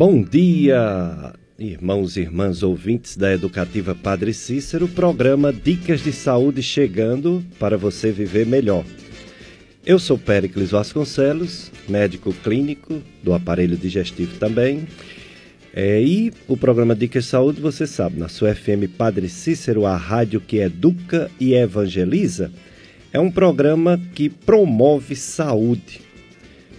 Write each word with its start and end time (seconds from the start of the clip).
Bom 0.00 0.22
dia, 0.22 1.34
irmãos 1.58 2.16
e 2.16 2.20
irmãs 2.22 2.62
ouvintes 2.62 3.18
da 3.18 3.34
Educativa 3.34 3.94
Padre 3.94 4.32
Cícero, 4.32 4.88
programa 4.88 5.52
Dicas 5.52 6.02
de 6.02 6.10
Saúde 6.10 6.62
chegando 6.62 7.44
para 7.58 7.76
você 7.76 8.10
viver 8.10 8.46
melhor. 8.46 8.82
Eu 9.84 9.98
sou 9.98 10.16
Péricles 10.16 10.70
Vasconcelos, 10.70 11.70
médico 11.86 12.32
clínico 12.32 13.02
do 13.22 13.34
aparelho 13.34 13.76
digestivo 13.76 14.38
também. 14.38 14.88
É, 15.74 16.02
e 16.02 16.32
o 16.48 16.56
programa 16.56 16.94
Dicas 16.94 17.24
de 17.24 17.30
Saúde, 17.30 17.60
você 17.60 17.86
sabe, 17.86 18.18
na 18.18 18.30
sua 18.30 18.54
FM 18.54 18.88
Padre 18.96 19.28
Cícero, 19.28 19.84
a 19.84 19.98
rádio 19.98 20.40
que 20.40 20.60
educa 20.60 21.30
e 21.38 21.52
evangeliza, 21.52 22.50
é 23.12 23.20
um 23.20 23.30
programa 23.30 24.00
que 24.14 24.30
promove 24.30 25.14
saúde, 25.14 26.00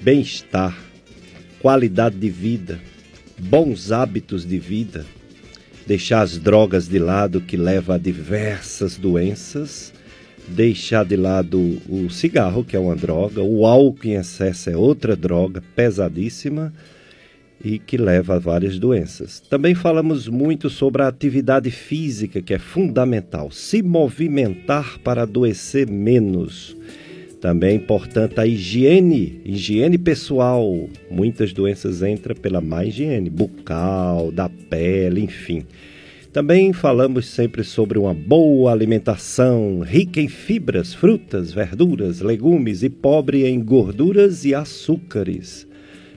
bem-estar, 0.01 0.75
qualidade 1.61 2.15
de 2.17 2.27
vida 2.27 2.79
bons 3.41 3.91
hábitos 3.91 4.45
de 4.45 4.59
vida, 4.59 5.05
deixar 5.87 6.21
as 6.21 6.37
drogas 6.37 6.87
de 6.87 6.99
lado 6.99 7.41
que 7.41 7.57
leva 7.57 7.95
a 7.95 7.97
diversas 7.97 8.97
doenças, 8.97 9.91
deixar 10.47 11.03
de 11.03 11.15
lado 11.15 11.81
o 11.89 12.09
cigarro, 12.09 12.63
que 12.63 12.75
é 12.75 12.79
uma 12.79 12.95
droga, 12.95 13.41
o 13.41 13.65
álcool 13.65 14.07
em 14.07 14.13
excesso 14.13 14.69
é 14.69 14.77
outra 14.77 15.15
droga 15.15 15.61
pesadíssima 15.75 16.71
e 17.63 17.79
que 17.79 17.97
leva 17.97 18.35
a 18.35 18.39
várias 18.39 18.77
doenças. 18.77 19.39
Também 19.39 19.73
falamos 19.73 20.27
muito 20.27 20.69
sobre 20.69 21.01
a 21.01 21.07
atividade 21.07 21.71
física, 21.71 22.41
que 22.41 22.53
é 22.53 22.59
fundamental, 22.59 23.51
se 23.51 23.81
movimentar 23.81 24.99
para 24.99 25.23
adoecer 25.23 25.89
menos 25.89 26.75
também 27.41 27.71
é 27.71 27.73
importante 27.73 28.39
a 28.39 28.45
higiene, 28.45 29.41
higiene 29.43 29.97
pessoal. 29.97 30.87
Muitas 31.09 31.51
doenças 31.51 32.03
entram 32.03 32.35
pela 32.35 32.61
má 32.61 32.85
higiene, 32.85 33.31
bucal, 33.31 34.31
da 34.31 34.47
pele, 34.47 35.21
enfim. 35.21 35.65
Também 36.31 36.71
falamos 36.71 37.25
sempre 37.25 37.63
sobre 37.63 37.97
uma 37.97 38.13
boa 38.13 38.71
alimentação, 38.71 39.79
rica 39.79 40.21
em 40.21 40.27
fibras, 40.27 40.93
frutas, 40.93 41.51
verduras, 41.51 42.21
legumes 42.21 42.83
e 42.83 42.89
pobre 42.89 43.47
em 43.47 43.59
gorduras 43.59 44.45
e 44.45 44.53
açúcares. 44.53 45.67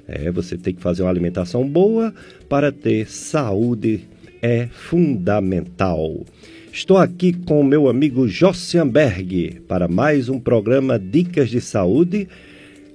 É, 0.06 0.30
você 0.30 0.58
tem 0.58 0.75
que 0.75 0.83
fazer 0.83 1.02
uma 1.02 1.11
alimentação 1.11 1.67
boa 1.67 2.12
para 2.50 2.70
ter 2.70 3.08
saúde, 3.08 4.02
é 4.42 4.67
fundamental. 4.67 6.20
Estou 6.74 6.98
aqui 6.98 7.33
com 7.33 7.61
o 7.61 7.64
meu 7.64 7.89
amigo 7.89 8.27
Jossianberg 8.27 9.61
para 9.68 9.86
mais 9.86 10.29
um 10.29 10.40
programa 10.40 10.98
Dicas 10.98 11.48
de 11.48 11.61
Saúde. 11.61 12.27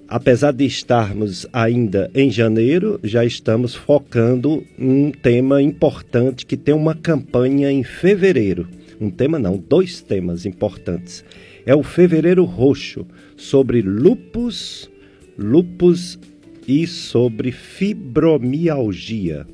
Apesar 0.06 0.52
de 0.52 0.66
estarmos 0.66 1.48
ainda 1.54 2.12
em 2.14 2.30
janeiro, 2.30 3.00
já 3.02 3.24
estamos 3.24 3.74
focando 3.74 4.66
um 4.78 5.12
tema 5.12 5.62
importante 5.62 6.46
que 6.46 6.58
tem 6.58 6.76
uma 6.76 6.94
campanha 6.94 7.72
em 7.72 7.82
fevereiro. 7.82 8.68
Um 9.00 9.10
tema 9.10 9.40
não, 9.40 9.56
dois 9.56 10.02
temas 10.02 10.46
importantes. 10.46 11.24
É 11.66 11.74
o 11.74 11.82
Fevereiro 11.82 12.44
Roxo, 12.44 13.08
sobre 13.38 13.82
lupus, 13.82 14.92
lupus 15.38 16.20
e 16.68 16.86
sobre 16.86 17.54
fibromialgia. 17.54 19.48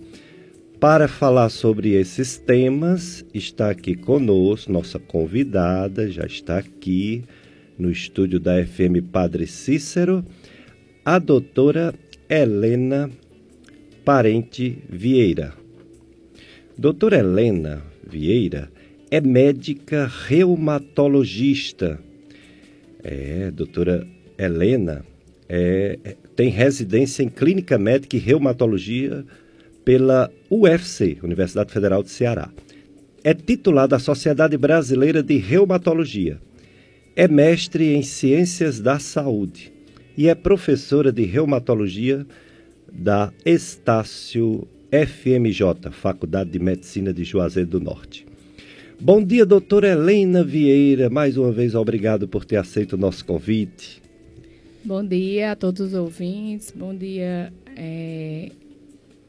Para 0.79 1.07
falar 1.07 1.49
sobre 1.49 1.93
esses 1.93 2.37
temas, 2.37 3.25
está 3.33 3.69
aqui 3.69 3.95
conosco 3.95 4.71
nossa 4.71 4.99
convidada, 4.99 6.11
já 6.11 6.25
está 6.25 6.57
aqui 6.57 7.23
no 7.79 7.89
estúdio 7.89 8.39
da 8.39 8.63
FM 8.63 9.09
Padre 9.09 9.47
Cícero, 9.47 10.23
a 11.03 11.17
doutora 11.17 11.95
Helena 12.29 13.09
Parente 14.03 14.77
Vieira. 14.89 15.53
Doutora 16.77 17.19
Helena 17.19 17.81
Vieira 18.05 18.69
é 19.09 19.21
médica 19.21 20.11
reumatologista. 20.27 21.97
É, 23.01 23.49
doutora 23.49 24.05
Helena 24.37 25.05
é, 25.47 25.97
tem 26.35 26.49
residência 26.49 27.23
em 27.23 27.29
clínica 27.29 27.77
médica 27.77 28.17
e 28.17 28.19
reumatologia 28.19 29.25
pela 29.85 30.31
UFC, 30.49 31.17
Universidade 31.23 31.71
Federal 31.71 32.01
de 32.01 32.09
Ceará. 32.09 32.49
É 33.23 33.33
titular 33.33 33.87
da 33.87 33.99
Sociedade 33.99 34.57
Brasileira 34.57 35.21
de 35.21 35.37
Reumatologia. 35.37 36.39
É 37.15 37.27
mestre 37.27 37.93
em 37.93 38.01
Ciências 38.01 38.81
da 38.81 38.99
Saúde 38.99 39.71
e 40.17 40.27
é 40.27 40.35
professora 40.35 41.11
de 41.11 41.23
reumatologia 41.23 42.25
da 42.91 43.31
Estácio 43.45 44.67
FMJ, 44.91 45.91
Faculdade 45.91 46.49
de 46.49 46.59
Medicina 46.59 47.13
de 47.13 47.23
Juazeiro 47.23 47.69
do 47.69 47.79
Norte. 47.79 48.25
Bom 48.99 49.23
dia, 49.23 49.45
doutora 49.45 49.89
Helena 49.89 50.43
Vieira. 50.43 51.09
Mais 51.09 51.37
uma 51.37 51.51
vez, 51.51 51.75
obrigado 51.75 52.27
por 52.27 52.45
ter 52.45 52.57
aceito 52.57 52.93
o 52.93 52.97
nosso 52.97 53.25
convite. 53.25 54.01
Bom 54.83 55.05
dia 55.05 55.51
a 55.51 55.55
todos 55.55 55.81
os 55.81 55.93
ouvintes. 55.93 56.71
Bom 56.75 56.95
dia, 56.95 57.51
é, 57.75 58.51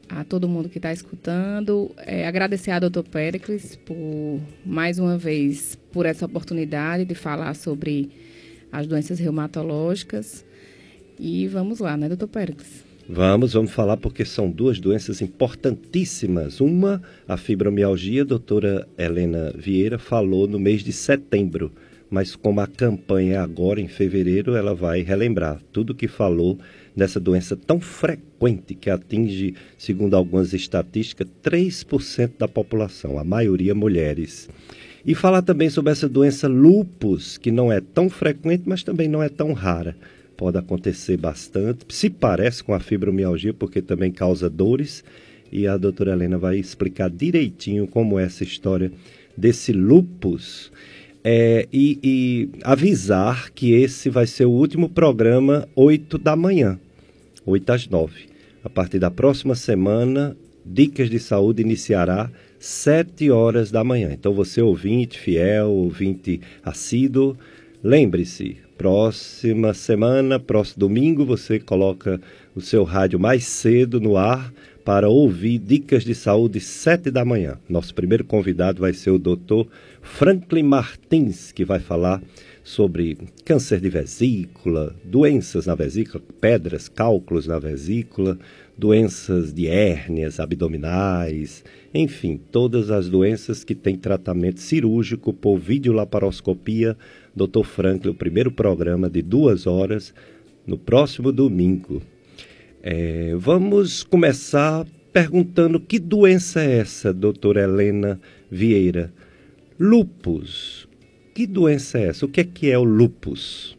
a 0.09 0.23
todo 0.23 0.47
mundo 0.47 0.69
que 0.69 0.77
está 0.77 0.91
escutando. 0.91 1.91
É, 1.97 2.27
agradecer 2.27 2.71
a 2.71 2.79
doutor 2.79 3.03
Pericles 3.03 3.75
por, 3.75 4.39
mais 4.65 4.99
uma 4.99 5.17
vez, 5.17 5.77
por 5.91 6.05
essa 6.05 6.25
oportunidade 6.25 7.05
de 7.05 7.15
falar 7.15 7.53
sobre 7.55 8.09
as 8.71 8.87
doenças 8.87 9.19
reumatológicas. 9.19 10.45
E 11.19 11.47
vamos 11.47 11.79
lá, 11.79 11.97
né, 11.97 12.07
doutor 12.07 12.27
Pericles? 12.27 12.85
Vamos, 13.09 13.53
vamos 13.53 13.71
falar 13.71 13.95
porque 13.95 14.25
são 14.25 14.51
duas 14.51 14.79
doenças 14.79 15.21
importantíssimas. 15.21 16.59
Uma, 16.59 17.01
a 17.25 17.37
fibromialgia, 17.37 18.23
a 18.23 18.25
doutora 18.25 18.85
Helena 18.97 19.53
Vieira 19.55 19.97
falou 19.97 20.45
no 20.45 20.59
mês 20.59 20.83
de 20.83 20.91
setembro, 20.91 21.71
mas 22.09 22.35
como 22.35 22.59
a 22.59 22.67
campanha 22.67 23.35
é 23.35 23.37
agora 23.37 23.79
em 23.79 23.87
fevereiro, 23.87 24.55
ela 24.55 24.75
vai 24.75 25.03
relembrar 25.03 25.61
tudo 25.71 25.95
que 25.95 26.07
falou 26.07 26.59
dessa 26.97 27.19
doença 27.19 27.55
tão 27.55 27.79
frequente 27.79 28.73
que 28.73 28.89
atinge, 28.89 29.53
segundo 29.77 30.15
algumas 30.15 30.51
estatísticas, 30.51 31.27
3% 31.43 32.31
da 32.39 32.47
população, 32.47 33.19
a 33.19 33.23
maioria 33.23 33.75
mulheres. 33.75 34.49
E 35.05 35.13
falar 35.13 35.43
também 35.43 35.69
sobre 35.69 35.91
essa 35.91 36.09
doença 36.09 36.47
lupus, 36.47 37.37
que 37.37 37.51
não 37.51 37.71
é 37.71 37.79
tão 37.79 38.09
frequente, 38.09 38.63
mas 38.65 38.81
também 38.81 39.07
não 39.07 39.21
é 39.21 39.29
tão 39.29 39.53
rara. 39.53 39.95
Pode 40.35 40.57
acontecer 40.57 41.17
bastante, 41.17 41.85
se 41.87 42.09
parece 42.09 42.63
com 42.63 42.73
a 42.73 42.79
fibromialgia, 42.79 43.53
porque 43.53 43.79
também 43.79 44.11
causa 44.11 44.49
dores, 44.49 45.03
e 45.51 45.67
a 45.67 45.77
doutora 45.77 46.13
Helena 46.13 46.39
vai 46.39 46.57
explicar 46.57 47.11
direitinho 47.11 47.85
como 47.85 48.17
é 48.17 48.23
essa 48.23 48.43
história 48.43 48.91
desse 49.37 49.71
lupus. 49.71 50.71
É, 51.23 51.67
e, 51.71 51.99
e, 52.03 52.49
avisar 52.63 53.51
que 53.51 53.73
esse 53.73 54.09
vai 54.09 54.25
ser 54.25 54.45
o 54.45 54.51
último 54.51 54.89
programa 54.89 55.67
8 55.75 56.17
da 56.17 56.35
manhã. 56.35 56.79
8 57.47 57.69
às 57.71 57.87
9. 57.87 58.25
A 58.61 58.69
partir 58.69 58.99
da 58.99 59.09
próxima 59.09 59.55
semana, 59.55 60.35
Dicas 60.65 61.09
de 61.09 61.17
Saúde 61.17 61.61
iniciará 61.61 62.29
7 62.59 63.31
horas 63.31 63.71
da 63.71 63.85
manhã. 63.85 64.09
Então, 64.11 64.33
você 64.33 64.61
ouvinte 64.61 65.17
fiel, 65.17 65.69
ouvinte 65.69 66.41
assíduo, 66.61 67.37
lembre-se, 67.81 68.57
próxima 68.77 69.73
semana, 69.73 70.37
próximo 70.37 70.81
domingo, 70.81 71.25
você 71.25 71.57
coloca 71.57 72.19
o 72.53 72.59
seu 72.59 72.83
rádio 72.83 73.17
mais 73.17 73.45
cedo 73.45 74.01
no 74.01 74.17
ar 74.17 74.53
para 74.83 75.07
ouvir 75.07 75.57
Dicas 75.57 76.03
de 76.03 76.13
Saúde 76.13 76.59
7 76.59 77.09
da 77.09 77.23
manhã. 77.23 77.57
Nosso 77.69 77.95
primeiro 77.95 78.25
convidado 78.25 78.81
vai 78.81 78.91
ser 78.91 79.11
o 79.11 79.19
doutor 79.19 79.67
Franklin 80.01 80.63
Martins, 80.63 81.53
que 81.53 81.63
vai 81.63 81.79
falar 81.79 82.21
sobre 82.67 83.17
câncer 83.45 83.79
de 83.79 83.87
vesícula, 83.87 84.93
doenças 85.01 85.65
na 85.65 85.73
vesícula, 85.73 86.21
pedras, 86.41 86.89
cálculos 86.89 87.47
na 87.47 87.57
vesícula, 87.57 88.37
doenças 88.77 89.53
de 89.53 89.67
hérnias 89.67 90.37
abdominais, 90.37 91.63
enfim, 91.93 92.37
todas 92.51 92.91
as 92.91 93.07
doenças 93.07 93.63
que 93.63 93.73
têm 93.73 93.95
tratamento 93.95 94.59
cirúrgico 94.59 95.31
por 95.31 95.57
videolaparoscopia. 95.57 96.97
Dr. 97.33 97.63
Franklin, 97.63 98.11
o 98.11 98.15
primeiro 98.15 98.51
programa 98.51 99.09
de 99.09 99.21
duas 99.21 99.65
horas, 99.65 100.13
no 100.65 100.77
próximo 100.77 101.31
domingo. 101.31 102.01
É, 102.83 103.33
vamos 103.37 104.03
começar 104.03 104.85
perguntando 105.13 105.79
que 105.79 105.99
doença 105.99 106.61
é 106.61 106.79
essa, 106.79 107.13
doutora 107.13 107.63
Helena 107.63 108.19
Vieira? 108.51 109.13
Lupus 109.79 110.86
que 111.37 111.45
doença 111.45 111.99
é 111.99 112.07
essa? 112.07 112.25
O 112.25 112.27
que 112.27 112.41
é 112.41 112.43
que 112.43 112.71
é 112.71 112.79
o 112.79 112.83
lupus? 112.83 113.77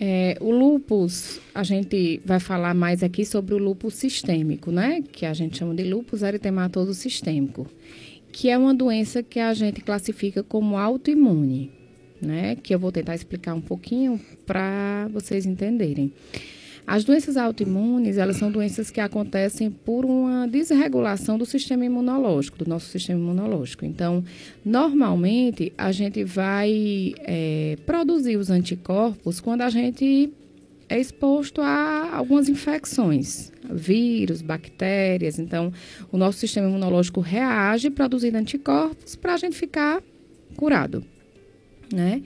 É, 0.00 0.34
o 0.40 0.50
lupus, 0.50 1.42
a 1.54 1.62
gente 1.62 2.22
vai 2.24 2.40
falar 2.40 2.72
mais 2.72 3.02
aqui 3.02 3.22
sobre 3.22 3.54
o 3.54 3.58
lupus 3.58 3.92
sistêmico, 3.92 4.70
né? 4.70 5.04
Que 5.12 5.26
a 5.26 5.34
gente 5.34 5.58
chama 5.58 5.74
de 5.74 5.84
lupus 5.84 6.22
eritematoso 6.22 6.94
sistêmico, 6.94 7.66
que 8.32 8.48
é 8.48 8.56
uma 8.56 8.72
doença 8.72 9.22
que 9.22 9.38
a 9.38 9.52
gente 9.52 9.82
classifica 9.82 10.42
como 10.42 10.78
autoimune, 10.78 11.70
né? 12.18 12.56
Que 12.56 12.74
eu 12.74 12.78
vou 12.78 12.90
tentar 12.90 13.14
explicar 13.14 13.52
um 13.52 13.60
pouquinho 13.60 14.18
para 14.46 15.06
vocês 15.12 15.44
entenderem. 15.44 16.10
As 16.88 17.04
doenças 17.04 17.36
autoimunes, 17.36 18.16
elas 18.16 18.38
são 18.38 18.50
doenças 18.50 18.90
que 18.90 18.98
acontecem 18.98 19.70
por 19.70 20.06
uma 20.06 20.48
desregulação 20.48 21.36
do 21.36 21.44
sistema 21.44 21.84
imunológico, 21.84 22.56
do 22.56 22.66
nosso 22.66 22.86
sistema 22.86 23.20
imunológico. 23.20 23.84
Então, 23.84 24.24
normalmente, 24.64 25.70
a 25.76 25.92
gente 25.92 26.24
vai 26.24 27.12
é, 27.18 27.76
produzir 27.84 28.38
os 28.38 28.48
anticorpos 28.48 29.38
quando 29.38 29.60
a 29.60 29.68
gente 29.68 30.32
é 30.88 30.98
exposto 30.98 31.60
a 31.60 32.16
algumas 32.16 32.48
infecções, 32.48 33.52
vírus, 33.70 34.40
bactérias. 34.40 35.38
Então, 35.38 35.70
o 36.10 36.16
nosso 36.16 36.38
sistema 36.38 36.68
imunológico 36.68 37.20
reage 37.20 37.90
produzindo 37.90 38.38
anticorpos 38.38 39.14
para 39.14 39.34
a 39.34 39.36
gente 39.36 39.54
ficar 39.54 40.02
curado, 40.56 41.04
né? 41.92 42.22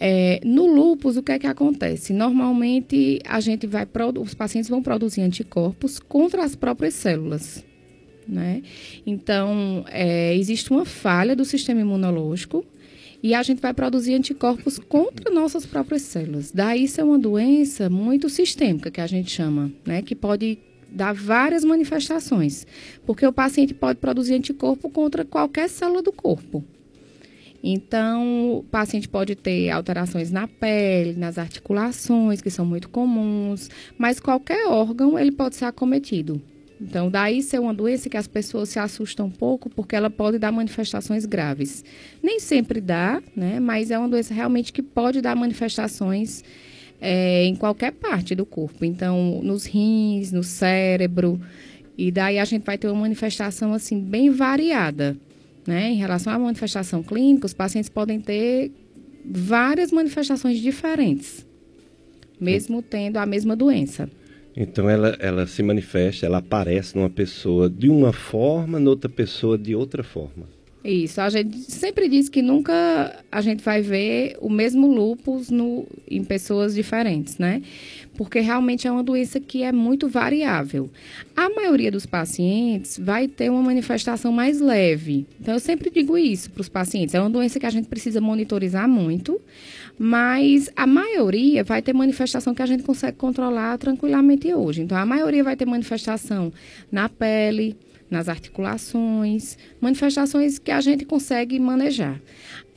É, 0.00 0.40
no 0.44 0.66
lúpus, 0.66 1.16
o 1.16 1.22
que 1.22 1.32
é 1.32 1.38
que 1.38 1.46
acontece? 1.46 2.12
Normalmente, 2.12 3.20
a 3.24 3.40
gente 3.40 3.66
vai, 3.66 3.86
os 4.20 4.34
pacientes 4.34 4.70
vão 4.70 4.82
produzir 4.82 5.22
anticorpos 5.22 5.98
contra 5.98 6.44
as 6.44 6.54
próprias 6.54 6.94
células, 6.94 7.64
né? 8.26 8.62
Então, 9.04 9.84
é, 9.88 10.36
existe 10.36 10.70
uma 10.70 10.84
falha 10.84 11.34
do 11.34 11.44
sistema 11.44 11.80
imunológico 11.80 12.64
e 13.20 13.34
a 13.34 13.42
gente 13.42 13.60
vai 13.60 13.74
produzir 13.74 14.14
anticorpos 14.14 14.78
contra 14.78 15.34
nossas 15.34 15.66
próprias 15.66 16.02
células. 16.02 16.52
Daí, 16.52 16.84
isso 16.84 17.00
é 17.00 17.04
uma 17.04 17.18
doença 17.18 17.90
muito 17.90 18.28
sistêmica, 18.28 18.92
que 18.92 19.00
a 19.00 19.06
gente 19.06 19.30
chama, 19.30 19.72
né? 19.84 20.00
Que 20.02 20.14
pode 20.14 20.58
dar 20.90 21.12
várias 21.12 21.64
manifestações, 21.64 22.66
porque 23.04 23.26
o 23.26 23.32
paciente 23.32 23.74
pode 23.74 23.98
produzir 23.98 24.34
anticorpo 24.34 24.88
contra 24.88 25.24
qualquer 25.24 25.68
célula 25.68 26.02
do 26.02 26.12
corpo. 26.12 26.64
Então, 27.62 28.58
o 28.58 28.62
paciente 28.62 29.08
pode 29.08 29.34
ter 29.34 29.70
alterações 29.70 30.30
na 30.30 30.46
pele, 30.46 31.14
nas 31.14 31.38
articulações, 31.38 32.40
que 32.40 32.50
são 32.50 32.64
muito 32.64 32.88
comuns, 32.88 33.68
mas 33.96 34.20
qualquer 34.20 34.68
órgão 34.68 35.18
ele 35.18 35.32
pode 35.32 35.56
ser 35.56 35.64
acometido. 35.64 36.40
Então, 36.80 37.10
daí 37.10 37.42
ser 37.42 37.58
uma 37.58 37.74
doença 37.74 38.08
que 38.08 38.16
as 38.16 38.28
pessoas 38.28 38.68
se 38.68 38.78
assustam 38.78 39.26
um 39.26 39.30
pouco, 39.30 39.68
porque 39.68 39.96
ela 39.96 40.08
pode 40.08 40.38
dar 40.38 40.52
manifestações 40.52 41.26
graves. 41.26 41.84
Nem 42.22 42.38
sempre 42.38 42.80
dá, 42.80 43.20
né? 43.34 43.58
Mas 43.58 43.90
é 43.90 43.98
uma 43.98 44.08
doença 44.08 44.32
realmente 44.32 44.72
que 44.72 44.82
pode 44.82 45.20
dar 45.20 45.34
manifestações 45.34 46.44
é, 47.00 47.44
em 47.44 47.56
qualquer 47.56 47.90
parte 47.92 48.34
do 48.36 48.46
corpo. 48.46 48.84
Então, 48.84 49.40
nos 49.42 49.66
rins, 49.66 50.30
no 50.30 50.44
cérebro. 50.44 51.40
E 51.96 52.12
daí 52.12 52.38
a 52.38 52.44
gente 52.44 52.64
vai 52.64 52.78
ter 52.78 52.86
uma 52.86 53.00
manifestação, 53.00 53.74
assim, 53.74 53.98
bem 53.98 54.30
variada. 54.30 55.16
Né? 55.66 55.90
Em 55.90 55.96
relação 55.96 56.32
à 56.32 56.38
manifestação 56.38 57.02
clínica, 57.02 57.46
os 57.46 57.54
pacientes 57.54 57.90
podem 57.90 58.20
ter 58.20 58.72
várias 59.24 59.92
manifestações 59.92 60.58
diferentes, 60.58 61.46
mesmo 62.40 62.82
tendo 62.82 63.18
a 63.18 63.26
mesma 63.26 63.54
doença. 63.54 64.08
Então 64.56 64.88
ela, 64.88 65.16
ela 65.20 65.46
se 65.46 65.62
manifesta, 65.62 66.26
ela 66.26 66.38
aparece 66.38 66.96
numa 66.96 67.10
pessoa 67.10 67.68
de 67.68 67.88
uma 67.88 68.12
forma, 68.12 68.80
noutra 68.80 69.08
pessoa 69.08 69.56
de 69.56 69.74
outra 69.74 70.02
forma. 70.02 70.57
Isso, 70.84 71.20
a 71.20 71.28
gente 71.28 71.58
sempre 71.70 72.08
diz 72.08 72.28
que 72.28 72.40
nunca 72.40 73.24
a 73.32 73.40
gente 73.40 73.64
vai 73.64 73.82
ver 73.82 74.36
o 74.40 74.48
mesmo 74.48 74.86
lúpus 74.86 75.50
no, 75.50 75.84
em 76.08 76.22
pessoas 76.22 76.72
diferentes, 76.72 77.36
né? 77.36 77.62
Porque 78.16 78.38
realmente 78.38 78.86
é 78.86 78.92
uma 78.92 79.02
doença 79.02 79.40
que 79.40 79.64
é 79.64 79.72
muito 79.72 80.08
variável. 80.08 80.88
A 81.36 81.50
maioria 81.50 81.90
dos 81.90 82.06
pacientes 82.06 82.96
vai 82.96 83.26
ter 83.26 83.50
uma 83.50 83.62
manifestação 83.62 84.32
mais 84.32 84.60
leve. 84.60 85.26
Então, 85.40 85.54
eu 85.54 85.60
sempre 85.60 85.90
digo 85.90 86.16
isso 86.16 86.50
para 86.50 86.60
os 86.60 86.68
pacientes. 86.68 87.14
É 87.14 87.20
uma 87.20 87.30
doença 87.30 87.58
que 87.58 87.66
a 87.66 87.70
gente 87.70 87.88
precisa 87.88 88.20
monitorizar 88.20 88.88
muito, 88.88 89.40
mas 89.98 90.70
a 90.76 90.86
maioria 90.86 91.64
vai 91.64 91.82
ter 91.82 91.92
manifestação 91.92 92.54
que 92.54 92.62
a 92.62 92.66
gente 92.66 92.84
consegue 92.84 93.16
controlar 93.16 93.78
tranquilamente 93.78 94.52
hoje. 94.54 94.82
Então, 94.82 94.96
a 94.96 95.04
maioria 95.04 95.42
vai 95.42 95.56
ter 95.56 95.66
manifestação 95.66 96.52
na 96.90 97.08
pele, 97.08 97.76
nas 98.10 98.28
articulações, 98.28 99.56
manifestações 99.80 100.58
que 100.58 100.70
a 100.70 100.80
gente 100.80 101.04
consegue 101.04 101.58
manejar. 101.58 102.20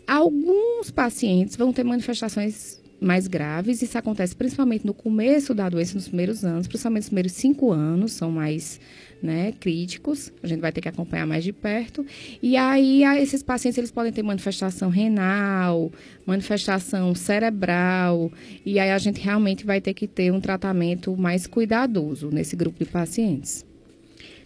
Alguns 0.07 0.91
pacientes 0.91 1.55
vão 1.55 1.71
ter 1.71 1.83
manifestações 1.83 2.81
mais 3.01 3.27
graves, 3.27 3.81
isso 3.81 3.97
acontece 3.97 4.35
principalmente 4.35 4.85
no 4.85 4.93
começo 4.93 5.55
da 5.55 5.67
doença, 5.67 5.95
nos 5.95 6.07
primeiros 6.07 6.45
anos, 6.45 6.67
principalmente 6.67 7.01
nos 7.01 7.09
primeiros 7.09 7.31
cinco 7.31 7.71
anos, 7.71 8.11
são 8.11 8.31
mais 8.31 8.79
né, 9.23 9.53
críticos, 9.59 10.31
a 10.41 10.47
gente 10.47 10.59
vai 10.59 10.71
ter 10.71 10.81
que 10.81 10.87
acompanhar 10.87 11.25
mais 11.25 11.43
de 11.43 11.51
perto. 11.51 12.05
E 12.41 12.55
aí, 12.55 13.03
esses 13.19 13.41
pacientes 13.41 13.77
eles 13.77 13.91
podem 13.91 14.11
ter 14.11 14.21
manifestação 14.21 14.89
renal, 14.89 15.91
manifestação 16.25 17.15
cerebral, 17.15 18.31
e 18.63 18.79
aí 18.79 18.91
a 18.91 18.97
gente 18.99 19.19
realmente 19.19 19.65
vai 19.65 19.81
ter 19.81 19.95
que 19.95 20.07
ter 20.07 20.31
um 20.31 20.39
tratamento 20.39 21.17
mais 21.17 21.47
cuidadoso 21.47 22.29
nesse 22.31 22.55
grupo 22.55 22.77
de 22.77 22.85
pacientes 22.85 23.65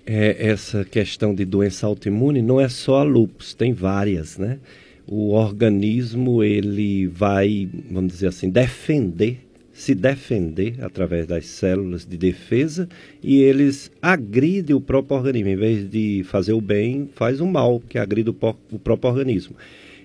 é, 0.05 0.47
essa 0.47 0.85
questão 0.85 1.33
de 1.33 1.43
doença 1.45 1.87
autoimune 1.87 2.41
não 2.41 2.61
é 2.61 2.69
só 2.69 2.97
a 2.97 3.03
lúpus, 3.03 3.53
tem 3.53 3.73
várias, 3.73 4.37
né? 4.37 4.59
O 5.07 5.33
organismo 5.33 6.43
ele 6.43 7.07
vai, 7.07 7.69
vamos 7.89 8.13
dizer 8.13 8.27
assim, 8.27 8.49
defender, 8.49 9.39
se 9.71 9.93
defender 9.93 10.75
através 10.81 11.27
das 11.27 11.45
células 11.45 12.05
de 12.05 12.17
defesa 12.17 12.87
e 13.21 13.41
eles 13.41 13.91
agridem 14.01 14.75
o 14.75 14.81
próprio 14.81 15.17
organismo. 15.17 15.49
Em 15.49 15.55
vez 15.55 15.89
de 15.89 16.23
fazer 16.23 16.53
o 16.53 16.61
bem, 16.61 17.09
faz 17.13 17.41
o 17.41 17.45
mal, 17.45 17.79
que 17.87 17.99
agride 17.99 18.29
o, 18.29 18.55
o 18.71 18.79
próprio 18.79 19.11
organismo. 19.11 19.55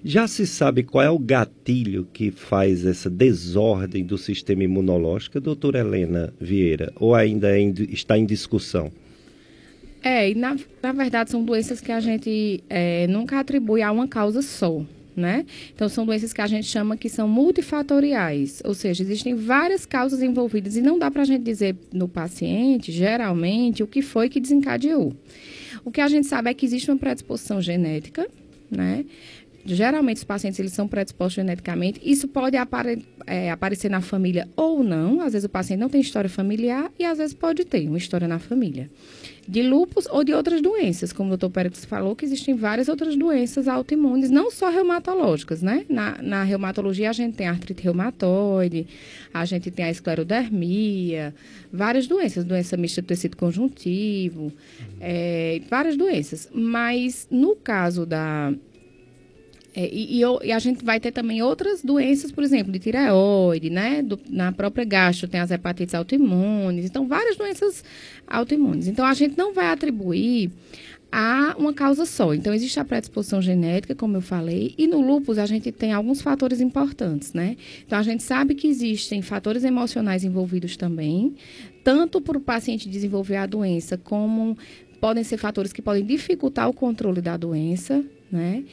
Já 0.03 0.27
se 0.27 0.47
sabe 0.47 0.83
qual 0.83 1.05
é 1.05 1.11
o 1.11 1.19
gatilho 1.19 2.07
que 2.13 2.31
faz 2.31 2.87
essa 2.87 3.09
desordem 3.11 4.03
do 4.03 4.17
sistema 4.17 4.65
imunológico, 4.65 5.41
doutora 5.41 5.81
Helena 5.81 6.33
Vieira, 6.41 6.91
ou 6.97 7.15
ainda 7.15 7.57
é 7.57 7.61
está 7.91 8.19
em 8.19 8.25
discussão? 8.25 8.91
É, 10.03 10.31
e 10.31 10.35
na, 10.35 10.57
na 10.83 10.93
verdade 10.93 11.31
são 11.31 11.45
doenças 11.45 11.81
que 11.81 11.93
a 11.93 12.01
gente 12.01 12.63
é, 12.69 13.07
nunca 13.07 13.39
atribui 13.39 13.83
a 13.83 13.93
uma 13.93 14.09
causa 14.09 14.43
só. 14.43 14.83
Né? 15.17 15.45
Então, 15.75 15.89
são 15.89 16.07
doenças 16.07 16.33
que 16.33 16.41
a 16.41 16.47
gente 16.47 16.67
chama 16.67 16.97
que 16.97 17.09
são 17.09 17.29
multifatoriais, 17.29 18.63
ou 18.65 18.73
seja, 18.73 19.03
existem 19.03 19.35
várias 19.35 19.85
causas 19.85 20.23
envolvidas 20.23 20.77
e 20.77 20.81
não 20.81 20.99
dá 20.99 21.11
para 21.11 21.23
a 21.23 21.25
gente 21.25 21.43
dizer 21.43 21.77
no 21.93 22.09
paciente, 22.09 22.91
geralmente, 22.91 23.83
o 23.83 23.89
que 23.89 24.01
foi 24.01 24.31
que 24.31 24.41
desencadeou. 24.41 25.13
O 25.85 25.91
que 25.91 26.01
a 26.01 26.09
gente 26.09 26.27
sabe 26.27 26.49
é 26.49 26.55
que 26.55 26.65
existe 26.65 26.91
uma 26.91 26.97
predisposição 26.97 27.61
genética, 27.61 28.27
né? 28.71 29.05
Geralmente 29.67 30.19
os 30.19 30.25
pacientes 30.25 30.59
eles 30.59 30.73
são 30.73 30.89
predispostos 30.89 31.35
geneticamente. 31.35 32.01
Isso 32.03 32.27
pode 32.27 32.57
apare 32.57 33.05
é, 33.27 33.51
aparecer 33.51 33.91
na 33.91 34.01
família 34.01 34.49
ou 34.57 34.83
não. 34.83 35.21
Às 35.21 35.35
vezes 35.35 35.45
o 35.45 35.51
paciente 35.51 35.81
não 35.81 35.91
tem 35.91 36.01
história 36.01 36.31
familiar 36.31 36.91
e 36.99 37.05
às 37.05 37.19
vezes 37.19 37.35
pode 37.35 37.65
ter 37.67 37.87
uma 37.87 37.99
história 37.99 38.27
na 38.27 38.39
família 38.39 38.89
de 39.51 39.65
lúpus 39.65 40.07
ou 40.07 40.23
de 40.23 40.33
outras 40.33 40.63
doenças, 40.63 41.13
como 41.13 41.27
o 41.27 41.31
doutor 41.31 41.51
Pérez 41.51 41.85
falou, 41.85 42.15
que 42.15 42.25
existem 42.25 42.55
várias 42.55 42.89
outras 42.89 43.17
doenças 43.17 43.67
autoimunes, 43.67 44.31
não 44.31 44.49
só 44.49 44.71
reumatológicas, 44.71 45.61
né? 45.61 45.85
Na, 45.89 46.23
na 46.23 46.45
reumatologia 46.45 47.11
a 47.11 47.13
gente 47.13 47.35
tem 47.35 47.49
artrite 47.49 47.83
reumatoide, 47.83 48.87
a 49.35 49.45
gente 49.45 49.69
tem 49.69 49.87
a 49.87 49.91
esclerodermia, 49.91 51.35
várias 51.73 52.07
doenças, 52.07 52.45
doença 52.45 52.77
mista 52.77 53.03
do 53.03 53.07
tecido 53.07 53.37
conjuntivo, 53.37 54.53
é, 55.01 55.61
várias 55.69 55.97
doenças. 55.97 56.49
Mas 56.55 57.27
no 57.29 57.57
caso 57.57 58.07
da 58.07 58.55
é, 59.75 59.89
e, 59.93 60.21
e, 60.21 60.53
a 60.53 60.59
gente 60.59 60.85
vai 60.85 60.99
ter 60.99 61.13
também 61.13 61.43
outras 61.43 61.83
doenças, 61.83 62.33
por 62.33 62.43
exemplo, 62.43 62.73
de 62.73 62.79
tireoide, 62.79 63.71
né? 63.71 64.03
Do, 64.03 64.19
na 64.29 64.51
própria 64.51 64.85
gastro 64.85 65.29
tem 65.29 65.41
as 65.41 65.51
hepatites 65.51 65.95
autoimunes, 65.95 66.87
então 66.87 67.07
várias 67.07 67.37
doenças 67.37 67.85
autoimunes. 68.27 68.89
Então 68.89 69.05
a 69.05 69.15
gente 69.15 69.39
não 69.39 69.55
vai 69.55 69.67
atribuir 69.67 70.51
a 71.13 71.55
uma 71.59 71.73
causa 71.73 72.05
só. 72.05 72.35
Então 72.35 72.53
existe 72.53 72.79
a 72.81 72.85
predisposição 72.85 73.41
genética, 73.41 73.95
como 73.95 74.17
eu 74.17 74.21
falei, 74.21 74.75
e 74.77 74.87
no 74.87 75.01
lúpus 75.01 75.39
a 75.39 75.47
gente 75.47 75.71
tem 75.71 75.93
alguns 75.93 76.21
fatores 76.21 76.61
importantes, 76.61 77.33
né? 77.33 77.57
Então 77.87 77.99
a 77.99 78.03
gente 78.03 78.23
sabe 78.23 78.55
que 78.55 78.67
existem 78.67 79.23
fatores 79.23 79.65
emocionais 79.65 80.25
envolvidos 80.25 80.77
também, 80.77 81.35
tanto 81.85 82.21
para 82.21 82.39
o 82.39 82.41
paciente 82.41 82.89
desenvolver 82.89 83.37
a 83.37 83.47
doença, 83.47 83.97
como 83.97 84.57
podem 85.01 85.25
ser 85.25 85.39
fatores 85.39 85.73
que 85.73 85.81
podem 85.81 86.05
dificultar 86.05 86.69
o 86.69 86.73
controle 86.73 87.21
da 87.21 87.37
doença, 87.37 88.05
né? 88.31 88.65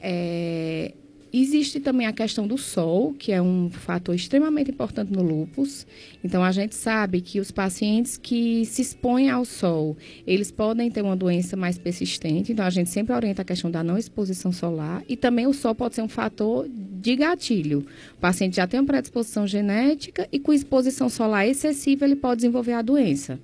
É, 0.00 0.92
existe 1.32 1.80
também 1.80 2.06
a 2.06 2.12
questão 2.12 2.46
do 2.46 2.56
sol, 2.56 3.12
que 3.12 3.32
é 3.32 3.42
um 3.42 3.68
fator 3.68 4.14
extremamente 4.14 4.70
importante 4.70 5.12
no 5.12 5.22
lúpus. 5.22 5.84
Então, 6.22 6.44
a 6.44 6.52
gente 6.52 6.76
sabe 6.76 7.20
que 7.20 7.40
os 7.40 7.50
pacientes 7.50 8.16
que 8.16 8.64
se 8.64 8.82
expõem 8.82 9.28
ao 9.30 9.44
sol, 9.44 9.96
eles 10.26 10.52
podem 10.52 10.88
ter 10.90 11.02
uma 11.02 11.16
doença 11.16 11.56
mais 11.56 11.76
persistente. 11.76 12.52
Então, 12.52 12.64
a 12.64 12.70
gente 12.70 12.88
sempre 12.88 13.12
orienta 13.12 13.42
a 13.42 13.44
questão 13.44 13.68
da 13.68 13.82
não 13.82 13.98
exposição 13.98 14.52
solar. 14.52 15.02
E 15.08 15.16
também 15.16 15.46
o 15.46 15.52
sol 15.52 15.74
pode 15.74 15.96
ser 15.96 16.02
um 16.02 16.08
fator 16.08 16.68
de 16.68 17.16
gatilho. 17.16 17.84
O 18.16 18.20
paciente 18.20 18.56
já 18.56 18.66
tem 18.66 18.78
uma 18.78 18.86
predisposição 18.86 19.44
genética 19.44 20.28
e 20.30 20.38
com 20.38 20.52
exposição 20.52 21.08
solar 21.08 21.48
excessiva, 21.48 22.04
ele 22.04 22.16
pode 22.16 22.36
desenvolver 22.36 22.74
a 22.74 22.82
doença. 22.82 23.40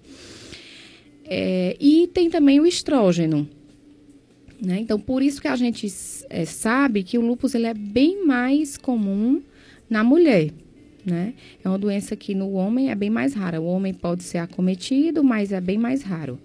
É, 1.24 1.76
e 1.80 2.08
tem 2.08 2.30
também 2.30 2.60
o 2.60 2.66
estrógeno 2.66 3.48
né? 4.62 4.78
Então, 4.80 4.98
por 5.00 5.22
isso 5.22 5.40
que 5.40 5.48
a 5.48 5.56
gente 5.56 5.86
é, 6.28 6.44
sabe 6.44 7.02
que 7.02 7.16
o 7.16 7.20
lúpus 7.20 7.54
ele 7.54 7.66
é 7.66 7.74
bem 7.74 8.26
mais 8.26 8.76
comum 8.76 9.42
na 9.88 10.04
mulher. 10.04 10.50
né? 11.04 11.34
É 11.64 11.68
uma 11.68 11.78
doença 11.78 12.14
que 12.14 12.34
no 12.34 12.52
homem 12.52 12.90
é 12.90 12.94
bem 12.94 13.10
mais 13.10 13.34
rara. 13.34 13.60
O 13.60 13.66
homem 13.66 13.94
pode 13.94 14.22
ser 14.22 14.38
acometido, 14.38 15.24
mas 15.24 15.50
é 15.50 15.60
bem 15.60 15.78
mais 15.78 16.02
raro. 16.02 16.38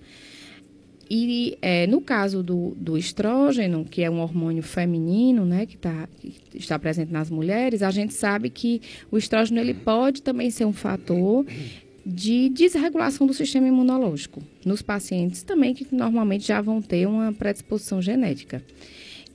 E 1.10 1.58
é, 1.62 1.86
no 1.86 2.02
caso 2.02 2.42
do, 2.42 2.74
do 2.76 2.98
estrógeno, 2.98 3.86
que 3.86 4.02
é 4.02 4.10
um 4.10 4.20
hormônio 4.20 4.64
feminino, 4.64 5.46
né, 5.46 5.66
que, 5.68 5.78
tá, 5.78 6.10
que 6.20 6.58
está 6.58 6.80
presente 6.80 7.12
nas 7.12 7.30
mulheres, 7.30 7.84
a 7.84 7.92
gente 7.92 8.14
sabe 8.14 8.50
que 8.50 8.82
o 9.12 9.18
estrógeno 9.18 9.60
ele 9.60 9.74
pode 9.74 10.24
também 10.24 10.50
ser 10.50 10.66
um 10.66 10.74
fator 10.74 11.46
de 12.06 12.50
desregulação 12.50 13.26
do 13.26 13.34
sistema 13.34 13.68
imunológico 13.68 14.44
nos 14.64 14.82
pacientes 14.82 15.42
também 15.42 15.74
que 15.74 15.88
normalmente 15.92 16.46
já 16.46 16.62
vão 16.62 16.82
ter 16.82 17.08
uma 17.08 17.34
predisposição 17.34 18.02
genética. 18.02 18.62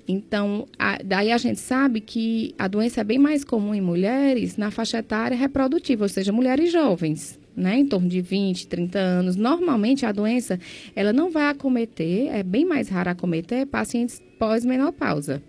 Então, 0.07 0.67
a, 0.79 0.99
daí 1.05 1.31
a 1.31 1.39
gente 1.39 1.61
sabe 1.61 2.00
que 2.00 2.55
a 2.59 2.67
doença 2.67 3.00
é 3.00 3.05
bem 3.05 3.19
mais 3.19 3.45
comum 3.45 3.75
em 3.75 3.81
mulheres 3.81 4.57
na 4.57 4.71
faixa 4.71 4.99
etária 4.99 5.37
reprodutiva, 5.37 6.05
ou 6.05 6.09
seja, 6.09 6.33
mulheres 6.33 6.73
jovens, 6.73 7.39
né, 7.57 7.79
em 7.79 7.87
torno 7.87 8.09
de 8.09 8.21
20, 8.21 8.67
30 8.67 8.99
anos. 8.99 9.37
Normalmente 9.37 10.05
a 10.05 10.11
doença, 10.11 10.59
ela 10.97 11.12
não 11.12 11.31
vai 11.31 11.49
acometer, 11.49 12.29
é 12.35 12.43
bem 12.43 12.65
mais 12.65 12.89
raro 12.89 13.11
acometer 13.11 13.67
pacientes 13.67 14.21
pós-menopausa. 14.39 15.43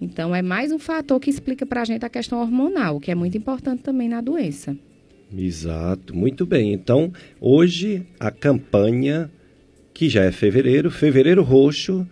Então, 0.00 0.32
é 0.32 0.42
mais 0.42 0.70
um 0.70 0.78
fator 0.78 1.18
que 1.18 1.30
explica 1.30 1.66
para 1.66 1.82
a 1.82 1.84
gente 1.84 2.04
a 2.04 2.08
questão 2.08 2.40
hormonal, 2.40 3.00
que 3.00 3.10
é 3.10 3.16
muito 3.16 3.36
importante 3.36 3.82
também 3.82 4.08
na 4.08 4.20
doença. 4.20 4.76
Exato, 5.36 6.16
muito 6.16 6.46
bem. 6.46 6.72
Então, 6.72 7.12
hoje 7.40 8.02
a 8.18 8.30
campanha, 8.30 9.30
que 9.92 10.08
já 10.08 10.24
é 10.24 10.32
fevereiro, 10.32 10.90
fevereiro 10.90 11.42
roxo, 11.42 12.06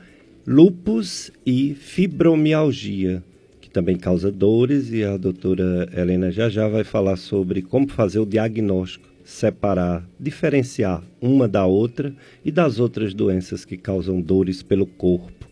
lupus 0.47 1.31
e 1.45 1.75
fibromialgia, 1.75 3.23
que 3.61 3.71
também 3.71 3.97
causa 3.97 4.31
dores, 4.31 4.93
e 4.93 5.03
a 5.03 5.17
doutora 5.17 5.89
Helena 5.97 6.31
já 6.31 6.49
já 6.49 6.69
vai 6.69 6.85
falar 6.85 7.17
sobre 7.17 7.63
como 7.63 7.89
fazer 7.89 8.19
o 8.19 8.27
diagnóstico, 8.27 9.09
separar, 9.25 10.07
diferenciar 10.21 11.03
uma 11.21 11.49
da 11.49 11.65
outra 11.65 12.15
e 12.45 12.53
das 12.53 12.79
outras 12.79 13.15
doenças 13.15 13.65
que 13.65 13.77
causam 13.77 14.21
dores 14.21 14.63
pelo 14.63 14.87
corpo. 14.87 15.46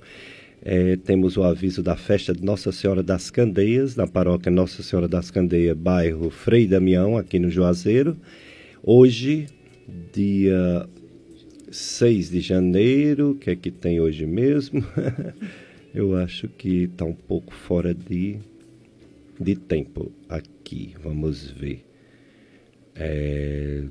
É, 0.66 0.96
temos 0.96 1.36
o 1.36 1.42
aviso 1.42 1.82
da 1.82 1.94
festa 1.94 2.32
de 2.32 2.42
Nossa 2.42 2.72
Senhora 2.72 3.02
das 3.02 3.30
Candeias, 3.30 3.96
na 3.96 4.06
paróquia 4.06 4.50
Nossa 4.50 4.82
Senhora 4.82 5.06
das 5.06 5.30
Candeias, 5.30 5.76
bairro 5.76 6.30
Frei 6.30 6.66
Damião, 6.66 7.18
aqui 7.18 7.38
no 7.38 7.50
Juazeiro. 7.50 8.16
Hoje, 8.82 9.46
dia 10.10 10.88
6 11.70 12.30
de 12.30 12.40
janeiro, 12.40 13.36
que 13.38 13.50
é 13.50 13.56
que 13.56 13.70
tem 13.70 14.00
hoje 14.00 14.24
mesmo? 14.24 14.82
Eu 15.94 16.16
acho 16.16 16.48
que 16.48 16.84
está 16.84 17.04
um 17.04 17.14
pouco 17.14 17.52
fora 17.52 17.92
de, 17.94 18.38
de 19.38 19.54
tempo 19.56 20.10
aqui. 20.30 20.94
Vamos 21.02 21.50
ver. 21.50 21.84
É, 22.94 23.84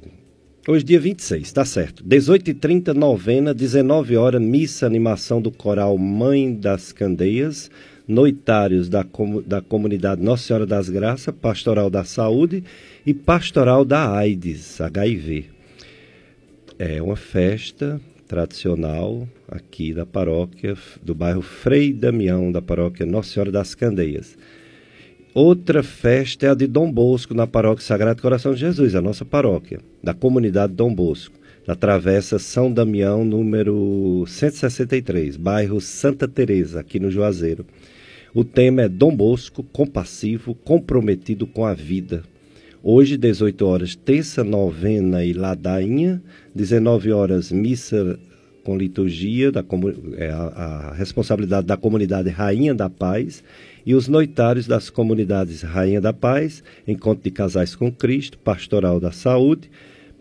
Hoje, 0.66 0.86
dia 0.86 0.98
26, 0.98 1.52
tá 1.52 1.66
certo. 1.66 2.06
18h30, 2.06 2.94
novena, 2.94 3.54
19 3.54 4.16
horas, 4.16 4.42
missa, 4.42 4.86
animação 4.86 5.42
do 5.42 5.52
coral 5.52 5.98
Mãe 5.98 6.56
das 6.56 6.94
Candeias, 6.94 7.70
noitários 8.08 8.88
da, 8.88 9.06
da 9.46 9.60
comunidade 9.62 10.22
Nossa 10.22 10.44
Senhora 10.44 10.66
das 10.66 10.88
Graças, 10.88 11.36
pastoral 11.36 11.90
da 11.90 12.06
saúde 12.06 12.64
e 13.06 13.14
pastoral 13.14 13.84
da 13.84 14.10
AIDS, 14.16 14.80
HIV. 14.80 15.48
É 16.80 17.02
uma 17.02 17.18
festa 17.18 18.00
tradicional 18.26 19.28
aqui 19.50 19.94
da 19.94 20.06
paróquia, 20.06 20.78
do 21.02 21.14
bairro 21.14 21.42
Frei 21.42 21.92
Damião, 21.92 22.50
da 22.50 22.62
paróquia 22.62 23.06
Nossa 23.06 23.34
Senhora 23.34 23.52
das 23.52 23.76
Candeias. 23.76 24.38
Outra 25.34 25.82
festa 25.82 26.46
é 26.46 26.50
a 26.52 26.54
de 26.54 26.68
Dom 26.68 26.92
Bosco, 26.92 27.34
na 27.34 27.48
Paróquia 27.48 27.84
Sagrado 27.84 28.22
Coração 28.22 28.54
de 28.54 28.60
Jesus, 28.60 28.94
a 28.94 29.02
nossa 29.02 29.26
paróquia, 29.26 29.80
da 30.04 30.14
comunidade 30.14 30.74
Dom 30.74 30.94
Bosco, 30.94 31.36
na 31.66 31.74
Travessa 31.74 32.38
São 32.38 32.72
Damião, 32.72 33.26
número 33.26 34.26
163, 34.28 35.36
bairro 35.36 35.82
Santa 35.82 36.28
Teresa, 36.28 36.82
aqui 36.82 37.00
no 37.00 37.10
Juazeiro. 37.10 37.66
O 38.32 38.44
tema 38.44 38.84
é 38.84 38.88
Dom 38.88 39.16
Bosco, 39.16 39.64
compassivo, 39.64 40.54
comprometido 40.54 41.48
com 41.48 41.66
a 41.66 41.74
vida. 41.74 42.22
Hoje, 42.84 43.18
18 43.18 43.66
horas, 43.66 43.96
terça, 43.96 44.44
novena 44.44 45.26
e 45.26 45.34
ladainha, 45.34 46.22
19 46.54 47.12
horas, 47.12 47.52
missa 47.52 48.20
com 48.64 48.78
liturgia, 48.78 49.52
da, 49.52 49.64
é, 50.16 50.30
a, 50.30 50.44
a 50.44 50.94
responsabilidade 50.94 51.68
da 51.68 51.76
comunidade 51.76 52.30
Rainha 52.30 52.74
da 52.74 52.90
Paz, 52.90 53.44
e 53.86 53.94
os 53.94 54.08
noitários 54.08 54.68
das 54.68 54.90
comunidades 54.90 55.62
Rainha 55.62 56.00
da 56.00 56.14
Paz, 56.14 56.64
Encontro 56.88 57.24
de 57.24 57.32
Casais 57.32 57.76
com 57.76 57.92
Cristo, 57.92 58.38
Pastoral 58.38 59.00
da 59.00 59.12
Saúde, 59.12 59.70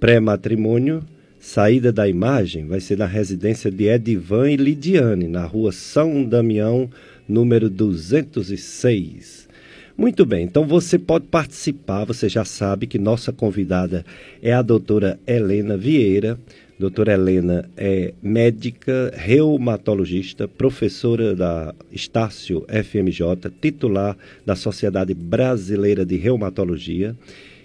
Pré-Matrimônio, 0.00 1.02
Saída 1.38 1.92
da 1.92 2.08
Imagem, 2.08 2.66
vai 2.66 2.80
ser 2.80 2.98
na 2.98 3.06
residência 3.06 3.70
de 3.70 3.88
Edivan 3.88 4.50
e 4.50 4.56
Lidiane, 4.56 5.26
na 5.26 5.44
rua 5.44 5.72
São 5.72 6.24
Damião, 6.24 6.88
número 7.28 7.68
206. 7.68 9.48
Muito 9.96 10.24
bem, 10.24 10.44
então 10.44 10.66
você 10.66 10.98
pode 10.98 11.26
participar, 11.26 12.04
você 12.04 12.28
já 12.28 12.44
sabe 12.44 12.86
que 12.86 12.98
nossa 12.98 13.32
convidada 13.32 14.04
é 14.40 14.52
a 14.52 14.62
doutora 14.62 15.20
Helena 15.26 15.76
Vieira, 15.76 16.38
Doutora 16.82 17.12
Helena 17.12 17.70
é 17.76 18.12
médica, 18.20 19.12
reumatologista, 19.14 20.48
professora 20.48 21.32
da 21.32 21.72
Estácio 21.92 22.66
FMJ, 22.66 23.52
titular 23.60 24.18
da 24.44 24.56
Sociedade 24.56 25.14
Brasileira 25.14 26.04
de 26.04 26.16
Reumatologia 26.16 27.16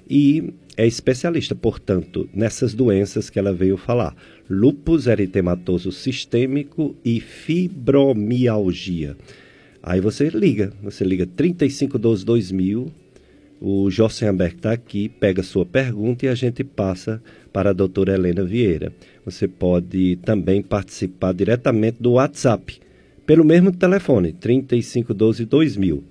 e 0.08 0.54
é 0.78 0.86
especialista, 0.86 1.56
portanto, 1.56 2.30
nessas 2.32 2.76
doenças 2.76 3.28
que 3.28 3.40
ela 3.40 3.52
veio 3.52 3.76
falar: 3.76 4.16
lúpus 4.48 5.08
eritematoso 5.08 5.92
sistêmico 5.92 6.96
e 7.04 7.20
fibromialgia. 7.20 9.18
Aí 9.82 10.00
você 10.00 10.30
liga, 10.30 10.72
você 10.84 11.04
liga 11.04 11.26
3512 11.26 12.24
2000 12.24 12.92
o 13.60 13.90
Jossenberg 13.90 14.56
está 14.56 14.72
aqui, 14.72 15.10
pega 15.10 15.42
sua 15.42 15.66
pergunta 15.66 16.26
e 16.26 16.30
a 16.30 16.36
gente 16.36 16.64
passa 16.64 17.22
para 17.52 17.72
a 17.72 17.74
doutora 17.74 18.14
Helena 18.14 18.44
Vieira. 18.44 18.94
Você 19.26 19.48
pode 19.48 20.18
também 20.18 20.62
participar 20.62 21.34
diretamente 21.34 21.98
do 22.00 22.14
WhatsApp, 22.14 22.80
pelo 23.26 23.44
mesmo 23.44 23.72
telefone, 23.72 24.32
3512 24.34 25.46
2000. 25.46 26.04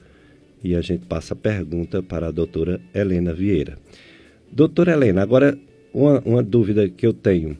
E 0.65 0.75
a 0.75 0.81
gente 0.81 1.07
passa 1.07 1.35
a 1.35 1.37
pergunta 1.37 2.03
para 2.03 2.29
a 2.29 2.31
doutora 2.33 2.81
Helena 2.93 3.33
Vieira. 3.33 3.79
Doutora 4.51 4.93
Helena, 4.93 5.23
agora 5.23 5.57
uma, 5.95 6.21
uma 6.25 6.43
dúvida 6.43 6.89
que 6.89 7.07
eu 7.07 7.13
tenho 7.13 7.57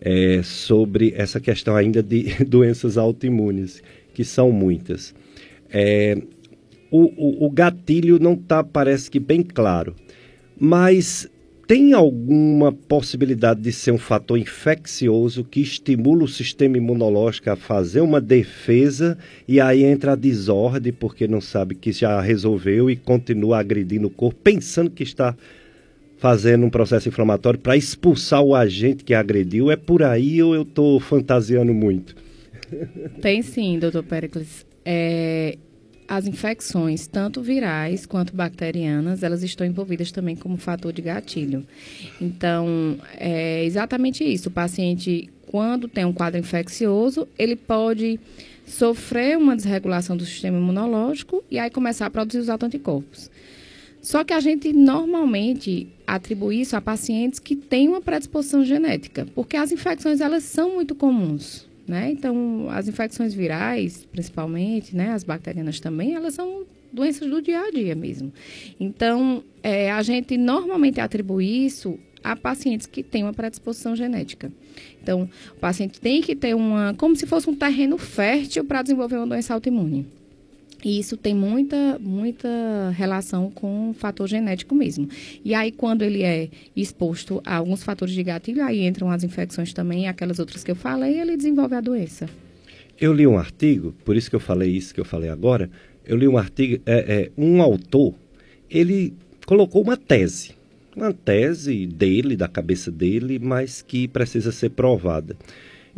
é 0.00 0.42
sobre 0.42 1.12
essa 1.16 1.40
questão 1.40 1.74
ainda 1.74 2.02
de 2.02 2.24
doenças 2.44 2.98
autoimunes, 2.98 3.82
que 4.14 4.24
são 4.24 4.50
muitas. 4.50 5.14
É, 5.70 6.16
o, 6.90 7.44
o, 7.44 7.46
o 7.46 7.50
gatilho 7.50 8.18
não 8.18 8.34
está, 8.34 8.62
parece 8.64 9.10
que, 9.10 9.20
bem 9.20 9.42
claro. 9.42 9.94
Mas 10.58 11.28
tem 11.68 11.92
alguma 11.92 12.72
possibilidade 12.72 13.60
de 13.60 13.70
ser 13.72 13.90
um 13.90 13.98
fator 13.98 14.38
infeccioso 14.38 15.44
que 15.44 15.60
estimula 15.60 16.24
o 16.24 16.28
sistema 16.28 16.78
imunológico 16.78 17.50
a 17.50 17.56
fazer 17.56 18.00
uma 18.00 18.22
defesa 18.22 19.18
e 19.46 19.60
aí 19.60 19.84
entra 19.84 20.12
a 20.12 20.16
desordem 20.16 20.94
porque 20.94 21.28
não 21.28 21.42
sabe 21.42 21.74
que 21.74 21.92
já 21.92 22.18
resolveu 22.22 22.90
e 22.90 22.96
continua 22.96 23.58
agredindo 23.58 24.06
o 24.06 24.10
corpo, 24.10 24.40
pensando 24.42 24.90
que 24.90 25.02
está 25.02 25.36
fazendo 26.16 26.64
um 26.64 26.70
processo 26.70 27.06
inflamatório 27.06 27.60
para 27.60 27.76
expulsar 27.76 28.42
o 28.42 28.54
agente 28.54 29.04
que 29.04 29.12
agrediu? 29.12 29.70
É 29.70 29.76
por 29.76 30.02
aí 30.02 30.42
ou 30.42 30.54
eu 30.54 30.62
estou 30.62 30.98
fantasiando 30.98 31.74
muito? 31.74 32.16
Tem 33.20 33.42
sim, 33.42 33.78
doutor 33.78 34.04
Pericles. 34.04 34.66
É, 34.84 35.58
as 36.08 36.26
infecções, 36.26 37.06
tanto 37.06 37.42
virais 37.42 38.06
quanto 38.06 38.34
bacterianas, 38.34 39.22
elas 39.22 39.42
estão 39.42 39.66
envolvidas 39.66 40.10
também 40.10 40.34
como 40.34 40.56
fator 40.56 40.90
de 40.90 41.02
gatilho. 41.02 41.66
Então, 42.18 42.96
é 43.14 43.62
exatamente 43.64 44.24
isso. 44.24 44.48
O 44.48 44.52
paciente, 44.52 45.28
quando 45.46 45.86
tem 45.86 46.06
um 46.06 46.12
quadro 46.12 46.40
infeccioso, 46.40 47.28
ele 47.38 47.54
pode 47.54 48.18
sofrer 48.66 49.36
uma 49.36 49.54
desregulação 49.54 50.16
do 50.16 50.24
sistema 50.24 50.56
imunológico 50.56 51.44
e 51.50 51.58
aí 51.58 51.70
começar 51.70 52.06
a 52.06 52.10
produzir 52.10 52.38
os 52.38 52.48
autoanticorpos. 52.48 53.30
Só 54.00 54.24
que 54.24 54.32
a 54.32 54.40
gente 54.40 54.72
normalmente 54.72 55.88
atribui 56.06 56.62
isso 56.62 56.74
a 56.74 56.80
pacientes 56.80 57.38
que 57.38 57.54
têm 57.54 57.88
uma 57.88 58.00
predisposição 58.00 58.64
genética, 58.64 59.26
porque 59.34 59.56
as 59.56 59.72
infecções 59.72 60.22
elas 60.22 60.44
são 60.44 60.74
muito 60.74 60.94
comuns. 60.94 61.67
Né? 61.88 62.10
Então, 62.10 62.68
as 62.70 62.86
infecções 62.86 63.32
virais, 63.32 64.06
principalmente, 64.12 64.94
né, 64.94 65.12
as 65.12 65.24
bacterianas 65.24 65.80
também, 65.80 66.14
elas 66.14 66.34
são 66.34 66.66
doenças 66.92 67.28
do 67.28 67.40
dia 67.40 67.60
a 67.60 67.70
dia 67.70 67.94
mesmo. 67.94 68.30
Então, 68.78 69.42
é, 69.62 69.90
a 69.90 70.02
gente 70.02 70.36
normalmente 70.36 71.00
atribui 71.00 71.46
isso 71.64 71.98
a 72.22 72.36
pacientes 72.36 72.86
que 72.86 73.02
têm 73.02 73.22
uma 73.22 73.32
predisposição 73.32 73.96
genética. 73.96 74.52
Então, 75.02 75.28
o 75.56 75.60
paciente 75.60 75.98
tem 75.98 76.20
que 76.20 76.36
ter 76.36 76.54
uma, 76.54 76.92
como 76.94 77.16
se 77.16 77.26
fosse 77.26 77.48
um 77.48 77.54
terreno 77.54 77.96
fértil 77.96 78.64
para 78.64 78.82
desenvolver 78.82 79.16
uma 79.16 79.26
doença 79.26 79.54
autoimune. 79.54 80.06
E 80.84 80.98
isso 80.98 81.16
tem 81.16 81.34
muita, 81.34 81.98
muita 81.98 82.48
relação 82.96 83.50
com 83.50 83.90
o 83.90 83.94
fator 83.94 84.28
genético 84.28 84.74
mesmo. 84.74 85.08
E 85.44 85.52
aí, 85.52 85.72
quando 85.72 86.02
ele 86.02 86.22
é 86.22 86.48
exposto 86.76 87.42
a 87.44 87.56
alguns 87.56 87.82
fatores 87.82 88.14
de 88.14 88.22
gatilho, 88.22 88.62
aí 88.62 88.86
entram 88.86 89.10
as 89.10 89.24
infecções 89.24 89.72
também, 89.72 90.06
aquelas 90.06 90.38
outras 90.38 90.62
que 90.62 90.70
eu 90.70 90.76
falei, 90.76 91.20
ele 91.20 91.36
desenvolve 91.36 91.74
a 91.74 91.80
doença. 91.80 92.28
Eu 93.00 93.12
li 93.12 93.26
um 93.26 93.38
artigo, 93.38 93.94
por 94.04 94.16
isso 94.16 94.30
que 94.30 94.36
eu 94.36 94.40
falei 94.40 94.70
isso 94.70 94.94
que 94.94 95.00
eu 95.00 95.04
falei 95.04 95.30
agora. 95.30 95.70
Eu 96.04 96.16
li 96.16 96.26
um 96.26 96.38
artigo, 96.38 96.82
é, 96.86 96.96
é 96.96 97.30
um 97.36 97.60
autor, 97.60 98.14
ele 98.70 99.14
colocou 99.46 99.82
uma 99.82 99.96
tese, 99.96 100.52
uma 100.96 101.12
tese 101.12 101.86
dele, 101.86 102.36
da 102.36 102.48
cabeça 102.48 102.90
dele, 102.90 103.38
mas 103.38 103.82
que 103.82 104.08
precisa 104.08 104.50
ser 104.52 104.70
provada. 104.70 105.36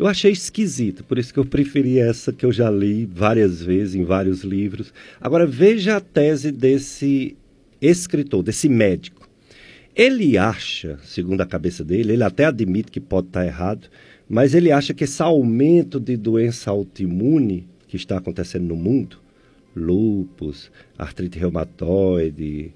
Eu 0.00 0.06
achei 0.06 0.32
esquisito, 0.32 1.04
por 1.04 1.18
isso 1.18 1.30
que 1.30 1.38
eu 1.38 1.44
preferi 1.44 1.98
essa 1.98 2.32
que 2.32 2.46
eu 2.46 2.50
já 2.50 2.70
li 2.70 3.04
várias 3.04 3.60
vezes 3.60 3.94
em 3.94 4.02
vários 4.02 4.40
livros. 4.42 4.94
Agora 5.20 5.46
veja 5.46 5.98
a 5.98 6.00
tese 6.00 6.50
desse 6.50 7.36
escritor, 7.82 8.42
desse 8.42 8.66
médico. 8.66 9.28
Ele 9.94 10.38
acha, 10.38 10.98
segundo 11.04 11.42
a 11.42 11.46
cabeça 11.46 11.84
dele, 11.84 12.14
ele 12.14 12.24
até 12.24 12.46
admite 12.46 12.90
que 12.90 12.98
pode 12.98 13.26
estar 13.26 13.44
errado, 13.44 13.88
mas 14.26 14.54
ele 14.54 14.72
acha 14.72 14.94
que 14.94 15.04
esse 15.04 15.22
aumento 15.22 16.00
de 16.00 16.16
doença 16.16 16.70
autoimune 16.70 17.68
que 17.86 17.96
está 17.96 18.16
acontecendo 18.16 18.68
no 18.68 18.76
mundo, 18.76 19.18
lúpus, 19.76 20.72
artrite 20.96 21.38
reumatoide, 21.38 22.72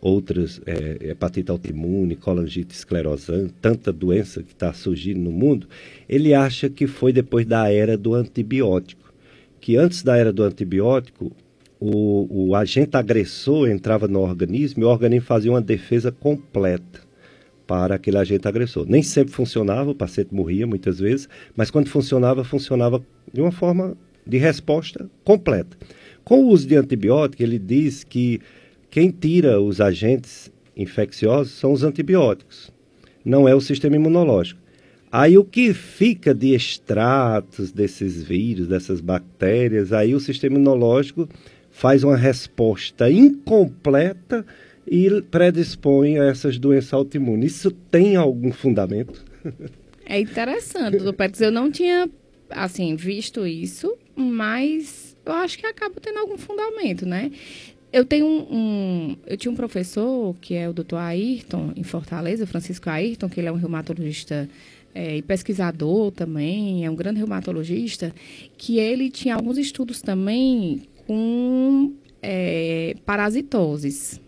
outras, 0.00 0.60
é, 0.64 1.10
hepatite 1.10 1.50
autoimune, 1.50 2.16
colangite 2.16 2.74
esclerosante, 2.74 3.52
tanta 3.60 3.92
doença 3.92 4.42
que 4.42 4.52
está 4.52 4.72
surgindo 4.72 5.20
no 5.20 5.32
mundo, 5.32 5.66
ele 6.08 6.34
acha 6.34 6.68
que 6.68 6.86
foi 6.86 7.12
depois 7.12 7.46
da 7.46 7.70
era 7.70 7.96
do 7.96 8.14
antibiótico. 8.14 9.12
Que 9.60 9.76
antes 9.76 10.02
da 10.02 10.16
era 10.16 10.32
do 10.32 10.44
antibiótico, 10.44 11.32
o, 11.80 12.48
o 12.48 12.54
agente 12.54 12.96
agressor 12.96 13.68
entrava 13.68 14.08
no 14.08 14.20
organismo 14.20 14.82
e 14.82 14.84
o 14.84 14.88
organismo 14.88 15.26
fazia 15.26 15.50
uma 15.50 15.60
defesa 15.60 16.10
completa 16.10 17.00
para 17.66 17.96
aquele 17.96 18.16
agente 18.16 18.48
agressor. 18.48 18.86
Nem 18.88 19.02
sempre 19.02 19.34
funcionava, 19.34 19.90
o 19.90 19.94
paciente 19.94 20.34
morria 20.34 20.66
muitas 20.66 20.98
vezes, 20.98 21.28
mas 21.54 21.70
quando 21.70 21.88
funcionava, 21.88 22.42
funcionava 22.42 23.04
de 23.32 23.40
uma 23.40 23.52
forma 23.52 23.96
de 24.26 24.38
resposta 24.38 25.08
completa. 25.24 25.76
Com 26.24 26.44
o 26.44 26.48
uso 26.48 26.66
de 26.66 26.76
antibiótico, 26.76 27.42
ele 27.42 27.58
diz 27.58 28.04
que 28.04 28.40
quem 28.98 29.12
tira 29.12 29.60
os 29.60 29.80
agentes 29.80 30.50
infecciosos 30.76 31.52
são 31.52 31.70
os 31.70 31.84
antibióticos, 31.84 32.72
não 33.24 33.46
é 33.46 33.54
o 33.54 33.60
sistema 33.60 33.94
imunológico. 33.94 34.60
Aí 35.08 35.38
o 35.38 35.44
que 35.44 35.72
fica 35.72 36.34
de 36.34 36.52
extratos 36.52 37.70
desses 37.70 38.20
vírus, 38.20 38.66
dessas 38.66 39.00
bactérias, 39.00 39.92
aí 39.92 40.16
o 40.16 40.18
sistema 40.18 40.56
imunológico 40.56 41.28
faz 41.70 42.02
uma 42.02 42.16
resposta 42.16 43.08
incompleta 43.08 44.44
e 44.84 45.08
predispõe 45.30 46.18
a 46.18 46.24
essas 46.24 46.58
doenças 46.58 46.92
autoimunes. 46.92 47.54
Isso 47.54 47.70
tem 47.70 48.16
algum 48.16 48.50
fundamento? 48.50 49.24
É 50.04 50.18
interessante, 50.18 50.96
doutor 50.96 51.12
Pérez. 51.12 51.40
Eu 51.40 51.52
não 51.52 51.70
tinha, 51.70 52.10
assim, 52.50 52.96
visto 52.96 53.46
isso, 53.46 53.96
mas 54.16 55.16
eu 55.24 55.34
acho 55.34 55.56
que 55.56 55.66
acaba 55.66 56.00
tendo 56.00 56.18
algum 56.18 56.36
fundamento, 56.36 57.06
né? 57.06 57.30
Eu 57.92 58.04
tenho 58.04 58.26
um, 58.26 58.46
um, 58.50 59.16
eu 59.26 59.36
tinha 59.36 59.50
um 59.50 59.56
professor 59.56 60.34
que 60.40 60.54
é 60.54 60.68
o 60.68 60.72
Dr. 60.72 60.96
Ayrton 60.96 61.72
em 61.74 61.82
Fortaleza, 61.82 62.46
Francisco 62.46 62.90
Ayrton, 62.90 63.28
que 63.28 63.40
ele 63.40 63.48
é 63.48 63.52
um 63.52 63.56
reumatologista 63.56 64.48
é, 64.94 65.16
e 65.16 65.22
pesquisador 65.22 66.10
também, 66.10 66.84
é 66.84 66.90
um 66.90 66.94
grande 66.94 67.18
reumatologista, 67.18 68.14
que 68.56 68.78
ele 68.78 69.10
tinha 69.10 69.34
alguns 69.34 69.56
estudos 69.56 70.02
também 70.02 70.82
com 71.06 71.94
é, 72.22 72.94
parasitoses. 73.06 74.20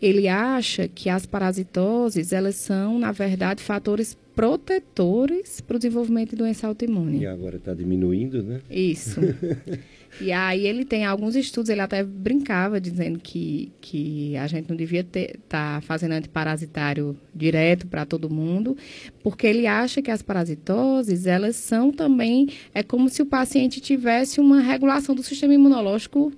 Ele 0.00 0.28
acha 0.28 0.88
que 0.88 1.08
as 1.08 1.26
parasitoses, 1.26 2.32
elas 2.32 2.54
são, 2.54 2.98
na 2.98 3.10
verdade, 3.10 3.62
fatores 3.62 4.16
protetores 4.34 5.60
para 5.60 5.74
o 5.74 5.78
desenvolvimento 5.78 6.30
de 6.30 6.36
doença 6.36 6.68
autoimune. 6.68 7.18
E 7.18 7.26
agora 7.26 7.56
está 7.56 7.74
diminuindo, 7.74 8.42
né? 8.42 8.60
Isso. 8.70 9.20
e 10.20 10.32
aí 10.32 10.66
ele 10.66 10.84
tem 10.84 11.04
alguns 11.04 11.36
estudos, 11.36 11.70
ele 11.70 11.80
até 11.80 12.02
brincava 12.02 12.80
dizendo 12.80 13.18
que, 13.18 13.72
que 13.80 14.36
a 14.36 14.46
gente 14.46 14.68
não 14.68 14.76
devia 14.76 15.00
estar 15.00 15.32
tá 15.48 15.80
fazendo 15.80 16.12
antiparasitário 16.12 17.16
direto 17.34 17.86
para 17.86 18.04
todo 18.04 18.28
mundo, 18.28 18.76
porque 19.22 19.46
ele 19.46 19.66
acha 19.66 20.02
que 20.02 20.10
as 20.10 20.22
parasitoses, 20.22 21.26
elas 21.26 21.56
são 21.56 21.92
também, 21.92 22.48
é 22.74 22.82
como 22.82 23.08
se 23.08 23.22
o 23.22 23.26
paciente 23.26 23.80
tivesse 23.80 24.40
uma 24.40 24.60
regulação 24.60 25.14
do 25.14 25.22
sistema 25.22 25.54
imunológico 25.54 26.32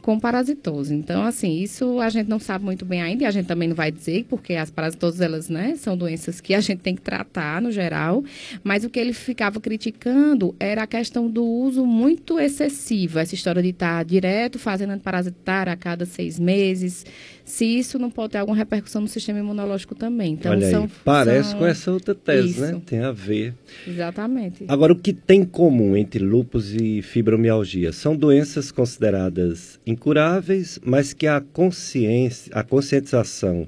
com 0.00 0.18
parasitose. 0.18 0.94
Então, 0.94 1.22
assim, 1.22 1.60
isso 1.60 2.00
a 2.00 2.08
gente 2.08 2.28
não 2.28 2.38
sabe 2.38 2.64
muito 2.64 2.84
bem 2.84 3.02
ainda 3.02 3.24
e 3.24 3.26
a 3.26 3.30
gente 3.30 3.46
também 3.46 3.68
não 3.68 3.76
vai 3.76 3.90
dizer, 3.90 4.26
porque 4.28 4.54
as 4.54 4.70
parasitoses, 4.70 5.20
elas, 5.20 5.48
né, 5.48 5.74
são 5.76 5.96
doenças 5.96 6.40
que 6.40 6.54
a 6.54 6.60
gente 6.60 6.80
tem 6.80 6.94
que 6.94 7.02
tratar 7.02 7.60
no 7.60 7.70
geral, 7.70 8.24
mas 8.62 8.84
o 8.84 8.90
que 8.90 8.98
ele 8.98 9.12
ficava 9.12 9.60
criticando 9.60 10.54
era 10.58 10.82
a 10.82 10.86
questão 10.86 11.30
do 11.30 11.44
uso 11.44 11.84
muito 11.84 12.38
excessivo, 12.38 13.18
essa 13.18 13.34
história 13.34 13.62
de 13.62 13.70
estar 13.70 14.04
direto 14.04 14.58
fazendo 14.58 14.98
parasitário 15.00 15.72
a 15.72 15.76
cada 15.76 16.06
seis 16.06 16.38
meses, 16.38 17.04
se 17.50 17.64
isso 17.64 17.98
não 17.98 18.10
pode 18.10 18.32
ter 18.32 18.38
alguma 18.38 18.56
repercussão 18.56 19.02
no 19.02 19.08
sistema 19.08 19.40
imunológico 19.40 19.94
também. 19.94 20.34
Então, 20.34 20.52
Olha 20.52 20.70
são, 20.70 20.84
aí, 20.84 20.90
parece 21.04 21.50
são... 21.50 21.58
com 21.58 21.66
essa 21.66 21.90
outra 21.90 22.14
tese, 22.14 22.60
né? 22.60 22.66
isso. 22.68 22.76
né? 22.76 22.82
Tem 22.86 23.00
a 23.00 23.12
ver. 23.12 23.54
Exatamente. 23.86 24.64
Agora, 24.68 24.92
o 24.92 24.96
que 24.96 25.12
tem 25.12 25.40
em 25.40 25.44
comum 25.44 25.96
entre 25.96 26.22
lúpus 26.22 26.72
e 26.72 27.02
fibromialgia? 27.02 27.92
São 27.92 28.16
doenças 28.16 28.70
consideradas 28.70 29.80
incuráveis, 29.86 30.78
mas 30.84 31.12
que 31.12 31.26
a 31.26 31.40
consciência, 31.40 32.52
a 32.54 32.62
conscientização, 32.62 33.66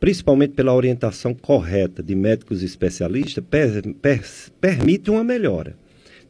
principalmente 0.00 0.54
pela 0.54 0.74
orientação 0.74 1.34
correta 1.34 2.02
de 2.02 2.14
médicos 2.14 2.62
especialistas, 2.62 3.44
per, 3.48 3.82
per, 3.94 4.24
permite 4.60 5.10
uma 5.10 5.22
melhora. 5.22 5.76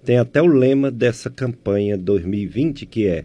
Tem 0.05 0.19
até 0.19 0.43
o 0.43 0.47
lema 0.47 0.91
dessa 0.91 1.31
campanha 1.31 1.97
2020 1.97 2.87
que 2.87 3.07
é 3.07 3.25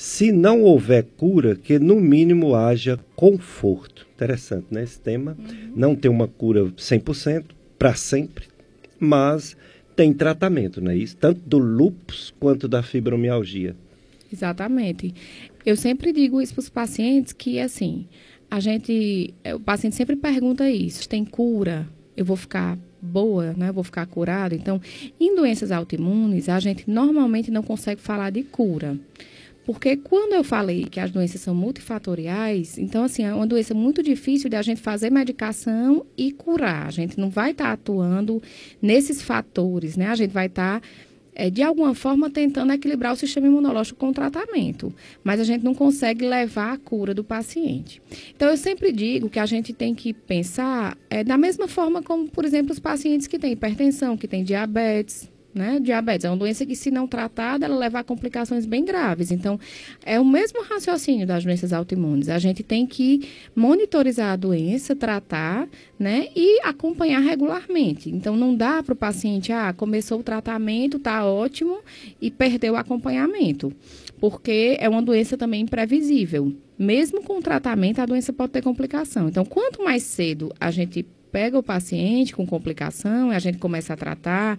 se 0.00 0.32
não 0.32 0.62
houver 0.62 1.04
cura, 1.18 1.54
que 1.54 1.78
no 1.78 2.00
mínimo 2.00 2.54
haja 2.54 2.98
conforto. 3.14 4.06
Interessante, 4.14 4.64
né? 4.70 4.82
Esse 4.82 4.98
tema. 4.98 5.36
Uhum. 5.38 5.72
Não 5.76 5.94
tem 5.94 6.10
uma 6.10 6.26
cura 6.26 6.64
100% 6.70 7.44
para 7.78 7.94
sempre, 7.94 8.46
mas 8.98 9.54
tem 9.94 10.14
tratamento, 10.14 10.80
não 10.80 10.90
é 10.90 10.96
isso? 10.96 11.18
Tanto 11.18 11.42
do 11.46 11.58
lúpus 11.58 12.32
quanto 12.40 12.66
da 12.66 12.82
fibromialgia. 12.82 13.76
Exatamente. 14.32 15.12
Eu 15.66 15.76
sempre 15.76 16.14
digo 16.14 16.40
isso 16.40 16.54
para 16.54 16.60
os 16.60 16.70
pacientes 16.70 17.34
que, 17.34 17.60
assim, 17.60 18.06
a 18.50 18.58
gente, 18.58 19.34
o 19.54 19.60
paciente 19.60 19.96
sempre 19.96 20.16
pergunta 20.16 20.70
isso, 20.70 21.06
tem 21.06 21.26
cura? 21.26 21.86
Eu 22.16 22.24
vou 22.24 22.38
ficar 22.38 22.78
boa, 23.02 23.52
né? 23.52 23.68
Eu 23.68 23.74
vou 23.74 23.84
ficar 23.84 24.06
curado? 24.06 24.54
Então, 24.54 24.80
em 25.20 25.36
doenças 25.36 25.70
autoimunes, 25.70 26.48
a 26.48 26.58
gente 26.58 26.88
normalmente 26.88 27.50
não 27.50 27.62
consegue 27.62 28.00
falar 28.00 28.30
de 28.30 28.42
cura. 28.44 28.98
Porque 29.72 29.96
quando 29.96 30.32
eu 30.32 30.42
falei 30.42 30.84
que 30.84 30.98
as 30.98 31.12
doenças 31.12 31.40
são 31.40 31.54
multifatoriais, 31.54 32.76
então, 32.76 33.04
assim, 33.04 33.22
é 33.22 33.32
uma 33.32 33.46
doença 33.46 33.72
muito 33.72 34.02
difícil 34.02 34.50
de 34.50 34.56
a 34.56 34.62
gente 34.62 34.80
fazer 34.80 35.10
medicação 35.10 36.04
e 36.16 36.32
curar. 36.32 36.88
A 36.88 36.90
gente 36.90 37.16
não 37.20 37.30
vai 37.30 37.52
estar 37.52 37.66
tá 37.66 37.72
atuando 37.74 38.42
nesses 38.82 39.22
fatores, 39.22 39.96
né? 39.96 40.08
A 40.08 40.16
gente 40.16 40.32
vai 40.32 40.46
estar. 40.46 40.80
Tá 40.80 40.86
é, 41.32 41.48
de 41.48 41.62
alguma 41.62 41.94
forma 41.94 42.28
tentando 42.28 42.72
equilibrar 42.72 43.12
o 43.12 43.16
sistema 43.16 43.46
imunológico 43.46 44.00
com 44.00 44.08
o 44.08 44.12
tratamento, 44.12 44.92
mas 45.22 45.38
a 45.38 45.44
gente 45.44 45.64
não 45.64 45.72
consegue 45.72 46.26
levar 46.26 46.72
a 46.72 46.76
cura 46.76 47.14
do 47.14 47.22
paciente. 47.22 48.02
Então, 48.34 48.48
eu 48.48 48.56
sempre 48.56 48.90
digo 48.90 49.30
que 49.30 49.38
a 49.38 49.46
gente 49.46 49.72
tem 49.72 49.94
que 49.94 50.12
pensar 50.12 50.98
é, 51.08 51.22
da 51.22 51.38
mesma 51.38 51.68
forma 51.68 52.02
como, 52.02 52.28
por 52.28 52.44
exemplo, 52.44 52.72
os 52.72 52.80
pacientes 52.80 53.28
que 53.28 53.38
têm 53.38 53.52
hipertensão, 53.52 54.16
que 54.16 54.26
têm 54.26 54.42
diabetes, 54.42 55.30
né? 55.54 55.80
Diabetes 55.80 56.24
é 56.24 56.30
uma 56.30 56.36
doença 56.36 56.64
que, 56.64 56.76
se 56.76 56.90
não 56.90 57.06
tratada, 57.06 57.66
ela 57.66 57.76
leva 57.76 57.98
a 58.00 58.04
complicações 58.04 58.66
bem 58.66 58.84
graves. 58.84 59.30
Então, 59.30 59.58
é 60.04 60.18
o 60.20 60.24
mesmo 60.24 60.62
raciocínio 60.62 61.26
das 61.26 61.44
doenças 61.44 61.72
autoimunes. 61.72 62.28
A 62.28 62.38
gente 62.38 62.62
tem 62.62 62.86
que 62.86 63.28
monitorizar 63.54 64.32
a 64.32 64.36
doença, 64.36 64.94
tratar, 64.94 65.68
né? 65.98 66.28
E 66.34 66.60
acompanhar 66.62 67.20
regularmente. 67.20 68.10
Então, 68.10 68.36
não 68.36 68.54
dá 68.54 68.82
para 68.82 68.92
o 68.92 68.96
paciente, 68.96 69.52
ah, 69.52 69.72
começou 69.72 70.20
o 70.20 70.22
tratamento, 70.22 70.98
tá 70.98 71.24
ótimo, 71.26 71.78
e 72.20 72.30
perdeu 72.30 72.74
o 72.74 72.76
acompanhamento. 72.76 73.72
Porque 74.20 74.76
é 74.78 74.88
uma 74.88 75.02
doença 75.02 75.36
também 75.36 75.62
imprevisível. 75.62 76.52
Mesmo 76.78 77.22
com 77.22 77.38
o 77.38 77.42
tratamento, 77.42 78.00
a 78.00 78.06
doença 78.06 78.32
pode 78.32 78.52
ter 78.52 78.62
complicação. 78.62 79.28
Então, 79.28 79.44
quanto 79.44 79.82
mais 79.82 80.02
cedo 80.02 80.52
a 80.58 80.70
gente 80.70 81.04
pega 81.30 81.58
o 81.58 81.62
paciente 81.62 82.34
com 82.34 82.46
complicação 82.46 83.30
a 83.30 83.38
gente 83.38 83.58
começa 83.58 83.94
a 83.94 83.96
tratar 83.96 84.58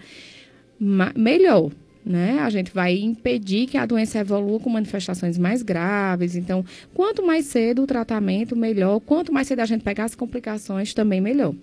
melhor. 1.15 1.71
Né? 2.03 2.39
A 2.39 2.49
gente 2.49 2.71
vai 2.73 2.97
impedir 2.97 3.67
que 3.67 3.77
a 3.77 3.85
doença 3.85 4.17
evolua 4.19 4.59
com 4.59 4.69
manifestações 4.69 5.37
mais 5.37 5.61
graves. 5.61 6.35
Então, 6.35 6.65
quanto 6.93 7.23
mais 7.23 7.45
cedo 7.45 7.83
o 7.83 7.87
tratamento, 7.87 8.55
melhor. 8.55 8.99
Quanto 8.99 9.31
mais 9.31 9.47
cedo 9.47 9.59
a 9.59 9.65
gente 9.65 9.83
pegar 9.83 10.05
as 10.05 10.15
complicações, 10.15 10.93
também 10.93 11.21
melhor. 11.21 11.53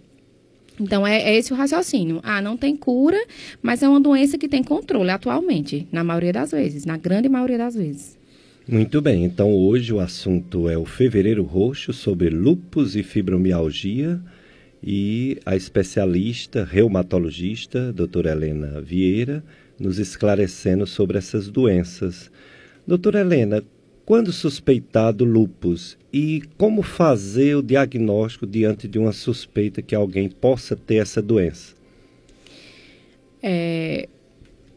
Então, 0.81 1.04
é, 1.04 1.20
é, 1.22 1.37
esse 1.37 1.52
o 1.52 1.57
raciocínio. 1.57 2.20
Ah, 2.22 2.40
não 2.40 2.57
tem 2.57 2.76
cura, 2.76 3.18
mas 3.61 3.83
é 3.83 3.88
uma 3.88 4.00
doença 4.00 4.38
que 4.38 4.48
tem 4.48 4.62
controle 4.62 5.11
atualmente, 5.11 5.88
na 5.90 6.04
maioria 6.04 6.33
das 6.33 6.52
vezes, 6.52 6.85
na 6.85 6.96
grande 6.96 7.28
maioria 7.28 7.59
das 7.59 7.74
vezes. 7.74 8.16
Muito 8.68 9.00
bem, 9.00 9.24
então 9.24 9.50
hoje 9.50 9.94
o 9.94 9.98
assunto 9.98 10.68
é 10.68 10.76
o 10.76 10.85
Fevereiro 10.85 11.42
Roxo 11.42 11.90
sobre 11.92 12.28
lupus 12.28 12.94
e 12.96 13.02
fibromialgia 13.02 14.20
e 14.82 15.38
a 15.44 15.56
especialista 15.56 16.64
reumatologista, 16.64 17.92
doutora 17.92 18.30
Helena 18.30 18.80
Vieira, 18.80 19.42
nos 19.78 19.98
esclarecendo 19.98 20.86
sobre 20.86 21.18
essas 21.18 21.48
doenças. 21.48 22.30
Doutora 22.86 23.20
Helena, 23.20 23.62
quando 24.04 24.32
suspeitado 24.32 25.24
lupus 25.24 25.98
e 26.12 26.42
como 26.56 26.82
fazer 26.82 27.56
o 27.56 27.62
diagnóstico 27.62 28.46
diante 28.46 28.88
de 28.88 28.98
uma 28.98 29.12
suspeita 29.12 29.82
que 29.82 29.94
alguém 29.94 30.28
possa 30.28 30.74
ter 30.74 30.96
essa 30.96 31.20
doença? 31.20 31.76
É, 33.42 34.08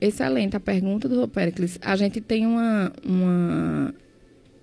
Excelente 0.02 0.58
a 0.58 0.60
pergunta, 0.60 1.08
doutor 1.08 1.28
Pericles. 1.28 1.78
A 1.80 1.96
gente 1.96 2.20
tem 2.20 2.48
uma, 2.48 2.92
uma, 3.06 3.94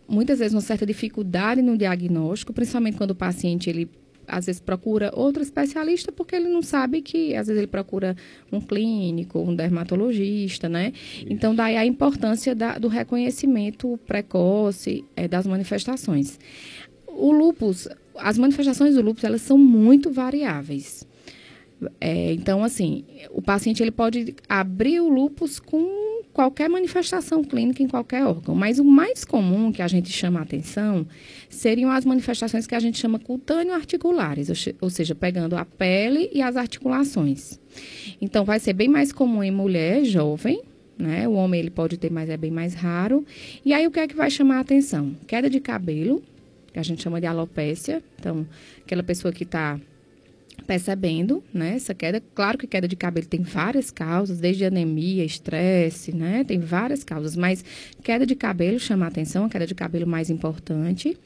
muitas 0.09 0.41
vezes 0.41 0.53
uma 0.53 0.61
certa 0.61 0.85
dificuldade 0.85 1.63
no 1.63 1.79
diagnóstico, 1.79 2.53
principalmente 2.53 2.97
quando 2.97 3.13
o 3.13 3.15
paciente 3.15 3.71
ele 3.71 3.89
às 4.29 4.47
vezes 4.47 4.61
procura 4.61 5.11
outro 5.15 5.43
especialista 5.43 6.13
porque 6.13 6.37
ele 6.37 6.49
não 6.49 6.63
sabe 6.63 7.03
que 7.03 7.35
às 7.35 7.47
vezes 7.47 7.59
ele 7.59 7.67
procura 7.67 8.17
um 8.53 8.61
clínico, 8.61 9.39
um 9.39 9.55
dermatologista, 9.55 10.69
né? 10.69 10.93
Isso. 10.95 11.27
Então 11.29 11.55
daí 11.55 11.77
a 11.77 11.85
importância 11.85 12.55
da, 12.55 12.79
do 12.79 12.89
reconhecimento 12.89 13.99
precoce 14.07 15.05
é, 15.17 15.27
das 15.27 15.47
manifestações. 15.47 16.39
O 17.07 17.33
lupus, 17.33 17.89
as 18.17 18.39
manifestações 18.39 18.95
do 18.95 19.03
lupus 19.03 19.25
elas 19.25 19.43
são 19.43 19.59
muito 19.59 20.11
variáveis. 20.11 21.07
É, 22.01 22.33
então, 22.33 22.65
assim, 22.65 23.05
o 23.31 23.41
paciente 23.41 23.83
ele 23.83 23.91
pode 23.91 24.35
abrir 24.49 25.01
o 25.01 25.09
lúpus 25.09 25.61
com 25.61 26.18
qualquer 26.39 26.71
manifestação 26.71 27.43
clínica 27.43 27.83
em 27.83 27.89
qualquer 27.89 28.25
órgão, 28.25 28.55
mas 28.55 28.79
o 28.79 28.85
mais 28.85 29.25
comum 29.25 29.73
que 29.73 29.83
a 29.83 29.89
gente 29.89 30.09
chama 30.09 30.39
a 30.39 30.45
atenção 30.45 31.05
seriam 31.51 31.91
as 31.91 32.05
manifestações 32.05 32.65
que 32.65 32.77
a 32.77 32.79
gente 32.79 32.97
chama 32.97 33.19
cutâneo-articulares, 33.19 34.49
ou 34.81 34.89
seja, 34.89 35.17
pegando 35.17 35.57
a 35.57 35.65
pele 35.65 36.31
e 36.33 36.41
as 36.41 36.55
articulações. 36.55 37.59
Então, 38.21 38.45
vai 38.45 38.61
ser 38.61 38.73
bem 38.73 38.87
mais 38.87 39.11
comum 39.11 39.43
em 39.43 39.51
mulher 39.51 40.05
jovem, 40.05 40.63
né? 40.97 41.27
O 41.27 41.33
homem 41.33 41.59
ele 41.59 41.71
pode 41.71 41.97
ter, 41.97 42.09
mas 42.09 42.31
é 42.31 42.37
bem 42.37 42.53
mais 42.53 42.73
raro. 42.73 43.27
E 43.65 43.73
aí, 43.73 43.85
o 43.85 43.91
que 43.91 43.99
é 43.99 44.07
que 44.07 44.15
vai 44.15 44.31
chamar 44.31 44.59
a 44.59 44.61
atenção? 44.61 45.17
Queda 45.27 45.51
de 45.51 45.59
cabelo, 45.59 46.23
que 46.73 46.79
a 46.79 46.85
gente 46.85 47.03
chama 47.03 47.21
de 47.21 47.27
alopécia. 47.27 48.01
Então, 48.17 48.47
aquela 48.85 49.03
pessoa 49.03 49.33
que 49.33 49.43
está 49.43 49.81
percebendo, 50.69 51.43
né, 51.53 51.77
essa 51.77 51.95
queda. 51.95 52.23
Claro 52.35 52.59
que 52.59 52.67
queda 52.67 52.87
de 52.87 52.95
cabelo 52.95 53.27
tem 53.27 53.41
várias 53.41 53.91
causas, 53.91 54.39
desde 54.39 54.67
anemia, 54.67 55.25
estresse, 55.25 56.15
né, 56.15 56.45
tem 56.45 56.61
várias 56.61 57.03
causas, 57.03 57.35
mas 57.35 57.65
queda 58.05 58.27
de 58.27 58.37
cabelo 58.37 58.79
chama 58.79 59.07
a 59.07 59.09
atenção, 59.09 59.47
a 59.47 59.49
queda 59.49 59.67
de 59.67 59.75
cabelo 59.75 60.07
mais 60.07 60.29
importante. 60.29 61.17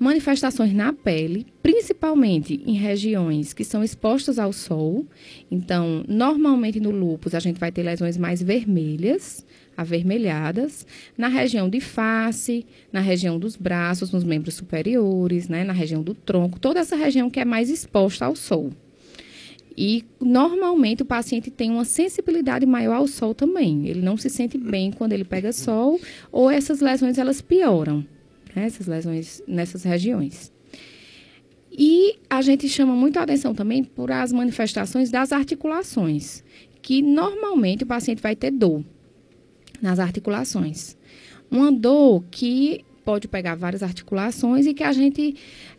Manifestações 0.00 0.72
na 0.72 0.92
pele, 0.92 1.46
principalmente 1.62 2.60
em 2.66 2.72
regiões 2.72 3.52
que 3.52 3.62
são 3.62 3.84
expostas 3.84 4.36
ao 4.36 4.52
sol. 4.52 5.06
Então, 5.48 6.04
normalmente 6.08 6.80
no 6.80 6.90
lúpus 6.90 7.36
a 7.36 7.38
gente 7.38 7.60
vai 7.60 7.70
ter 7.70 7.84
lesões 7.84 8.16
mais 8.16 8.42
vermelhas, 8.42 9.46
avermelhadas, 9.76 10.86
na 11.16 11.28
região 11.28 11.68
de 11.68 11.80
face, 11.80 12.66
na 12.92 13.00
região 13.00 13.38
dos 13.38 13.56
braços, 13.56 14.10
nos 14.10 14.24
membros 14.24 14.54
superiores, 14.54 15.48
né, 15.48 15.64
na 15.64 15.72
região 15.72 16.02
do 16.02 16.14
tronco, 16.14 16.60
toda 16.60 16.80
essa 16.80 16.96
região 16.96 17.30
que 17.30 17.40
é 17.40 17.44
mais 17.44 17.70
exposta 17.70 18.26
ao 18.26 18.36
sol. 18.36 18.70
E 19.76 20.04
normalmente 20.20 21.02
o 21.02 21.06
paciente 21.06 21.50
tem 21.50 21.70
uma 21.70 21.84
sensibilidade 21.84 22.66
maior 22.66 22.96
ao 22.96 23.08
sol 23.08 23.34
também. 23.34 23.88
Ele 23.88 24.02
não 24.02 24.18
se 24.18 24.28
sente 24.28 24.58
bem 24.58 24.92
quando 24.92 25.12
ele 25.12 25.24
pega 25.24 25.52
sol, 25.52 25.98
ou 26.30 26.50
essas 26.50 26.80
lesões 26.80 27.16
elas 27.16 27.40
pioram, 27.40 28.06
né, 28.54 28.66
essas 28.66 28.86
lesões 28.86 29.42
nessas 29.46 29.82
regiões. 29.82 30.52
E 31.70 32.18
a 32.28 32.42
gente 32.42 32.68
chama 32.68 32.94
muito 32.94 33.18
a 33.18 33.22
atenção 33.22 33.54
também 33.54 33.82
por 33.82 34.12
as 34.12 34.30
manifestações 34.30 35.10
das 35.10 35.32
articulações, 35.32 36.44
que 36.82 37.00
normalmente 37.00 37.84
o 37.84 37.86
paciente 37.86 38.20
vai 38.20 38.36
ter 38.36 38.50
dor 38.50 38.84
nas 39.82 39.98
articulações. 39.98 40.96
Uma 41.50 41.70
dor 41.70 42.24
que 42.30 42.84
pode 43.04 43.26
pegar 43.26 43.56
várias 43.56 43.82
articulações 43.82 44.64
e 44.64 44.72
que 44.72 44.84
a 44.84 44.92
gente 44.92 45.34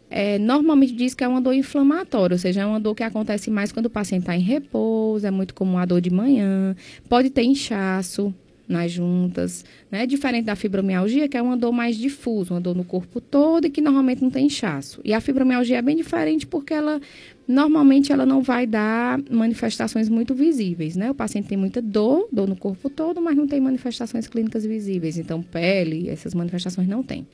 é, 0.09 0.37
normalmente 0.37 0.93
diz 0.93 1.15
que 1.15 1.23
é 1.23 1.27
uma 1.27 1.41
dor 1.41 1.53
inflamatória, 1.53 2.35
ou 2.35 2.37
seja, 2.37 2.61
é 2.61 2.65
uma 2.65 2.79
dor 2.79 2.93
que 2.93 3.01
acontece 3.01 3.49
mais 3.49 3.71
quando 3.71 3.87
o 3.87 3.89
paciente 3.89 4.23
está 4.23 4.35
em 4.35 4.41
repouso, 4.41 5.25
é 5.25 5.31
muito 5.31 5.53
comum 5.55 5.77
a 5.77 5.85
dor 5.85 6.01
de 6.01 6.11
manhã, 6.11 6.75
pode 7.09 7.29
ter 7.29 7.43
inchaço, 7.43 8.33
nas 8.67 8.91
juntas, 8.91 9.65
né? 9.91 10.05
Diferente 10.05 10.45
da 10.45 10.55
fibromialgia, 10.55 11.27
que 11.27 11.37
é 11.37 11.41
uma 11.41 11.57
dor 11.57 11.71
mais 11.71 11.97
difusa, 11.97 12.53
uma 12.53 12.61
dor 12.61 12.75
no 12.75 12.83
corpo 12.83 13.19
todo 13.19 13.67
e 13.67 13.69
que 13.69 13.81
normalmente 13.81 14.21
não 14.21 14.29
tem 14.29 14.47
inchaço. 14.47 15.01
E 15.03 15.13
a 15.13 15.19
fibromialgia 15.19 15.77
é 15.77 15.81
bem 15.81 15.95
diferente 15.95 16.47
porque 16.47 16.73
ela 16.73 17.01
normalmente 17.47 18.11
ela 18.11 18.25
não 18.25 18.41
vai 18.41 18.65
dar 18.65 19.19
manifestações 19.29 20.09
muito 20.09 20.33
visíveis, 20.33 20.95
né? 20.95 21.11
O 21.11 21.15
paciente 21.15 21.47
tem 21.47 21.57
muita 21.57 21.81
dor, 21.81 22.27
dor 22.31 22.47
no 22.47 22.55
corpo 22.55 22.89
todo, 22.89 23.21
mas 23.21 23.35
não 23.35 23.47
tem 23.47 23.59
manifestações 23.59 24.27
clínicas 24.27 24.65
visíveis. 24.65 25.17
Então, 25.17 25.41
pele, 25.41 26.09
essas 26.09 26.33
manifestações 26.33 26.87
não 26.87 27.03
tem. 27.03 27.27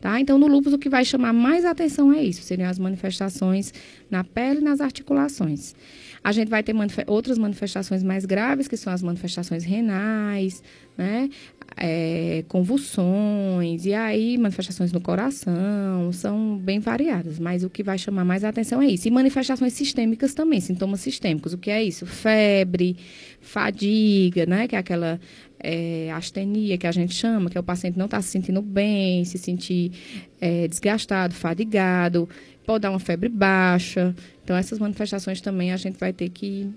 Tá? 0.00 0.20
Então, 0.20 0.36
no 0.36 0.46
lúpus, 0.46 0.74
o 0.74 0.78
que 0.78 0.90
vai 0.90 1.04
chamar 1.04 1.32
mais 1.32 1.64
atenção 1.64 2.12
é 2.12 2.22
isso, 2.22 2.42
seriam 2.42 2.68
as 2.68 2.78
manifestações 2.78 3.72
na 4.10 4.22
pele 4.22 4.60
e 4.60 4.62
nas 4.62 4.80
articulações. 4.80 5.74
A 6.22 6.32
gente 6.32 6.48
vai 6.48 6.62
ter 6.62 6.74
outras 7.06 7.38
manifestações 7.38 8.02
mais 8.02 8.26
graves, 8.26 8.68
que 8.68 8.76
são 8.76 8.92
as 8.92 9.02
manifestações 9.02 9.64
renais, 9.64 10.62
né? 10.98 11.30
É, 11.78 12.42
convulsões, 12.48 13.84
e 13.84 13.92
aí 13.92 14.38
manifestações 14.38 14.92
no 14.92 15.00
coração, 15.00 16.10
são 16.10 16.56
bem 16.56 16.80
variadas, 16.80 17.38
mas 17.38 17.64
o 17.64 17.68
que 17.68 17.82
vai 17.82 17.98
chamar 17.98 18.24
mais 18.24 18.44
a 18.44 18.48
atenção 18.48 18.80
é 18.80 18.86
isso. 18.86 19.06
E 19.06 19.10
manifestações 19.10 19.74
sistêmicas 19.74 20.32
também, 20.32 20.58
sintomas 20.58 21.00
sistêmicos. 21.00 21.52
O 21.52 21.58
que 21.58 21.70
é 21.70 21.84
isso? 21.84 22.06
Febre, 22.06 22.96
fadiga, 23.42 24.46
né? 24.46 24.66
Que 24.66 24.74
é 24.74 24.78
aquela 24.78 25.20
é, 25.60 26.10
astenia 26.12 26.78
que 26.78 26.86
a 26.86 26.92
gente 26.92 27.14
chama, 27.14 27.50
que 27.50 27.56
é 27.56 27.60
o 27.60 27.64
paciente 27.64 27.98
não 27.98 28.06
está 28.06 28.20
se 28.20 28.28
sentindo 28.28 28.62
bem, 28.62 29.24
se 29.24 29.38
sentir 29.38 29.92
é, 30.40 30.68
desgastado, 30.68 31.34
fadigado, 31.34 32.28
pode 32.64 32.82
dar 32.82 32.90
uma 32.90 33.00
febre 33.00 33.28
baixa. 33.28 34.14
Então, 34.44 34.56
essas 34.56 34.78
manifestações 34.78 35.40
também 35.40 35.72
a 35.72 35.76
gente 35.76 35.98
vai 35.98 36.12
ter 36.12 36.28
que, 36.28 36.70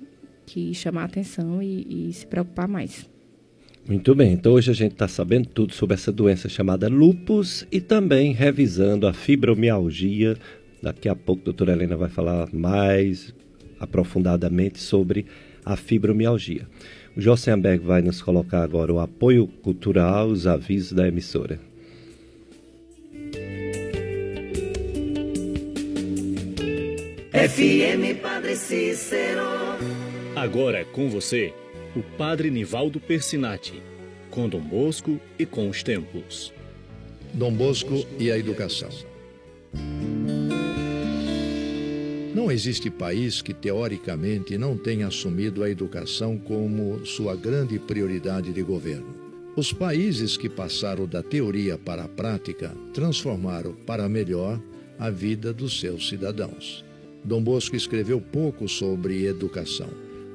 que 0.45 0.73
chamar 0.73 1.05
atenção 1.05 1.61
e, 1.61 2.09
e 2.09 2.13
se 2.13 2.25
preocupar 2.25 2.67
mais. 2.67 3.08
Muito 3.87 4.13
bem, 4.13 4.33
então 4.33 4.53
hoje 4.53 4.69
a 4.69 4.73
gente 4.73 4.93
está 4.93 5.07
sabendo 5.07 5.47
tudo 5.47 5.73
sobre 5.73 5.95
essa 5.95 6.11
doença 6.11 6.47
chamada 6.47 6.87
lupus 6.87 7.65
e 7.71 7.81
também 7.81 8.33
revisando 8.33 9.07
a 9.07 9.13
fibromialgia. 9.13 10.37
Daqui 10.81 11.09
a 11.09 11.15
pouco 11.15 11.41
a 11.41 11.45
doutora 11.45 11.73
Helena 11.73 11.97
vai 11.97 12.09
falar 12.09 12.49
mais 12.53 13.33
aprofundadamente 13.79 14.79
sobre 14.79 15.25
a 15.65 15.75
fibromialgia. 15.75 16.67
O 17.15 17.21
Jossenberg 17.21 17.83
vai 17.83 18.01
nos 18.01 18.21
colocar 18.21 18.63
agora 18.63 18.93
o 18.93 18.99
apoio 18.99 19.47
cultural, 19.47 20.27
os 20.27 20.45
avisos 20.45 20.93
da 20.93 21.07
emissora. 21.07 21.59
FM 27.31 28.21
Padre 28.21 28.55
Cícero. 28.55 29.47
Agora 30.35 30.85
com 30.85 31.09
você, 31.09 31.53
o 31.95 32.03
Padre 32.17 32.51
Nivaldo 32.51 32.99
Persinati, 32.99 33.81
com 34.29 34.47
Dom 34.47 34.61
Bosco 34.61 35.19
e 35.37 35.45
com 35.45 35.69
os 35.69 35.81
tempos. 35.81 36.53
Dom 37.33 37.51
Bosco 37.53 38.05
e 38.19 38.31
a 38.31 38.37
educação. 38.37 38.89
Não 42.33 42.51
existe 42.51 42.89
país 42.89 43.41
que 43.41 43.53
teoricamente 43.53 44.57
não 44.57 44.77
tenha 44.77 45.07
assumido 45.07 45.63
a 45.63 45.69
educação 45.69 46.37
como 46.37 47.05
sua 47.05 47.35
grande 47.35 47.79
prioridade 47.79 48.53
de 48.53 48.61
governo. 48.61 49.15
Os 49.55 49.73
países 49.73 50.37
que 50.37 50.47
passaram 50.47 51.07
da 51.07 51.23
teoria 51.23 51.77
para 51.77 52.03
a 52.03 52.07
prática 52.07 52.73
transformaram 52.93 53.73
para 53.73 54.07
melhor 54.07 54.61
a 54.97 55.09
vida 55.09 55.51
dos 55.51 55.79
seus 55.79 56.07
cidadãos. 56.07 56.85
Dom 57.23 57.41
Bosco 57.41 57.75
escreveu 57.75 58.21
pouco 58.21 58.67
sobre 58.69 59.25
educação, 59.25 59.89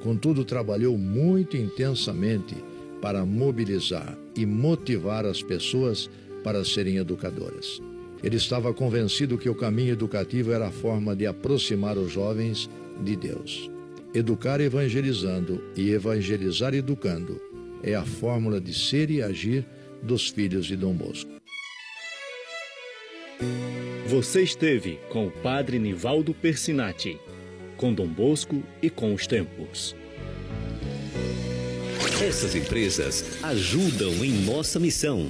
contudo, 0.05 0.45
trabalhou 0.45 0.95
muito 0.99 1.57
intensamente 1.57 2.55
para 3.01 3.25
mobilizar 3.25 4.15
e 4.35 4.45
motivar 4.45 5.25
as 5.25 5.41
pessoas 5.41 6.07
para 6.43 6.63
serem 6.63 6.97
educadoras. 6.97 7.81
Ele 8.23 8.35
estava 8.35 8.71
convencido 8.71 9.35
que 9.35 9.49
o 9.49 9.55
caminho 9.55 9.93
educativo 9.93 10.51
era 10.51 10.67
a 10.67 10.71
forma 10.71 11.15
de 11.15 11.25
aproximar 11.25 11.97
os 11.97 12.11
jovens 12.11 12.69
de 13.03 13.15
Deus. 13.15 13.71
Educar 14.13 14.61
evangelizando 14.61 15.59
e 15.75 15.89
evangelizar 15.89 16.75
educando 16.75 17.41
é 17.81 17.95
a 17.95 18.05
fórmula 18.05 18.61
de 18.61 18.75
ser 18.75 19.09
e 19.09 19.23
agir 19.23 19.65
dos 20.03 20.29
filhos 20.29 20.67
de 20.67 20.75
Dom 20.75 20.93
Bosco. 20.93 21.31
Você 24.07 24.43
esteve 24.43 24.99
com 25.09 25.25
o 25.25 25.31
Padre 25.31 25.79
Nivaldo 25.79 26.31
Persinati, 26.31 27.17
com 27.77 27.93
Dom 27.93 28.07
Bosco 28.07 28.63
e 28.81 28.89
com 28.89 29.13
os 29.13 29.27
tempos. 29.27 29.95
Essas 32.21 32.55
empresas 32.55 33.43
ajudam 33.43 34.23
em 34.23 34.31
nossa 34.31 34.79
missão 34.79 35.29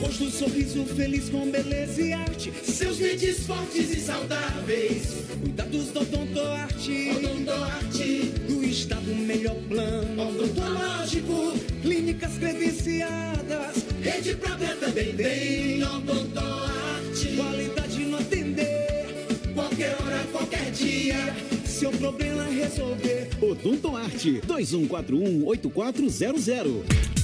Rosto, 0.00 0.30
sorriso 0.30 0.84
feliz 0.86 1.28
com 1.28 1.50
beleza 1.50 2.00
e 2.00 2.12
arte. 2.12 2.52
Seus 2.62 2.98
dentes 2.98 3.46
fortes 3.46 3.90
e 3.90 4.00
saudáveis. 4.00 5.24
Cuidados 5.40 5.88
do 5.88 6.00
Odontoarte. 6.00 7.10
Odontoarte. 7.16 8.32
Do 8.48 8.64
estado 8.64 9.14
melhor 9.14 9.56
plano. 9.68 10.28
Odontológico. 10.28 11.52
Clínicas 11.82 12.38
credenciadas. 12.38 13.84
Rede 14.02 14.34
própria 14.36 14.74
também 14.76 15.14
tem. 15.14 15.82
Odontoarte. 15.82 17.36
Qualidade 17.36 18.04
no 18.04 18.16
atender. 18.18 19.26
Qualquer 19.54 19.96
hora, 20.00 20.24
qualquer 20.32 20.70
dia. 20.70 21.53
Seu 21.84 21.92
problema 21.92 22.44
resolver. 22.44 23.28
Odontoarte 23.42 24.40
2141 24.46 25.46
8400. 25.46 27.23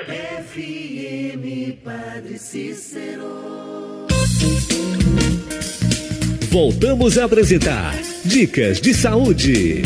FM 0.08 1.80
Padre 1.84 2.40
Cícero. 2.40 4.08
Voltamos 6.50 7.18
a 7.18 7.26
apresentar 7.26 7.94
Dicas 8.24 8.80
de 8.82 8.94
Saúde. 8.94 9.84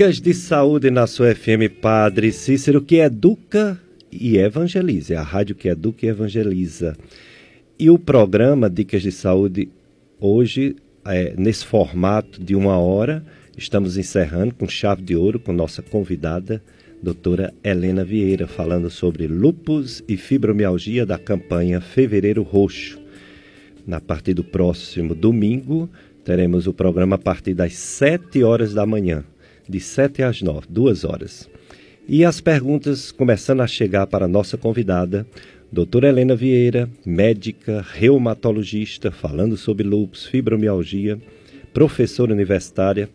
Dicas 0.00 0.18
de 0.18 0.32
saúde 0.32 0.90
na 0.90 1.06
sua 1.06 1.34
FM 1.34 1.68
Padre 1.78 2.32
Cícero, 2.32 2.80
que 2.80 2.96
educa 3.00 3.78
e 4.10 4.38
evangeliza. 4.38 5.12
É 5.12 5.16
a 5.18 5.22
rádio 5.22 5.54
que 5.54 5.68
educa 5.68 6.06
e 6.06 6.08
evangeliza. 6.08 6.96
E 7.78 7.90
o 7.90 7.98
programa 7.98 8.70
Dicas 8.70 9.02
de 9.02 9.12
Saúde, 9.12 9.68
hoje, 10.18 10.74
é, 11.04 11.34
nesse 11.36 11.66
formato 11.66 12.42
de 12.42 12.56
uma 12.56 12.78
hora, 12.78 13.22
estamos 13.58 13.98
encerrando 13.98 14.54
com 14.54 14.66
chave 14.66 15.02
de 15.02 15.14
ouro 15.14 15.38
com 15.38 15.52
nossa 15.52 15.82
convidada, 15.82 16.62
doutora 17.02 17.52
Helena 17.62 18.02
Vieira, 18.02 18.46
falando 18.46 18.88
sobre 18.88 19.26
lupus 19.26 20.02
e 20.08 20.16
fibromialgia 20.16 21.04
da 21.04 21.18
campanha 21.18 21.78
Fevereiro 21.78 22.42
Roxo. 22.42 22.98
Na 23.86 24.00
partir 24.00 24.32
do 24.32 24.44
próximo 24.44 25.14
domingo, 25.14 25.90
teremos 26.24 26.66
o 26.66 26.72
programa 26.72 27.16
a 27.16 27.18
partir 27.18 27.52
das 27.52 27.74
7 27.74 28.42
horas 28.42 28.72
da 28.72 28.86
manhã 28.86 29.26
de 29.70 29.80
7 29.80 30.22
às 30.22 30.42
9, 30.42 30.66
duas 30.68 31.04
horas. 31.04 31.48
E 32.08 32.24
as 32.24 32.40
perguntas 32.40 33.12
começando 33.12 33.60
a 33.60 33.66
chegar 33.66 34.06
para 34.06 34.24
a 34.24 34.28
nossa 34.28 34.58
convidada, 34.58 35.26
doutora 35.70 36.08
Helena 36.08 36.34
Vieira, 36.34 36.90
médica, 37.06 37.86
reumatologista, 37.88 39.12
falando 39.12 39.56
sobre 39.56 39.84
lúpus, 39.86 40.26
fibromialgia, 40.26 41.18
professora 41.72 42.32
universitária. 42.32 43.08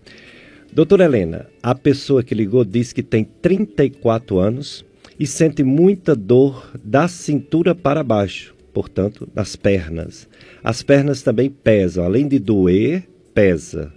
Doutora 0.72 1.06
Helena, 1.06 1.48
a 1.62 1.76
pessoa 1.76 2.24
que 2.24 2.34
ligou 2.34 2.64
disse 2.64 2.96
que 2.96 3.04
tem 3.04 3.24
34 3.24 4.40
anos 4.40 4.86
e 5.20 5.28
sente 5.28 5.64
muita 5.64 6.16
dor 6.16 6.72
da 6.84 7.08
cintura 7.08 7.74
para 7.74 8.04
baixo, 8.04 8.56
portanto, 8.74 9.28
nas 9.34 9.56
pernas. 9.56 10.28
As 10.64 10.82
pernas 10.82 11.22
também 11.22 11.50
pesam, 11.50 12.04
além 12.04 12.28
de 12.28 12.40
doer, 12.40 13.04
pesa. 13.34 13.92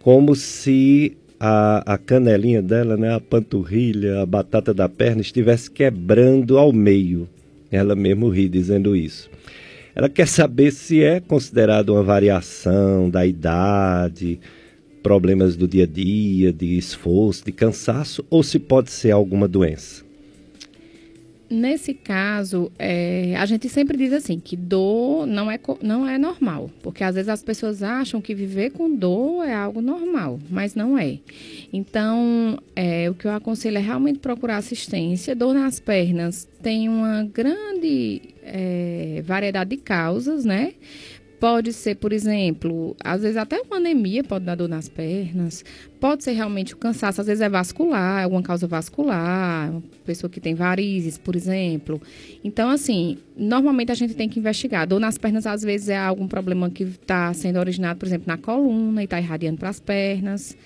Como 0.00 0.34
se 0.34 1.16
a, 1.38 1.94
a 1.94 1.98
canelinha 1.98 2.62
dela, 2.62 2.96
né, 2.96 3.14
a 3.14 3.20
panturrilha, 3.20 4.20
a 4.20 4.26
batata 4.26 4.72
da 4.72 4.88
perna 4.88 5.20
estivesse 5.20 5.70
quebrando 5.70 6.58
ao 6.58 6.72
meio. 6.72 7.28
Ela 7.70 7.94
mesmo 7.94 8.28
ri 8.28 8.48
dizendo 8.48 8.94
isso. 8.94 9.30
Ela 9.94 10.08
quer 10.08 10.26
saber 10.26 10.72
se 10.72 11.02
é 11.02 11.20
considerado 11.20 11.90
uma 11.90 12.02
variação 12.02 13.08
da 13.08 13.24
idade, 13.24 14.40
problemas 15.02 15.56
do 15.56 15.68
dia 15.68 15.84
a 15.84 15.86
dia, 15.86 16.52
de 16.52 16.76
esforço, 16.76 17.44
de 17.44 17.52
cansaço, 17.52 18.24
ou 18.28 18.42
se 18.42 18.58
pode 18.58 18.90
ser 18.90 19.10
alguma 19.10 19.46
doença. 19.46 20.04
Nesse 21.48 21.92
caso, 21.92 22.72
é, 22.78 23.36
a 23.36 23.44
gente 23.44 23.68
sempre 23.68 23.98
diz 23.98 24.12
assim 24.12 24.40
que 24.40 24.56
dor 24.56 25.26
não 25.26 25.50
é, 25.50 25.60
não 25.82 26.08
é 26.08 26.16
normal, 26.16 26.70
porque 26.82 27.04
às 27.04 27.14
vezes 27.14 27.28
as 27.28 27.42
pessoas 27.42 27.82
acham 27.82 28.20
que 28.20 28.34
viver 28.34 28.70
com 28.70 28.94
dor 28.94 29.44
é 29.44 29.54
algo 29.54 29.82
normal, 29.82 30.40
mas 30.48 30.74
não 30.74 30.98
é. 30.98 31.18
Então, 31.72 32.58
é, 32.74 33.10
o 33.10 33.14
que 33.14 33.26
eu 33.26 33.32
aconselho 33.32 33.76
é 33.76 33.80
realmente 33.80 34.20
procurar 34.20 34.56
assistência. 34.56 35.36
Dor 35.36 35.54
nas 35.54 35.78
pernas 35.78 36.48
tem 36.62 36.88
uma 36.88 37.24
grande 37.24 38.22
é, 38.42 39.22
variedade 39.24 39.70
de 39.70 39.76
causas, 39.76 40.44
né? 40.46 40.72
Pode 41.44 41.74
ser, 41.74 41.96
por 41.96 42.10
exemplo, 42.10 42.96
às 43.04 43.20
vezes 43.20 43.36
até 43.36 43.60
uma 43.60 43.76
anemia 43.76 44.24
pode 44.24 44.46
dar 44.46 44.54
dor 44.54 44.66
nas 44.66 44.88
pernas. 44.88 45.62
Pode 46.00 46.24
ser 46.24 46.32
realmente 46.32 46.72
o 46.72 46.76
cansaço, 46.78 47.20
às 47.20 47.26
vezes 47.26 47.42
é 47.42 47.50
vascular, 47.50 48.24
alguma 48.24 48.42
causa 48.42 48.66
vascular, 48.66 49.70
uma 49.70 49.82
pessoa 50.06 50.30
que 50.30 50.40
tem 50.40 50.54
varizes, 50.54 51.18
por 51.18 51.36
exemplo. 51.36 52.00
Então, 52.42 52.70
assim, 52.70 53.18
normalmente 53.36 53.92
a 53.92 53.94
gente 53.94 54.14
tem 54.14 54.26
que 54.26 54.38
investigar. 54.38 54.86
Dor 54.86 54.98
nas 54.98 55.18
pernas, 55.18 55.46
às 55.46 55.60
vezes, 55.60 55.90
é 55.90 55.98
algum 55.98 56.26
problema 56.26 56.70
que 56.70 56.84
está 56.84 57.30
sendo 57.34 57.58
originado, 57.58 57.98
por 57.98 58.06
exemplo, 58.06 58.24
na 58.26 58.38
coluna 58.38 59.02
e 59.02 59.04
está 59.04 59.20
irradiando 59.20 59.58
para 59.58 59.68
as 59.68 59.78
pernas. 59.78 60.56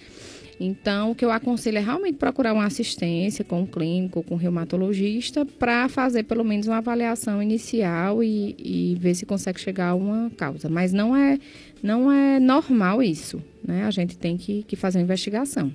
Então, 0.60 1.12
o 1.12 1.14
que 1.14 1.24
eu 1.24 1.30
aconselho 1.30 1.78
é 1.78 1.80
realmente 1.80 2.16
procurar 2.16 2.52
uma 2.52 2.64
assistência 2.64 3.44
com 3.44 3.62
um 3.62 3.66
clínico, 3.66 4.22
com 4.22 4.34
um 4.34 4.38
reumatologista, 4.38 5.46
para 5.46 5.88
fazer 5.88 6.24
pelo 6.24 6.44
menos 6.44 6.66
uma 6.66 6.78
avaliação 6.78 7.42
inicial 7.42 8.22
e, 8.22 8.56
e, 8.58 8.96
ver 8.98 9.14
se 9.14 9.24
consegue 9.24 9.60
chegar 9.60 9.90
a 9.90 9.94
uma 9.94 10.30
causa. 10.30 10.68
Mas 10.68 10.92
não 10.92 11.16
é, 11.16 11.38
não 11.82 12.10
é 12.10 12.40
normal 12.40 13.02
isso, 13.02 13.40
né? 13.64 13.84
A 13.84 13.90
gente 13.90 14.18
tem 14.18 14.36
que, 14.36 14.64
que 14.64 14.74
fazer 14.74 14.98
uma 14.98 15.04
investigação. 15.04 15.72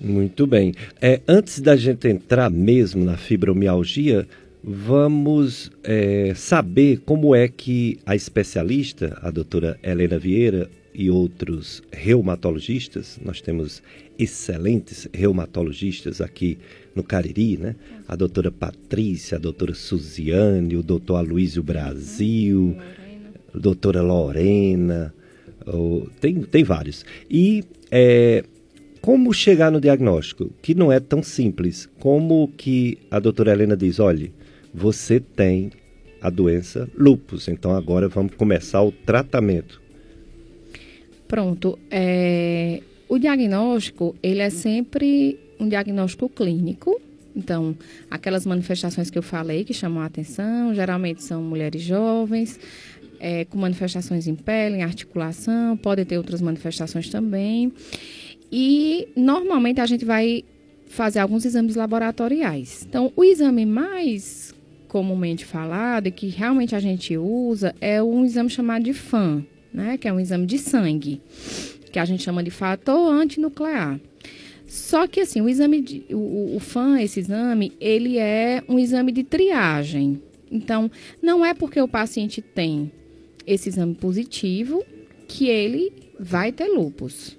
Muito 0.00 0.46
bem. 0.46 0.74
É, 1.00 1.20
antes 1.28 1.60
da 1.60 1.76
gente 1.76 2.08
entrar 2.08 2.50
mesmo 2.50 3.04
na 3.04 3.16
fibromialgia, 3.16 4.26
vamos 4.64 5.70
é, 5.84 6.32
saber 6.34 7.02
como 7.04 7.34
é 7.34 7.48
que 7.48 7.98
a 8.06 8.16
especialista, 8.16 9.18
a 9.22 9.30
doutora 9.30 9.78
Helena 9.82 10.18
Vieira, 10.18 10.70
e 10.94 11.10
outros 11.10 11.82
reumatologistas, 11.90 13.18
nós 13.24 13.40
temos 13.40 13.82
excelentes 14.18 15.08
reumatologistas 15.12 16.20
aqui 16.20 16.58
no 16.94 17.02
Cariri, 17.02 17.56
né? 17.56 17.74
A 18.06 18.14
doutora 18.14 18.50
Patrícia, 18.50 19.36
a 19.36 19.40
doutora 19.40 19.74
Suziane, 19.74 20.76
o 20.76 20.82
doutor 20.82 21.16
Aloysio 21.16 21.62
Brasil, 21.62 22.76
a 23.54 23.58
doutora 23.58 24.02
Lorena, 24.02 25.14
tem, 26.20 26.42
tem 26.42 26.64
vários. 26.64 27.04
E 27.30 27.64
é, 27.90 28.44
como 29.00 29.32
chegar 29.32 29.70
no 29.70 29.80
diagnóstico? 29.80 30.50
Que 30.62 30.74
não 30.74 30.92
é 30.92 31.00
tão 31.00 31.22
simples. 31.22 31.88
Como 31.98 32.52
que 32.56 32.98
a 33.10 33.18
doutora 33.18 33.52
Helena 33.52 33.76
diz, 33.76 33.98
olha, 33.98 34.30
você 34.72 35.18
tem 35.18 35.70
a 36.20 36.30
doença 36.30 36.88
lupus, 36.96 37.48
então 37.48 37.74
agora 37.74 38.08
vamos 38.08 38.34
começar 38.36 38.80
o 38.82 38.92
tratamento. 38.92 39.81
Pronto. 41.32 41.78
É, 41.90 42.82
o 43.08 43.18
diagnóstico, 43.18 44.14
ele 44.22 44.42
é 44.42 44.50
sempre 44.50 45.40
um 45.58 45.66
diagnóstico 45.66 46.28
clínico. 46.28 47.00
Então, 47.34 47.74
aquelas 48.10 48.44
manifestações 48.44 49.08
que 49.08 49.16
eu 49.16 49.22
falei 49.22 49.64
que 49.64 49.72
chamam 49.72 50.02
a 50.02 50.04
atenção, 50.04 50.74
geralmente 50.74 51.22
são 51.22 51.42
mulheres 51.42 51.80
jovens, 51.80 52.60
é, 53.18 53.46
com 53.46 53.56
manifestações 53.56 54.28
em 54.28 54.34
pele, 54.34 54.76
em 54.76 54.82
articulação, 54.82 55.74
pode 55.74 56.04
ter 56.04 56.18
outras 56.18 56.42
manifestações 56.42 57.08
também. 57.08 57.72
E, 58.52 59.08
normalmente, 59.16 59.80
a 59.80 59.86
gente 59.86 60.04
vai 60.04 60.44
fazer 60.84 61.20
alguns 61.20 61.46
exames 61.46 61.76
laboratoriais. 61.76 62.84
Então, 62.86 63.10
o 63.16 63.24
exame 63.24 63.64
mais 63.64 64.54
comumente 64.86 65.46
falado 65.46 66.08
e 66.08 66.10
que 66.10 66.26
realmente 66.26 66.74
a 66.74 66.78
gente 66.78 67.16
usa 67.16 67.74
é 67.80 68.02
um 68.02 68.22
exame 68.22 68.50
chamado 68.50 68.84
de 68.84 68.92
FAM, 68.92 69.46
né, 69.72 69.96
que 69.96 70.08
é 70.08 70.12
um 70.12 70.20
exame 70.20 70.46
de 70.46 70.58
sangue, 70.58 71.20
que 71.90 71.98
a 71.98 72.04
gente 72.04 72.22
chama 72.22 72.42
de 72.42 72.50
fator 72.50 73.12
antinuclear. 73.12 74.00
Só 74.66 75.06
que 75.06 75.20
assim, 75.20 75.40
o 75.40 75.48
exame 75.48 75.80
de, 75.82 76.04
o, 76.10 76.56
o 76.56 76.60
FAN, 76.60 77.00
esse 77.00 77.20
exame, 77.20 77.72
ele 77.78 78.18
é 78.18 78.62
um 78.68 78.78
exame 78.78 79.12
de 79.12 79.22
triagem. 79.22 80.22
Então, 80.50 80.90
não 81.20 81.44
é 81.44 81.54
porque 81.54 81.80
o 81.80 81.88
paciente 81.88 82.40
tem 82.40 82.90
esse 83.46 83.68
exame 83.68 83.94
positivo 83.94 84.84
que 85.28 85.48
ele 85.48 85.92
vai 86.18 86.52
ter 86.52 86.68
lupus. 86.68 87.36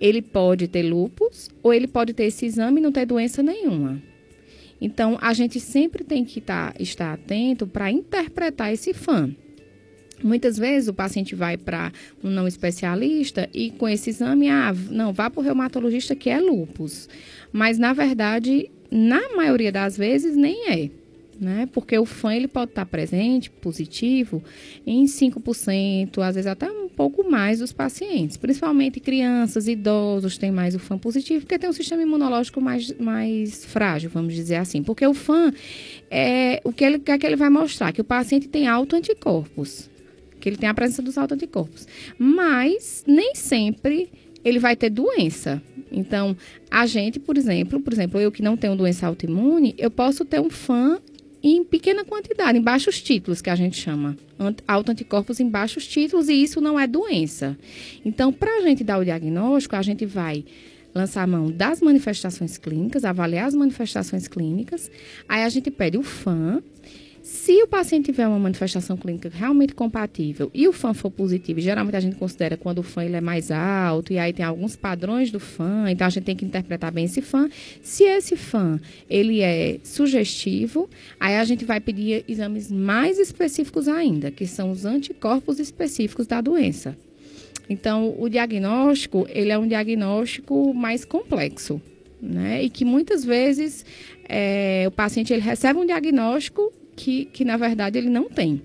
Ele 0.00 0.20
pode 0.20 0.66
ter 0.66 0.82
lupus 0.82 1.48
ou 1.62 1.72
ele 1.72 1.86
pode 1.86 2.12
ter 2.12 2.24
esse 2.24 2.44
exame 2.44 2.80
e 2.80 2.82
não 2.82 2.90
ter 2.90 3.06
doença 3.06 3.42
nenhuma. 3.42 4.02
Então, 4.80 5.16
a 5.20 5.32
gente 5.32 5.60
sempre 5.60 6.02
tem 6.02 6.24
que 6.24 6.40
tá, 6.40 6.74
estar 6.80 7.12
atento 7.12 7.66
para 7.66 7.90
interpretar 7.90 8.72
esse 8.72 8.92
FAN. 8.92 9.34
Muitas 10.22 10.56
vezes 10.56 10.88
o 10.88 10.94
paciente 10.94 11.34
vai 11.34 11.56
para 11.56 11.92
um 12.22 12.30
não 12.30 12.46
especialista 12.46 13.48
e 13.52 13.70
com 13.70 13.88
esse 13.88 14.10
exame, 14.10 14.48
ah, 14.48 14.74
não, 14.90 15.12
vá 15.12 15.28
para 15.28 15.40
o 15.40 15.42
reumatologista 15.42 16.14
que 16.14 16.30
é 16.30 16.40
lupus. 16.40 17.08
Mas, 17.52 17.78
na 17.78 17.92
verdade, 17.92 18.70
na 18.90 19.34
maioria 19.34 19.72
das 19.72 19.96
vezes, 19.96 20.36
nem 20.36 20.70
é. 20.70 20.90
Né? 21.40 21.68
Porque 21.72 21.98
o 21.98 22.04
FAM 22.04 22.36
ele 22.36 22.46
pode 22.46 22.70
estar 22.70 22.86
presente, 22.86 23.50
positivo, 23.50 24.44
em 24.86 25.06
5%, 25.06 26.22
às 26.22 26.36
vezes 26.36 26.46
até 26.46 26.70
um 26.70 26.88
pouco 26.88 27.28
mais 27.28 27.58
dos 27.58 27.72
pacientes. 27.72 28.36
Principalmente 28.36 29.00
crianças, 29.00 29.66
idosos 29.66 30.38
têm 30.38 30.52
mais 30.52 30.74
o 30.74 30.78
FAM 30.78 30.98
positivo, 30.98 31.40
porque 31.40 31.58
tem 31.58 31.68
um 31.68 31.72
sistema 31.72 32.02
imunológico 32.02 32.60
mais, 32.60 32.92
mais 32.96 33.64
frágil, 33.64 34.08
vamos 34.08 34.34
dizer 34.34 34.56
assim. 34.56 34.84
Porque 34.84 35.04
o 35.04 35.14
FAM, 35.14 35.52
é, 36.08 36.60
o 36.62 36.72
que 36.72 36.84
ele, 36.84 36.98
que, 37.00 37.10
é 37.10 37.18
que 37.18 37.26
ele 37.26 37.36
vai 37.36 37.50
mostrar? 37.50 37.92
Que 37.92 38.02
o 38.02 38.04
paciente 38.04 38.46
tem 38.46 38.68
alto 38.68 38.94
anticorpos 38.94 39.90
que 40.42 40.48
ele 40.48 40.56
tem 40.56 40.68
a 40.68 40.74
presença 40.74 41.00
dos 41.00 41.16
autoanticorpos. 41.16 41.86
Mas 42.18 43.04
nem 43.06 43.34
sempre 43.36 44.10
ele 44.44 44.58
vai 44.58 44.74
ter 44.74 44.90
doença. 44.90 45.62
Então, 45.90 46.36
a 46.68 46.84
gente, 46.84 47.20
por 47.20 47.38
exemplo, 47.38 47.80
por 47.80 47.92
exemplo, 47.92 48.20
eu 48.20 48.32
que 48.32 48.42
não 48.42 48.56
tenho 48.56 48.74
doença 48.74 49.06
autoimune, 49.06 49.72
eu 49.78 49.90
posso 49.90 50.24
ter 50.24 50.40
um 50.40 50.50
fã 50.50 50.98
em 51.40 51.62
pequena 51.62 52.04
quantidade, 52.04 52.58
em 52.58 52.62
baixos 52.62 53.00
títulos, 53.00 53.40
que 53.40 53.50
a 53.50 53.54
gente 53.54 53.76
chama. 53.76 54.16
Autoanticorpos 54.66 55.38
em 55.38 55.48
baixos 55.48 55.86
títulos, 55.86 56.28
e 56.28 56.34
isso 56.34 56.60
não 56.60 56.78
é 56.78 56.88
doença. 56.88 57.56
Então, 58.04 58.32
para 58.32 58.58
a 58.58 58.60
gente 58.62 58.82
dar 58.82 58.98
o 58.98 59.04
diagnóstico, 59.04 59.76
a 59.76 59.82
gente 59.82 60.04
vai 60.04 60.44
lançar 60.92 61.22
a 61.22 61.26
mão 61.26 61.50
das 61.50 61.80
manifestações 61.80 62.58
clínicas, 62.58 63.04
avaliar 63.04 63.46
as 63.46 63.54
manifestações 63.54 64.26
clínicas, 64.26 64.90
aí 65.28 65.42
a 65.44 65.48
gente 65.48 65.70
pede 65.70 65.96
o 65.96 66.02
FAM, 66.02 66.62
se 67.32 67.62
o 67.62 67.66
paciente 67.66 68.04
tiver 68.04 68.28
uma 68.28 68.38
manifestação 68.38 68.94
clínica 68.94 69.30
realmente 69.32 69.74
compatível 69.74 70.50
e 70.52 70.68
o 70.68 70.72
FAM 70.72 70.92
for 70.92 71.10
positivo, 71.10 71.60
geralmente 71.60 71.96
a 71.96 72.00
gente 72.00 72.16
considera 72.16 72.58
quando 72.58 72.80
o 72.80 72.82
FAM 72.82 73.06
ele 73.06 73.16
é 73.16 73.22
mais 73.22 73.50
alto 73.50 74.12
e 74.12 74.18
aí 74.18 74.34
tem 74.34 74.44
alguns 74.44 74.76
padrões 74.76 75.30
do 75.30 75.40
FAM, 75.40 75.90
então 75.90 76.06
a 76.06 76.10
gente 76.10 76.24
tem 76.24 76.36
que 76.36 76.44
interpretar 76.44 76.92
bem 76.92 77.06
esse 77.06 77.22
FAM. 77.22 77.48
Se 77.80 78.04
esse 78.04 78.36
FAM 78.36 78.78
ele 79.08 79.40
é 79.40 79.78
sugestivo, 79.82 80.90
aí 81.18 81.36
a 81.36 81.44
gente 81.44 81.64
vai 81.64 81.80
pedir 81.80 82.22
exames 82.28 82.70
mais 82.70 83.18
específicos 83.18 83.88
ainda, 83.88 84.30
que 84.30 84.46
são 84.46 84.70
os 84.70 84.84
anticorpos 84.84 85.58
específicos 85.58 86.26
da 86.26 86.42
doença. 86.42 86.94
Então, 87.66 88.14
o 88.18 88.28
diagnóstico, 88.28 89.26
ele 89.30 89.50
é 89.50 89.58
um 89.58 89.66
diagnóstico 89.66 90.74
mais 90.74 91.02
complexo, 91.02 91.80
né? 92.20 92.62
E 92.62 92.68
que 92.68 92.84
muitas 92.84 93.24
vezes 93.24 93.86
é, 94.28 94.84
o 94.86 94.90
paciente 94.90 95.32
ele 95.32 95.40
recebe 95.40 95.80
um 95.80 95.86
diagnóstico 95.86 96.70
que, 96.96 97.26
que 97.26 97.44
na 97.44 97.56
verdade 97.56 97.98
ele 97.98 98.10
não 98.10 98.28
tem. 98.28 98.62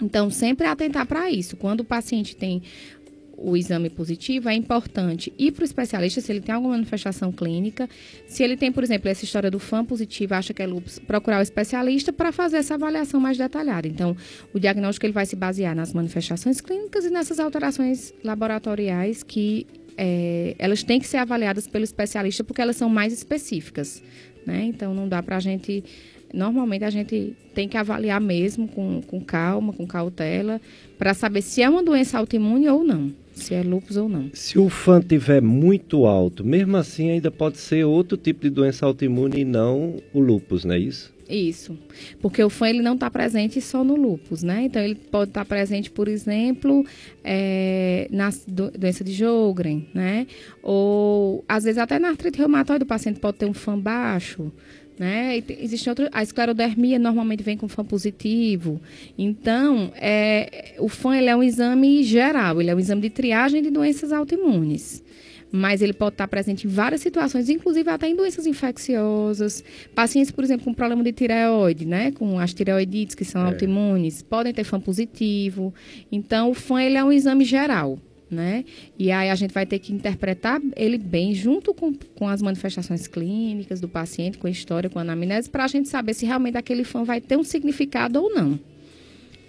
Então, 0.00 0.30
sempre 0.30 0.66
atentar 0.66 1.06
para 1.06 1.30
isso. 1.30 1.56
Quando 1.56 1.80
o 1.80 1.84
paciente 1.84 2.36
tem 2.36 2.62
o 3.40 3.56
exame 3.56 3.88
positivo, 3.88 4.48
é 4.48 4.54
importante 4.54 5.32
ir 5.38 5.52
para 5.52 5.62
o 5.62 5.64
especialista 5.64 6.20
se 6.20 6.30
ele 6.32 6.40
tem 6.40 6.52
alguma 6.54 6.74
manifestação 6.74 7.30
clínica. 7.30 7.88
Se 8.26 8.42
ele 8.42 8.56
tem, 8.56 8.72
por 8.72 8.82
exemplo, 8.82 9.08
essa 9.08 9.24
história 9.24 9.50
do 9.50 9.60
fã 9.60 9.84
positivo, 9.84 10.34
acha 10.34 10.52
que 10.52 10.60
é 10.60 10.66
lúpus, 10.66 10.98
procurar 10.98 11.38
o 11.38 11.42
especialista 11.42 12.12
para 12.12 12.32
fazer 12.32 12.56
essa 12.58 12.74
avaliação 12.74 13.20
mais 13.20 13.38
detalhada. 13.38 13.86
Então, 13.86 14.16
o 14.52 14.58
diagnóstico 14.58 15.06
ele 15.06 15.12
vai 15.12 15.24
se 15.24 15.36
basear 15.36 15.74
nas 15.74 15.92
manifestações 15.92 16.60
clínicas 16.60 17.04
e 17.04 17.10
nessas 17.10 17.38
alterações 17.38 18.12
laboratoriais 18.24 19.22
que 19.22 19.66
é, 19.96 20.56
elas 20.58 20.82
têm 20.82 20.98
que 20.98 21.06
ser 21.06 21.18
avaliadas 21.18 21.66
pelo 21.68 21.84
especialista 21.84 22.42
porque 22.42 22.60
elas 22.60 22.76
são 22.76 22.88
mais 22.88 23.12
específicas. 23.12 24.02
Né? 24.44 24.64
Então, 24.64 24.92
não 24.92 25.08
dá 25.08 25.22
para 25.22 25.36
a 25.36 25.40
gente 25.40 25.84
normalmente 26.32 26.84
a 26.84 26.90
gente 26.90 27.34
tem 27.54 27.68
que 27.68 27.76
avaliar 27.76 28.20
mesmo 28.20 28.68
com, 28.68 29.02
com 29.02 29.20
calma, 29.20 29.72
com 29.72 29.86
cautela, 29.86 30.60
para 30.98 31.14
saber 31.14 31.42
se 31.42 31.62
é 31.62 31.68
uma 31.68 31.82
doença 31.82 32.18
autoimune 32.18 32.68
ou 32.68 32.84
não, 32.84 33.12
se 33.32 33.54
é 33.54 33.62
lúpus 33.62 33.96
ou 33.96 34.08
não. 34.08 34.30
Se 34.32 34.58
o 34.58 34.68
FAN 34.68 35.00
tiver 35.00 35.40
muito 35.40 36.06
alto, 36.06 36.44
mesmo 36.44 36.76
assim 36.76 37.10
ainda 37.10 37.30
pode 37.30 37.58
ser 37.58 37.84
outro 37.84 38.16
tipo 38.16 38.42
de 38.42 38.50
doença 38.50 38.86
autoimune 38.86 39.40
e 39.40 39.44
não 39.44 39.96
o 40.12 40.20
lúpus, 40.20 40.64
não 40.64 40.74
é 40.74 40.78
isso? 40.78 41.16
Isso, 41.28 41.76
porque 42.22 42.42
o 42.42 42.48
FAN 42.48 42.70
ele 42.70 42.80
não 42.80 42.94
está 42.94 43.10
presente 43.10 43.60
só 43.60 43.84
no 43.84 43.96
lúpus, 43.96 44.42
né? 44.42 44.62
Então 44.62 44.82
ele 44.82 44.94
pode 44.94 45.30
estar 45.30 45.40
tá 45.40 45.44
presente, 45.44 45.90
por 45.90 46.08
exemplo, 46.08 46.86
é, 47.22 48.08
na 48.10 48.30
do, 48.46 48.70
doença 48.70 49.04
de 49.04 49.12
Jogren, 49.12 49.86
né? 49.92 50.26
Ou 50.62 51.44
às 51.46 51.64
vezes 51.64 51.76
até 51.76 51.98
na 51.98 52.08
artrite 52.08 52.38
reumatoide 52.38 52.84
o 52.84 52.86
paciente 52.86 53.20
pode 53.20 53.36
ter 53.36 53.44
um 53.44 53.52
FAN 53.52 53.78
baixo, 53.78 54.50
né? 54.98 55.42
existe 55.48 55.88
outro, 55.88 56.08
a 56.12 56.22
esclerodermia 56.22 56.98
normalmente 56.98 57.42
vem 57.42 57.56
com 57.56 57.68
FAM 57.68 57.84
positivo. 57.84 58.80
Então, 59.16 59.92
é, 59.96 60.74
o 60.78 60.88
FAM 60.88 61.16
ele 61.16 61.28
é 61.28 61.36
um 61.36 61.42
exame 61.42 62.02
geral, 62.02 62.60
ele 62.60 62.70
é 62.70 62.74
um 62.74 62.78
exame 62.78 63.02
de 63.02 63.10
triagem 63.10 63.62
de 63.62 63.70
doenças 63.70 64.12
autoimunes. 64.12 65.02
Mas 65.50 65.80
ele 65.80 65.94
pode 65.94 66.14
estar 66.14 66.28
presente 66.28 66.66
em 66.66 66.70
várias 66.70 67.00
situações, 67.00 67.48
inclusive 67.48 67.88
até 67.88 68.06
em 68.06 68.14
doenças 68.14 68.46
infecciosas. 68.46 69.64
Pacientes, 69.94 70.30
por 70.30 70.44
exemplo, 70.44 70.66
com 70.66 70.74
problema 70.74 71.02
de 71.02 71.10
tireoide, 71.10 71.86
né? 71.86 72.12
Com 72.12 72.38
as 72.38 72.52
tireoidites 72.52 73.14
que 73.14 73.24
são 73.24 73.42
é. 73.42 73.46
autoimunes, 73.46 74.22
podem 74.22 74.52
ter 74.52 74.64
FAM 74.64 74.80
positivo. 74.80 75.72
Então, 76.12 76.50
o 76.50 76.54
FAM 76.54 76.82
ele 76.82 76.98
é 76.98 77.04
um 77.04 77.10
exame 77.10 77.46
geral 77.46 77.98
né? 78.30 78.64
E 78.98 79.10
aí 79.10 79.30
a 79.30 79.34
gente 79.34 79.52
vai 79.52 79.66
ter 79.66 79.78
que 79.78 79.92
interpretar 79.92 80.60
ele 80.76 80.98
bem 80.98 81.34
junto 81.34 81.72
com, 81.72 81.94
com 82.14 82.28
as 82.28 82.42
manifestações 82.42 83.06
clínicas 83.06 83.80
do 83.80 83.88
paciente, 83.88 84.38
com 84.38 84.46
a 84.46 84.50
história, 84.50 84.90
com 84.90 84.98
a 84.98 85.02
anamnese, 85.02 85.48
para 85.48 85.64
a 85.64 85.68
gente 85.68 85.88
saber 85.88 86.14
se 86.14 86.26
realmente 86.26 86.56
aquele 86.56 86.84
fã 86.84 87.04
vai 87.04 87.20
ter 87.20 87.36
um 87.36 87.44
significado 87.44 88.22
ou 88.22 88.34
não. 88.34 88.58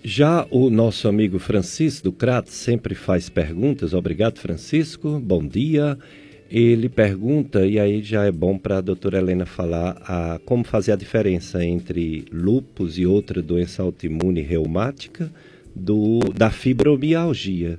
Já 0.04 0.48
o 0.50 0.70
nosso 0.70 1.08
amigo 1.08 1.40
Francisco 1.40 2.06
do 2.06 2.12
Crato 2.12 2.52
sempre 2.52 2.96
faz 2.96 3.28
perguntas. 3.28 3.94
Obrigado, 3.94 4.40
Francisco. 4.40 5.20
Bom 5.20 5.46
dia. 5.46 5.98
Ele 6.50 6.90
pergunta, 6.90 7.66
e 7.66 7.78
aí 7.78 8.02
já 8.02 8.26
é 8.26 8.32
bom 8.32 8.58
para 8.58 8.78
a 8.78 8.82
doutora 8.82 9.20
Helena 9.20 9.46
falar 9.46 10.02
a, 10.02 10.40
como 10.46 10.64
fazer 10.64 10.94
a 10.94 10.96
diferença 10.96 11.64
entre 11.64 12.26
lúpus 12.32 12.98
e 12.98 13.06
outra 13.06 13.40
doença 13.40 13.84
autoimune 13.84 14.42
reumática 14.42 15.32
do, 15.76 16.20
da 16.36 16.50
fibromialgia 16.50 17.78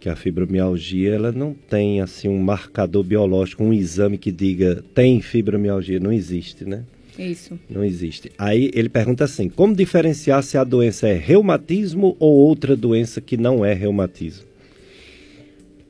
que 0.00 0.08
a 0.08 0.16
fibromialgia 0.16 1.14
ela 1.14 1.30
não 1.30 1.54
tem 1.54 2.00
assim 2.00 2.26
um 2.26 2.38
marcador 2.38 3.04
biológico, 3.04 3.62
um 3.62 3.72
exame 3.72 4.16
que 4.16 4.32
diga 4.32 4.82
tem 4.94 5.20
fibromialgia, 5.20 6.00
não 6.00 6.10
existe, 6.10 6.64
né? 6.64 6.84
Isso. 7.18 7.58
Não 7.68 7.84
existe. 7.84 8.32
Aí 8.38 8.70
ele 8.72 8.88
pergunta 8.88 9.24
assim: 9.24 9.50
como 9.50 9.76
diferenciar 9.76 10.42
se 10.42 10.56
a 10.56 10.64
doença 10.64 11.06
é 11.06 11.14
reumatismo 11.14 12.16
ou 12.18 12.34
outra 12.34 12.74
doença 12.74 13.20
que 13.20 13.36
não 13.36 13.62
é 13.62 13.74
reumatismo? 13.74 14.46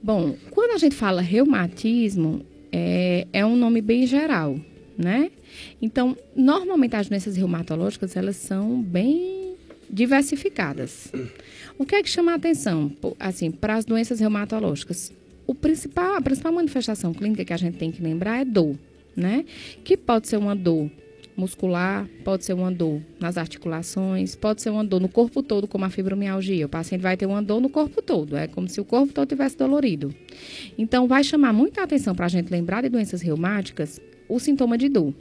Bom, 0.03 0.35
quando 0.51 0.73
a 0.73 0.79
gente 0.79 0.97
fala 0.97 1.21
reumatismo, 1.21 2.45
é, 2.73 3.27
é 3.33 3.47
um 3.47 3.55
nome 3.55 3.81
bem 3.81 4.07
geral, 4.07 4.59
né? 4.99 5.31
Então, 5.81 6.17
normalmente 6.35 6.97
as 6.97 7.09
doenças 7.09 7.37
reumatológicas, 7.37 8.17
elas 8.17 8.37
são 8.37 8.81
bem 8.83 9.40
diversificadas. 9.91 11.13
O 11.79 11.85
que 11.85 11.95
é 11.95 12.03
que 12.03 12.09
chama 12.09 12.33
a 12.33 12.35
atenção, 12.37 12.93
assim, 13.19 13.51
para 13.51 13.75
as 13.75 13.85
doenças 13.85 14.21
reumatológicas? 14.21 15.13
O 15.47 15.55
principal, 15.55 16.15
a 16.15 16.21
principal 16.21 16.53
manifestação 16.53 17.13
clínica 17.13 17.45
que 17.45 17.53
a 17.53 17.57
gente 17.57 17.77
tem 17.77 17.91
que 17.91 18.03
lembrar 18.03 18.41
é 18.41 18.45
dor, 18.45 18.77
né? 19.17 19.45
Que 19.83 19.97
pode 19.97 20.29
ser 20.29 20.37
uma 20.37 20.55
dor 20.55 20.91
muscular, 21.37 22.09
pode 22.23 22.45
ser 22.45 22.53
uma 22.53 22.71
dor 22.71 23.01
nas 23.19 23.39
articulações, 23.39 24.37
pode 24.37 24.61
ser 24.61 24.71
uma 24.71 24.85
dor 24.85 25.01
no 25.01 25.09
corpo 25.09 25.43
todo, 25.43 25.67
como 25.67 25.85
a 25.85 25.91
fibromialgia. 25.91 26.67
O 26.67 26.69
paciente 26.69 27.01
vai 27.01 27.17
ter 27.17 27.27
uma 27.27 27.43
dor 27.43 27.61
no 27.61 27.71
corpo 27.71 28.03
todo, 28.03 28.37
é 28.37 28.47
como 28.47 28.69
se 28.69 28.81
o 28.81 28.85
corpo 28.85 29.13
todo 29.13 29.27
tivesse 29.27 29.57
dolorido. 29.57 30.15
Então, 30.77 31.09
vai 31.09 31.25
chamar 31.25 31.53
muita 31.53 31.83
atenção 31.83 32.15
para 32.15 32.27
a 32.27 32.29
gente 32.29 32.51
lembrar 32.51 32.83
de 32.83 32.89
doenças 32.89 33.23
reumáticas 33.23 34.01
o 34.29 34.39
sintoma 34.39 34.79
de 34.79 34.89
dor, 34.89 35.13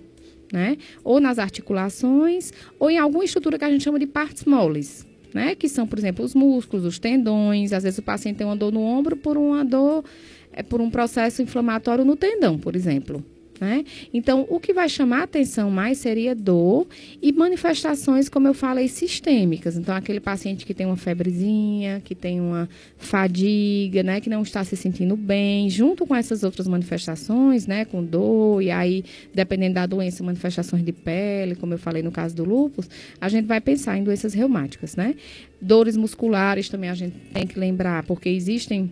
né? 0.52 0.78
Ou 1.04 1.20
nas 1.20 1.39
articulações, 1.39 2.52
ou 2.80 2.89
em 2.89 2.97
alguma 2.97 3.24
estrutura 3.24 3.58
que 3.58 3.66
a 3.66 3.70
gente 3.70 3.84
chama 3.84 4.00
de 4.00 4.08
partes 4.08 4.45
moles, 4.45 5.08
né? 5.34 5.56
Que 5.56 5.70
são, 5.70 5.88
por 5.88 5.97
exemplo, 6.00 6.24
os 6.24 6.34
músculos, 6.34 6.86
os 6.86 7.00
tendões. 7.00 7.74
Às 7.74 7.84
vezes 7.84 8.00
o 8.00 8.04
paciente 8.04 8.38
tem 8.38 8.47
uma 8.47 8.56
dor 8.56 8.72
no 8.72 8.82
ombro 8.82 9.16
por 9.16 9.38
uma 9.38 9.64
dor, 9.64 10.04
é, 10.52 10.64
por 10.64 10.82
um 10.82 10.89
processo 10.89 11.41
inflamatório 11.41 12.04
no 12.04 12.16
tendão, 12.16 12.58
por 12.58 12.76
exemplo. 12.76 13.24
Né? 13.60 13.84
Então, 14.14 14.45
o 14.49 14.57
que 14.57 14.74
vai 14.74 14.88
chamar 14.88 15.24
atenção 15.24 15.70
mais 15.70 15.97
seria 15.97 16.34
dor 16.34 16.88
e 17.22 17.32
manifestações, 17.34 18.30
como 18.30 18.47
eu 18.47 18.53
falei, 18.53 18.88
sistêmicas. 18.88 19.76
Então, 19.76 19.93
aquele 19.93 20.22
paciente 20.22 20.66
que 20.66 20.74
tem 20.74 20.86
uma 20.86 20.95
febrezinha, 20.95 22.01
que 22.05 22.16
tem 22.16 22.39
uma 22.39 22.70
fadiga, 22.97 24.01
né, 24.01 24.22
que 24.22 24.30
não 24.30 24.43
está 24.43 24.64
se 24.64 24.78
sentindo 24.78 25.18
bem, 25.18 25.70
junto 25.70 26.07
com 26.07 26.16
essas 26.16 26.43
outras 26.43 26.68
manifestações, 26.70 27.68
né, 27.68 27.84
com 27.84 28.01
dor, 28.01 28.62
e 28.62 28.72
aí, 28.72 29.03
dependendo 29.34 29.74
da 29.76 29.86
doença, 29.86 30.24
manifestações 30.24 30.84
de 30.84 30.93
pele, 30.93 31.55
como 31.55 31.74
eu 31.74 31.78
falei 31.78 32.01
no 32.01 32.12
caso 32.12 32.36
do 32.36 32.45
lúpus, 32.45 32.89
a 33.20 33.28
gente 33.28 33.45
vai 33.45 33.60
pensar 33.60 33.97
em 33.97 34.03
doenças 34.03 34.34
reumáticas, 34.34 34.95
né? 34.95 35.16
Dores 35.62 35.97
musculares 35.97 36.70
também 36.70 36.89
a 36.89 36.95
gente 36.95 37.16
tem 37.34 37.45
que 37.45 37.60
lembrar, 37.60 38.03
porque 38.03 38.30
existem 38.30 38.89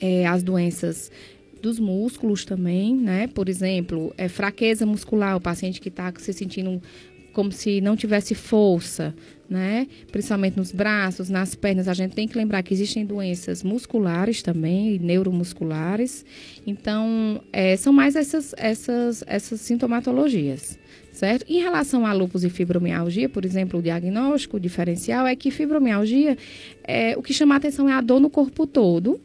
é, 0.00 0.26
as 0.26 0.42
doenças 0.42 1.10
dos 1.64 1.78
músculos 1.78 2.44
também, 2.44 2.94
né? 2.94 3.26
Por 3.26 3.48
exemplo, 3.48 4.12
é 4.18 4.28
fraqueza 4.28 4.84
muscular, 4.84 5.34
o 5.34 5.40
paciente 5.40 5.80
que 5.80 5.88
está 5.88 6.12
se 6.18 6.32
sentindo 6.32 6.80
como 7.32 7.50
se 7.50 7.80
não 7.80 7.96
tivesse 7.96 8.34
força, 8.34 9.14
né? 9.48 9.88
Principalmente 10.12 10.58
nos 10.58 10.70
braços, 10.72 11.30
nas 11.30 11.54
pernas. 11.54 11.88
A 11.88 11.94
gente 11.94 12.14
tem 12.14 12.28
que 12.28 12.36
lembrar 12.36 12.62
que 12.62 12.74
existem 12.74 13.04
doenças 13.04 13.62
musculares 13.62 14.42
também, 14.42 14.98
neuromusculares. 14.98 16.24
Então, 16.66 17.40
é, 17.50 17.76
são 17.76 17.94
mais 17.94 18.14
essas, 18.14 18.54
essas, 18.58 19.24
essas 19.26 19.58
sintomatologias, 19.62 20.78
certo? 21.12 21.46
Em 21.48 21.60
relação 21.60 22.06
a 22.06 22.12
lúpus 22.12 22.44
e 22.44 22.50
fibromialgia, 22.50 23.28
por 23.28 23.44
exemplo, 23.44 23.80
o 23.80 23.82
diagnóstico 23.82 24.60
diferencial 24.60 25.26
é 25.26 25.34
que 25.34 25.50
fibromialgia, 25.50 26.36
é, 26.84 27.16
o 27.16 27.22
que 27.22 27.32
chama 27.32 27.54
a 27.54 27.56
atenção 27.56 27.88
é 27.88 27.94
a 27.94 28.02
dor 28.02 28.20
no 28.20 28.28
corpo 28.28 28.66
todo, 28.66 29.18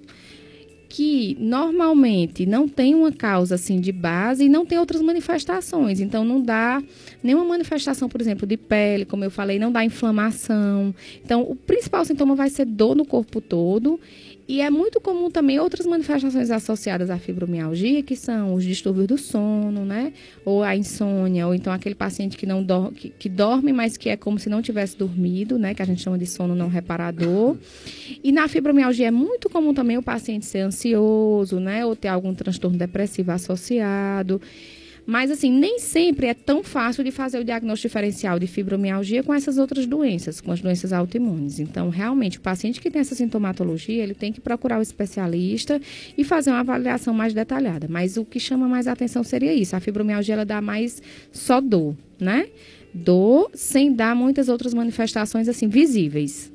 que 0.89 1.37
normalmente 1.39 2.47
não 2.47 2.67
tem 2.67 2.95
uma 2.95 3.11
causa 3.11 3.55
assim 3.55 3.79
de 3.79 3.91
base 3.91 4.45
e 4.45 4.49
não 4.49 4.65
tem 4.65 4.79
outras 4.79 5.01
manifestações. 5.01 5.99
Então 5.99 6.25
não 6.25 6.41
dá 6.41 6.81
nenhuma 7.23 7.45
manifestação, 7.45 8.09
por 8.09 8.19
exemplo, 8.19 8.47
de 8.47 8.57
pele, 8.57 9.05
como 9.05 9.23
eu 9.23 9.29
falei, 9.29 9.59
não 9.59 9.71
dá 9.71 9.85
inflamação. 9.85 10.93
Então 11.23 11.43
o 11.43 11.55
principal 11.55 12.03
sintoma 12.03 12.33
vai 12.35 12.49
ser 12.49 12.65
dor 12.65 12.95
no 12.95 13.05
corpo 13.05 13.39
todo 13.39 13.99
e 14.49 14.61
é 14.61 14.69
muito 14.71 14.99
comum 14.99 15.29
também 15.29 15.59
outras 15.59 15.85
manifestações 15.85 16.49
associadas 16.49 17.11
à 17.11 17.19
fibromialgia, 17.19 18.01
que 18.01 18.15
são 18.15 18.55
os 18.55 18.63
distúrbios 18.63 19.05
do 19.05 19.15
sono, 19.15 19.85
né? 19.85 20.11
Ou 20.43 20.63
a 20.63 20.75
insônia, 20.75 21.45
ou 21.45 21.53
então 21.53 21.71
aquele 21.71 21.93
paciente 21.93 22.35
que 22.35 22.47
não 22.47 22.65
que, 22.91 23.09
que 23.09 23.29
dorme, 23.29 23.71
mas 23.71 23.95
que 23.95 24.09
é 24.09 24.17
como 24.17 24.39
se 24.39 24.49
não 24.49 24.59
tivesse 24.59 24.97
dormido, 24.97 25.59
né? 25.59 25.75
Que 25.75 25.83
a 25.83 25.85
gente 25.85 26.01
chama 26.01 26.17
de 26.17 26.25
sono 26.25 26.55
não 26.55 26.67
reparador. 26.67 27.57
E 28.23 28.31
na 28.31 28.47
fibromialgia 28.47 29.09
é 29.09 29.11
muito 29.11 29.51
comum 29.51 29.71
também 29.71 29.99
o 29.99 30.01
paciente 30.01 30.47
ser 30.47 30.61
ansioso, 30.61 31.59
né? 31.59 31.85
Ou 31.85 31.95
ter 31.95 32.07
algum 32.07 32.33
transtorno 32.33 32.75
depressivo 32.75 33.31
associado. 33.31 34.41
Mas, 35.09 35.31
assim, 35.31 35.51
nem 35.51 35.79
sempre 35.79 36.27
é 36.27 36.35
tão 36.35 36.63
fácil 36.63 37.03
de 37.03 37.09
fazer 37.09 37.39
o 37.39 37.43
diagnóstico 37.43 37.87
diferencial 37.87 38.37
de 38.37 38.45
fibromialgia 38.45 39.23
com 39.23 39.33
essas 39.33 39.57
outras 39.57 39.87
doenças, 39.87 40.39
com 40.39 40.51
as 40.51 40.61
doenças 40.61 40.93
autoimunes. 40.93 41.59
Então, 41.59 41.89
realmente, 41.89 42.37
o 42.37 42.41
paciente 42.41 42.79
que 42.79 42.91
tem 42.91 42.99
essa 42.99 43.15
sintomatologia, 43.15 44.03
ele 44.03 44.13
tem 44.13 44.31
que 44.31 44.39
procurar 44.39 44.77
o 44.77 44.83
especialista 44.83 45.81
e 46.15 46.23
fazer 46.23 46.51
uma 46.51 46.59
avaliação 46.59 47.11
mais 47.11 47.33
detalhada. 47.33 47.87
Mas 47.89 48.17
o 48.17 48.23
que 48.23 48.39
chama 48.39 48.67
mais 48.67 48.85
atenção 48.85 49.23
seria 49.23 49.51
isso. 49.51 49.75
A 49.75 49.79
fibromialgia, 49.79 50.35
ela 50.35 50.45
dá 50.45 50.61
mais 50.61 51.01
só 51.31 51.59
dor, 51.59 51.95
né? 52.19 52.47
Dor 52.93 53.49
sem 53.55 53.91
dar 53.91 54.15
muitas 54.15 54.47
outras 54.47 54.75
manifestações, 54.75 55.49
assim, 55.49 55.67
visíveis. 55.67 56.51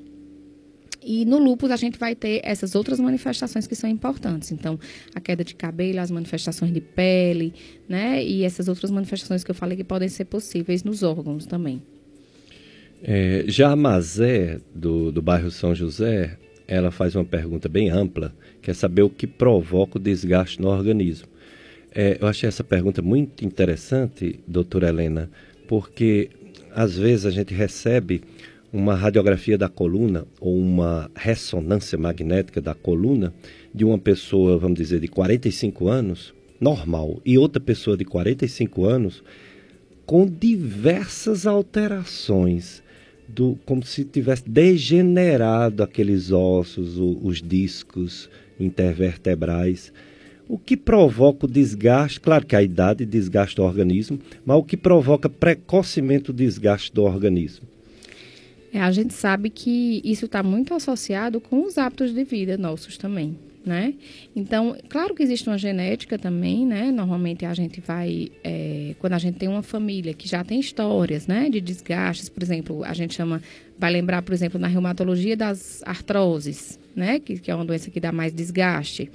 E 1.04 1.24
no 1.26 1.38
lúpus 1.38 1.70
a 1.70 1.76
gente 1.76 1.98
vai 1.98 2.14
ter 2.14 2.40
essas 2.42 2.74
outras 2.74 2.98
manifestações 2.98 3.66
que 3.66 3.74
são 3.74 3.90
importantes. 3.90 4.50
Então, 4.50 4.78
a 5.14 5.20
queda 5.20 5.44
de 5.44 5.54
cabelo, 5.54 6.00
as 6.00 6.10
manifestações 6.10 6.72
de 6.72 6.80
pele, 6.80 7.52
né? 7.88 8.24
E 8.24 8.42
essas 8.42 8.68
outras 8.68 8.90
manifestações 8.90 9.44
que 9.44 9.50
eu 9.50 9.54
falei 9.54 9.76
que 9.76 9.84
podem 9.84 10.08
ser 10.08 10.24
possíveis 10.24 10.82
nos 10.82 11.02
órgãos 11.02 11.44
também. 11.44 11.82
É, 13.02 13.44
já 13.46 13.70
a 13.70 13.76
Mazé, 13.76 14.60
do, 14.74 15.12
do 15.12 15.20
bairro 15.20 15.50
São 15.50 15.74
José, 15.74 16.38
ela 16.66 16.90
faz 16.90 17.14
uma 17.14 17.24
pergunta 17.24 17.68
bem 17.68 17.90
ampla, 17.90 18.34
quer 18.62 18.74
saber 18.74 19.02
o 19.02 19.10
que 19.10 19.26
provoca 19.26 19.98
o 19.98 20.00
desgaste 20.00 20.58
no 20.60 20.68
organismo. 20.68 21.28
É, 21.94 22.16
eu 22.18 22.26
achei 22.26 22.48
essa 22.48 22.64
pergunta 22.64 23.02
muito 23.02 23.44
interessante, 23.44 24.40
doutora 24.48 24.88
Helena, 24.88 25.30
porque 25.68 26.30
às 26.74 26.96
vezes 26.96 27.26
a 27.26 27.30
gente 27.30 27.52
recebe 27.52 28.22
uma 28.74 28.96
radiografia 28.96 29.56
da 29.56 29.68
coluna 29.68 30.26
ou 30.40 30.58
uma 30.58 31.08
ressonância 31.14 31.96
magnética 31.96 32.60
da 32.60 32.74
coluna 32.74 33.32
de 33.72 33.84
uma 33.84 33.96
pessoa, 33.96 34.58
vamos 34.58 34.76
dizer, 34.76 34.98
de 34.98 35.06
45 35.06 35.86
anos, 35.86 36.34
normal, 36.60 37.20
e 37.24 37.38
outra 37.38 37.60
pessoa 37.60 37.96
de 37.96 38.04
45 38.04 38.84
anos, 38.84 39.22
com 40.04 40.26
diversas 40.26 41.46
alterações, 41.46 42.82
do, 43.28 43.56
como 43.64 43.84
se 43.84 44.04
tivesse 44.04 44.42
degenerado 44.50 45.80
aqueles 45.80 46.32
ossos, 46.32 46.98
o, 46.98 47.20
os 47.22 47.40
discos 47.40 48.28
intervertebrais. 48.58 49.92
O 50.48 50.58
que 50.58 50.76
provoca 50.76 51.46
o 51.46 51.48
desgaste, 51.48 52.20
claro 52.20 52.44
que 52.44 52.56
a 52.56 52.62
idade 52.62 53.06
desgasta 53.06 53.62
o 53.62 53.64
organismo, 53.64 54.18
mas 54.44 54.56
o 54.56 54.64
que 54.64 54.76
provoca 54.76 55.28
precocemente 55.30 56.32
o 56.32 56.34
desgaste 56.34 56.92
do 56.92 57.04
organismo? 57.04 57.73
É, 58.74 58.80
a 58.80 58.90
gente 58.90 59.14
sabe 59.14 59.50
que 59.50 60.02
isso 60.04 60.24
está 60.24 60.42
muito 60.42 60.74
associado 60.74 61.40
com 61.40 61.64
os 61.64 61.78
hábitos 61.78 62.12
de 62.12 62.24
vida 62.24 62.58
nossos 62.58 62.98
também, 62.98 63.38
né? 63.64 63.94
Então, 64.34 64.76
claro 64.88 65.14
que 65.14 65.22
existe 65.22 65.48
uma 65.48 65.56
genética 65.56 66.18
também, 66.18 66.66
né? 66.66 66.90
Normalmente 66.90 67.46
a 67.46 67.54
gente 67.54 67.80
vai, 67.80 68.32
é, 68.42 68.96
quando 68.98 69.12
a 69.12 69.18
gente 69.18 69.38
tem 69.38 69.48
uma 69.48 69.62
família 69.62 70.12
que 70.12 70.28
já 70.28 70.42
tem 70.42 70.58
histórias, 70.58 71.28
né? 71.28 71.48
De 71.48 71.60
desgastes, 71.60 72.28
por 72.28 72.42
exemplo, 72.42 72.82
a 72.82 72.92
gente 72.92 73.14
chama, 73.14 73.40
vai 73.78 73.92
lembrar, 73.92 74.22
por 74.22 74.32
exemplo, 74.32 74.58
na 74.58 74.66
reumatologia 74.66 75.36
das 75.36 75.80
artroses, 75.86 76.76
né? 76.96 77.20
Que, 77.20 77.38
que 77.38 77.52
é 77.52 77.54
uma 77.54 77.64
doença 77.64 77.92
que 77.92 78.00
dá 78.00 78.10
mais 78.10 78.34
desgaste. 78.34 79.08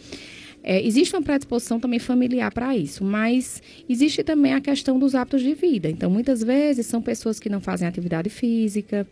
É, 0.63 0.81
existe 0.85 1.15
uma 1.15 1.21
predisposição 1.21 1.79
também 1.79 1.99
familiar 1.99 2.51
para 2.51 2.75
isso, 2.75 3.03
mas 3.03 3.61
existe 3.89 4.23
também 4.23 4.53
a 4.53 4.61
questão 4.61 4.99
dos 4.99 5.15
hábitos 5.15 5.41
de 5.41 5.53
vida. 5.53 5.89
Então, 5.89 6.09
muitas 6.09 6.43
vezes 6.43 6.85
são 6.85 7.01
pessoas 7.01 7.39
que 7.39 7.49
não 7.49 7.61
fazem 7.61 7.87
atividade 7.87 8.29
física, 8.29 9.07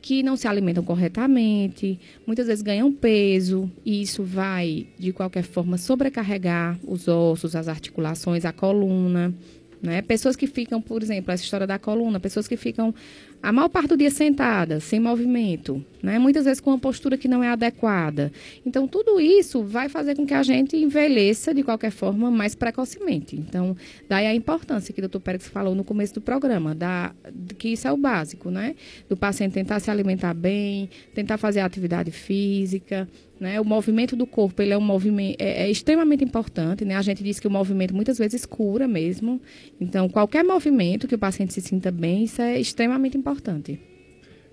que 0.00 0.22
não 0.22 0.36
se 0.36 0.46
alimentam 0.46 0.82
corretamente, 0.84 1.98
muitas 2.26 2.46
vezes 2.46 2.62
ganham 2.62 2.92
peso, 2.92 3.70
e 3.84 4.00
isso 4.02 4.22
vai, 4.22 4.86
de 4.98 5.12
qualquer 5.12 5.42
forma, 5.42 5.76
sobrecarregar 5.76 6.78
os 6.86 7.08
ossos, 7.08 7.56
as 7.56 7.68
articulações, 7.68 8.44
a 8.44 8.52
coluna. 8.52 9.34
Né? 9.80 10.02
Pessoas 10.02 10.34
que 10.34 10.46
ficam, 10.46 10.80
por 10.80 11.02
exemplo, 11.02 11.32
essa 11.32 11.42
história 11.42 11.66
da 11.66 11.78
coluna, 11.78 12.18
pessoas 12.18 12.48
que 12.48 12.56
ficam 12.56 12.92
a 13.40 13.52
maior 13.52 13.68
parte 13.68 13.90
do 13.90 13.96
dia 13.96 14.10
sentada, 14.10 14.80
sem 14.80 14.98
movimento, 14.98 15.84
né? 16.02 16.18
muitas 16.18 16.44
vezes 16.44 16.60
com 16.60 16.70
uma 16.70 16.78
postura 16.78 17.16
que 17.16 17.28
não 17.28 17.42
é 17.44 17.48
adequada. 17.48 18.32
Então, 18.66 18.88
tudo 18.88 19.20
isso 19.20 19.62
vai 19.62 19.88
fazer 19.88 20.16
com 20.16 20.26
que 20.26 20.34
a 20.34 20.42
gente 20.42 20.76
envelheça, 20.76 21.54
de 21.54 21.62
qualquer 21.62 21.92
forma, 21.92 22.30
mais 22.30 22.56
precocemente. 22.56 23.36
Então, 23.36 23.76
daí 24.08 24.26
a 24.26 24.34
importância 24.34 24.92
que 24.92 24.98
o 24.98 25.02
doutor 25.02 25.20
Pérez 25.20 25.46
falou 25.46 25.74
no 25.74 25.84
começo 25.84 26.14
do 26.14 26.20
programa, 26.20 26.74
da, 26.74 27.14
que 27.56 27.68
isso 27.68 27.86
é 27.86 27.92
o 27.92 27.96
básico, 27.96 28.50
né? 28.50 28.74
Do 29.08 29.16
paciente 29.16 29.52
tentar 29.52 29.78
se 29.78 29.90
alimentar 29.90 30.34
bem, 30.34 30.90
tentar 31.14 31.38
fazer 31.38 31.60
atividade 31.60 32.10
física, 32.10 33.08
né? 33.40 33.60
O 33.60 33.64
movimento 33.64 34.16
do 34.16 34.26
corpo 34.26 34.60
ele 34.62 34.72
é 34.72 34.78
um 34.78 34.82
movimento 34.82 35.36
é, 35.40 35.64
é, 35.64 35.70
extremamente 35.70 36.24
importante. 36.24 36.84
Né? 36.84 36.96
A 36.96 37.02
gente 37.02 37.22
diz 37.22 37.38
que 37.38 37.46
o 37.46 37.50
movimento 37.50 37.94
muitas 37.94 38.18
vezes 38.18 38.44
cura 38.44 38.88
mesmo. 38.88 39.40
Então, 39.80 40.08
qualquer 40.08 40.44
movimento 40.44 41.06
que 41.06 41.14
o 41.14 41.18
paciente 41.18 41.52
se 41.52 41.60
sinta 41.60 41.90
bem, 41.90 42.24
isso 42.24 42.42
é 42.42 42.58
extremamente 42.58 43.16
importante. 43.16 43.80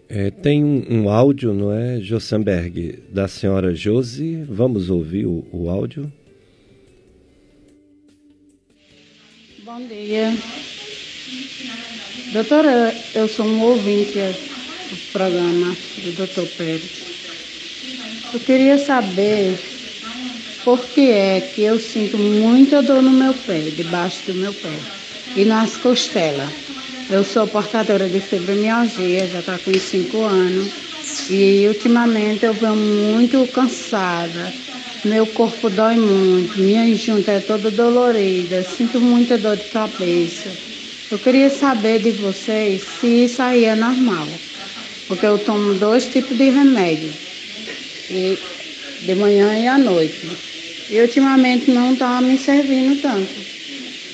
É, 0.07 0.29
tem 0.29 0.63
um, 0.63 0.85
um, 0.87 1.09
áudio, 1.09 1.53
não 1.53 1.71
é, 1.73 1.99
Jossenberg, 1.99 2.99
da 3.09 3.27
senhora 3.27 3.73
Josi. 3.73 4.43
Vamos 4.47 4.89
ouvir 4.89 5.25
o, 5.25 5.45
o 5.51 5.69
áudio. 5.69 6.11
Bom 9.63 9.81
dia. 9.87 10.31
Doutora, 12.33 12.95
eu 13.15 13.27
sou 13.27 13.45
um 13.45 13.61
ouvinte 13.63 14.19
do 14.89 15.11
programa 15.11 15.75
do 16.03 16.11
doutor 16.15 16.47
Pérez. 16.49 17.14
Eu 18.33 18.39
queria 18.39 18.77
saber 18.77 19.59
por 20.63 20.87
que 20.89 21.09
é 21.11 21.39
que 21.41 21.61
eu 21.63 21.79
sinto 21.79 22.17
muita 22.17 22.81
dor 22.81 23.01
no 23.01 23.11
meu 23.11 23.33
pé, 23.33 23.69
debaixo 23.69 24.25
do 24.25 24.33
meu 24.33 24.53
pé 24.53 24.79
e 25.35 25.45
nas 25.45 25.77
costelas. 25.77 26.49
Eu 27.09 27.23
sou 27.23 27.47
portadora 27.47 28.09
de 28.09 28.19
fibromialgia, 28.19 29.27
já 29.27 29.39
está 29.39 29.59
com 29.59 29.71
5 29.71 30.23
anos, 30.23 30.73
e 31.29 31.67
ultimamente 31.67 32.45
eu 32.45 32.53
venho 32.53 32.75
muito 32.75 33.45
cansada. 33.47 34.53
Meu 35.03 35.27
corpo 35.27 35.69
dói 35.69 35.95
muito, 35.95 36.59
minha 36.59 36.93
junta 36.95 37.31
é 37.31 37.39
toda 37.39 37.69
dolorida, 37.69 38.63
sinto 38.63 38.99
muita 38.99 39.37
dor 39.37 39.57
de 39.57 39.65
cabeça. 39.65 40.57
Eu 41.11 41.19
queria 41.19 41.49
saber 41.51 41.99
de 41.99 42.11
vocês 42.11 42.81
se 42.81 43.25
isso 43.25 43.41
aí 43.41 43.65
é 43.65 43.75
normal, 43.75 44.27
porque 45.07 45.27
eu 45.27 45.37
tomo 45.37 45.75
dois 45.75 46.07
tipos 46.07 46.35
de 46.35 46.49
remédio 46.49 47.24
e 48.09 48.37
de 49.01 49.15
manhã 49.15 49.57
e 49.57 49.67
à 49.67 49.77
noite. 49.77 50.29
E 50.89 50.99
ultimamente 51.01 51.71
não 51.71 51.93
está 51.93 52.21
me 52.21 52.37
servindo 52.37 53.01
tanto. 53.01 53.33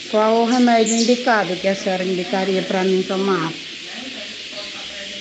Qual 0.10 0.42
o 0.42 0.46
remédio 0.46 0.96
indicado 0.96 1.56
que 1.56 1.68
a 1.68 1.76
senhora 1.76 2.04
indicaria 2.04 2.62
para 2.64 2.84
mim 2.84 3.04
tomar? 3.04 3.52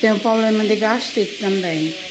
Tenho 0.00 0.18
problema 0.18 0.64
de 0.64 0.76
gastrite 0.76 1.38
também. 1.38 1.94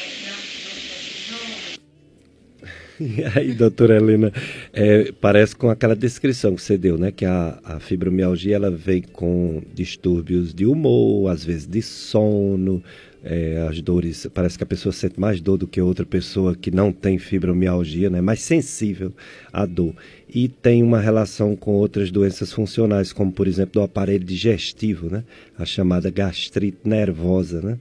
E 2.99 3.23
aí, 3.23 3.53
doutora 3.53 3.95
Helena, 3.95 4.29
é, 4.73 5.13
parece 5.21 5.55
com 5.55 5.69
aquela 5.69 5.95
descrição 5.95 6.53
que 6.53 6.61
você 6.61 6.77
deu, 6.77 6.97
né? 6.97 7.11
Que 7.13 7.23
a, 7.23 7.57
a 7.63 7.79
fibromialgia 7.79 8.57
ela 8.57 8.69
vem 8.69 9.01
com 9.01 9.61
distúrbios 9.73 10.53
de 10.53 10.65
humor, 10.65 11.31
às 11.31 11.43
vezes 11.43 11.65
de 11.65 11.81
sono, 11.81 12.83
é, 13.23 13.67
as 13.69 13.81
dores, 13.81 14.27
parece 14.33 14.57
que 14.57 14.63
a 14.63 14.67
pessoa 14.67 14.93
sente 14.93 15.19
mais 15.19 15.41
dor 15.41 15.57
do 15.57 15.67
que 15.67 15.81
outra 15.81 16.05
pessoa 16.05 16.55
que 16.55 16.71
não 16.71 16.91
tem 16.91 17.17
fibromialgia, 17.17 18.09
né? 18.09 18.21
mais 18.21 18.41
sensível 18.41 19.11
à 19.51 19.65
dor. 19.65 19.93
E 20.33 20.47
tem 20.47 20.83
uma 20.83 20.99
relação 20.99 21.55
com 21.55 21.71
outras 21.73 22.11
doenças 22.11 22.53
funcionais, 22.53 23.11
como 23.11 23.31
por 23.31 23.47
exemplo 23.47 23.73
do 23.73 23.81
aparelho 23.81 24.23
digestivo, 24.23 25.09
né? 25.09 25.23
a 25.57 25.65
chamada 25.65 26.09
gastrite 26.09 26.79
nervosa. 26.85 27.61
Né? 27.61 27.77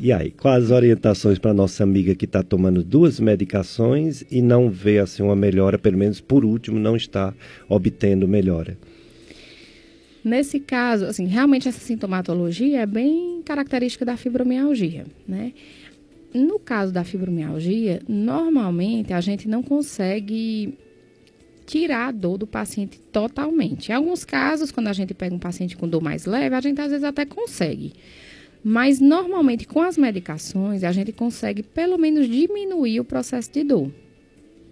E 0.00 0.12
aí, 0.12 0.30
quais 0.30 0.64
as 0.64 0.70
orientações 0.70 1.38
para 1.38 1.52
nossa 1.54 1.82
amiga 1.82 2.14
que 2.14 2.24
está 2.24 2.42
tomando 2.42 2.84
duas 2.84 3.18
medicações 3.18 4.22
e 4.30 4.40
não 4.42 4.70
vê 4.70 4.98
assim 4.98 5.22
uma 5.22 5.34
melhora, 5.34 5.78
pelo 5.78 5.98
menos 5.98 6.20
por 6.20 6.44
último, 6.44 6.78
não 6.78 6.94
está 6.94 7.34
obtendo 7.68 8.28
melhora? 8.28 8.76
Nesse 10.28 10.60
caso, 10.60 11.06
assim, 11.06 11.24
realmente 11.26 11.68
essa 11.68 11.80
sintomatologia 11.80 12.80
é 12.80 12.86
bem 12.86 13.40
característica 13.42 14.04
da 14.04 14.14
fibromialgia, 14.14 15.06
né? 15.26 15.54
No 16.34 16.58
caso 16.58 16.92
da 16.92 17.02
fibromialgia, 17.02 18.02
normalmente 18.06 19.14
a 19.14 19.20
gente 19.22 19.48
não 19.48 19.62
consegue 19.62 20.76
tirar 21.64 22.08
a 22.08 22.10
dor 22.10 22.36
do 22.36 22.46
paciente 22.46 23.00
totalmente. 23.10 23.90
Em 23.90 23.94
alguns 23.94 24.22
casos, 24.22 24.70
quando 24.70 24.88
a 24.88 24.92
gente 24.92 25.14
pega 25.14 25.34
um 25.34 25.38
paciente 25.38 25.78
com 25.78 25.88
dor 25.88 26.02
mais 26.02 26.26
leve, 26.26 26.54
a 26.54 26.60
gente 26.60 26.78
às 26.78 26.90
vezes 26.90 27.04
até 27.04 27.24
consegue. 27.24 27.94
Mas 28.62 29.00
normalmente 29.00 29.66
com 29.66 29.80
as 29.80 29.96
medicações, 29.96 30.84
a 30.84 30.92
gente 30.92 31.10
consegue 31.10 31.62
pelo 31.62 31.96
menos 31.96 32.28
diminuir 32.28 33.00
o 33.00 33.04
processo 33.04 33.50
de 33.50 33.64
dor. 33.64 33.90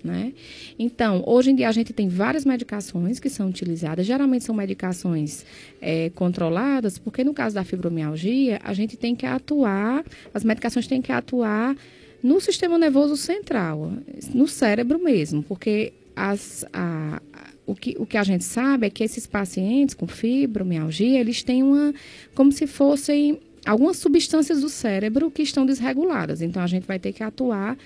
Né? 0.05 0.33
Então, 0.79 1.23
hoje 1.27 1.51
em 1.51 1.55
dia 1.55 1.69
a 1.69 1.73
gente 1.73 1.93
tem 1.93 2.09
várias 2.09 2.45
medicações 2.45 3.19
que 3.19 3.29
são 3.29 3.49
utilizadas, 3.49 4.07
geralmente 4.07 4.45
são 4.45 4.55
medicações 4.55 5.45
é, 5.81 6.11
controladas, 6.11 6.99
porque 6.99 7.25
no 7.25 7.35
caso 7.35 7.55
da 7.55 7.65
fibromialgia, 7.65 8.61
a 8.63 8.73
gente 8.73 8.97
tem 8.97 9.17
que 9.17 9.27
atuar, 9.27 10.05
as 10.33 10.45
medicações 10.45 10.87
têm 10.87 11.03
que 11.03 11.11
atuar 11.11 11.77
no 12.23 12.41
sistema 12.41 12.79
nervoso 12.79 13.17
central, 13.17 13.93
no 14.33 14.47
cérebro 14.47 15.03
mesmo, 15.03 15.43
porque 15.43 15.93
as, 16.15 16.65
a, 16.73 17.21
o, 17.67 17.75
que, 17.75 17.97
o 17.99 18.07
que 18.07 18.17
a 18.17 18.25
gente 18.25 18.45
sabe 18.45 18.87
é 18.87 18.91
que 18.91 19.05
esses 19.05 19.27
pacientes 19.27 19.95
com 19.95 20.07
fibromialgia, 20.07 21.21
eles 21.21 21.43
têm 21.43 21.63
uma, 21.63 21.95
como 22.35 22.51
se 22.53 22.67
fossem 22.67 23.39
algumas 23.67 23.99
substâncias 23.99 24.61
do 24.61 24.69
cérebro 24.69 25.31
que 25.31 25.43
estão 25.43 25.67
desreguladas. 25.67 26.41
Então, 26.41 26.63
a 26.63 26.67
gente 26.67 26.87
vai 26.87 26.99
ter 26.99 27.13
que 27.13 27.23
atuar 27.23 27.77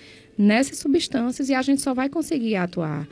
nessas 0.41 0.79
substâncias 0.79 1.51
e 1.51 1.55
a 1.55 1.61
gente 1.61 1.83
só 1.83 1.93
vai 1.93 2.09
conseguir 2.09 2.57
atuar 2.57 3.07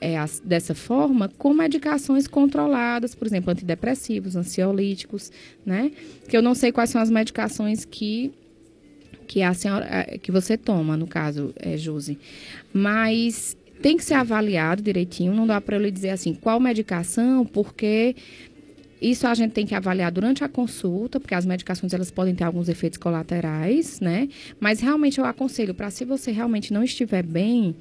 é, 0.00 0.16
as, 0.16 0.40
dessa 0.40 0.74
forma 0.74 1.28
com 1.36 1.52
medicações 1.52 2.28
controladas, 2.28 3.12
por 3.12 3.26
exemplo, 3.26 3.50
antidepressivos, 3.50 4.36
ansiolíticos, 4.36 5.32
né? 5.66 5.90
Que 6.28 6.36
eu 6.36 6.42
não 6.42 6.54
sei 6.54 6.70
quais 6.70 6.90
são 6.90 7.00
as 7.00 7.10
medicações 7.10 7.84
que 7.84 8.32
que 9.26 9.42
a 9.42 9.54
senhora 9.54 9.86
é, 9.88 10.18
que 10.18 10.32
você 10.32 10.56
toma, 10.56 10.96
no 10.96 11.06
caso, 11.06 11.54
é, 11.56 11.76
Josi. 11.76 12.18
Mas 12.72 13.56
tem 13.80 13.96
que 13.96 14.04
ser 14.04 14.14
avaliado 14.14 14.82
direitinho, 14.82 15.32
não 15.32 15.46
dá 15.46 15.60
para 15.60 15.76
eu 15.76 15.80
lhe 15.80 15.90
dizer 15.90 16.10
assim, 16.10 16.34
qual 16.34 16.58
medicação, 16.58 17.46
porque 17.46 18.16
isso 19.00 19.26
a 19.26 19.34
gente 19.34 19.52
tem 19.52 19.66
que 19.66 19.74
avaliar 19.74 20.10
durante 20.12 20.44
a 20.44 20.48
consulta, 20.48 21.18
porque 21.18 21.34
as 21.34 21.46
medicações 21.46 21.94
elas 21.94 22.10
podem 22.10 22.34
ter 22.34 22.44
alguns 22.44 22.68
efeitos 22.68 22.98
colaterais, 22.98 24.00
né? 24.00 24.28
Mas 24.58 24.80
realmente 24.80 25.18
eu 25.18 25.24
aconselho 25.24 25.74
para 25.74 25.90
se 25.90 26.04
você 26.04 26.30
realmente 26.30 26.72
não 26.72 26.84
estiver 26.84 27.22
bem, 27.22 27.74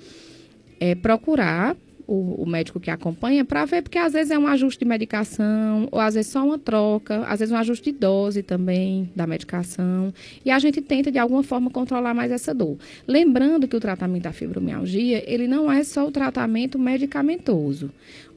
é, 0.79 0.95
procurar 0.95 1.75
o, 2.09 2.41
o 2.41 2.45
médico 2.49 2.79
que 2.79 2.89
acompanha 2.89 3.45
para 3.45 3.65
ver, 3.65 3.83
porque 3.83 3.99
às 3.99 4.13
vezes 4.13 4.31
é 4.31 4.39
um 4.39 4.47
ajuste 4.47 4.79
de 4.79 4.85
medicação, 4.85 5.87
ou 5.91 5.99
às 5.99 6.15
vezes 6.15 6.31
só 6.31 6.43
uma 6.43 6.57
troca, 6.57 7.23
às 7.25 7.39
vezes 7.39 7.53
um 7.53 7.57
ajuste 7.57 7.91
de 7.91 7.99
dose 7.99 8.41
também 8.41 9.11
da 9.15 9.27
medicação. 9.27 10.11
E 10.43 10.49
a 10.49 10.57
gente 10.57 10.81
tenta, 10.81 11.11
de 11.11 11.19
alguma 11.19 11.43
forma, 11.43 11.69
controlar 11.69 12.15
mais 12.15 12.31
essa 12.31 12.51
dor. 12.51 12.77
Lembrando 13.07 13.67
que 13.67 13.75
o 13.75 13.79
tratamento 13.79 14.23
da 14.23 14.33
fibromialgia, 14.33 15.23
ele 15.31 15.47
não 15.47 15.71
é 15.71 15.83
só 15.83 16.07
o 16.07 16.11
tratamento 16.11 16.79
medicamentoso. 16.79 17.91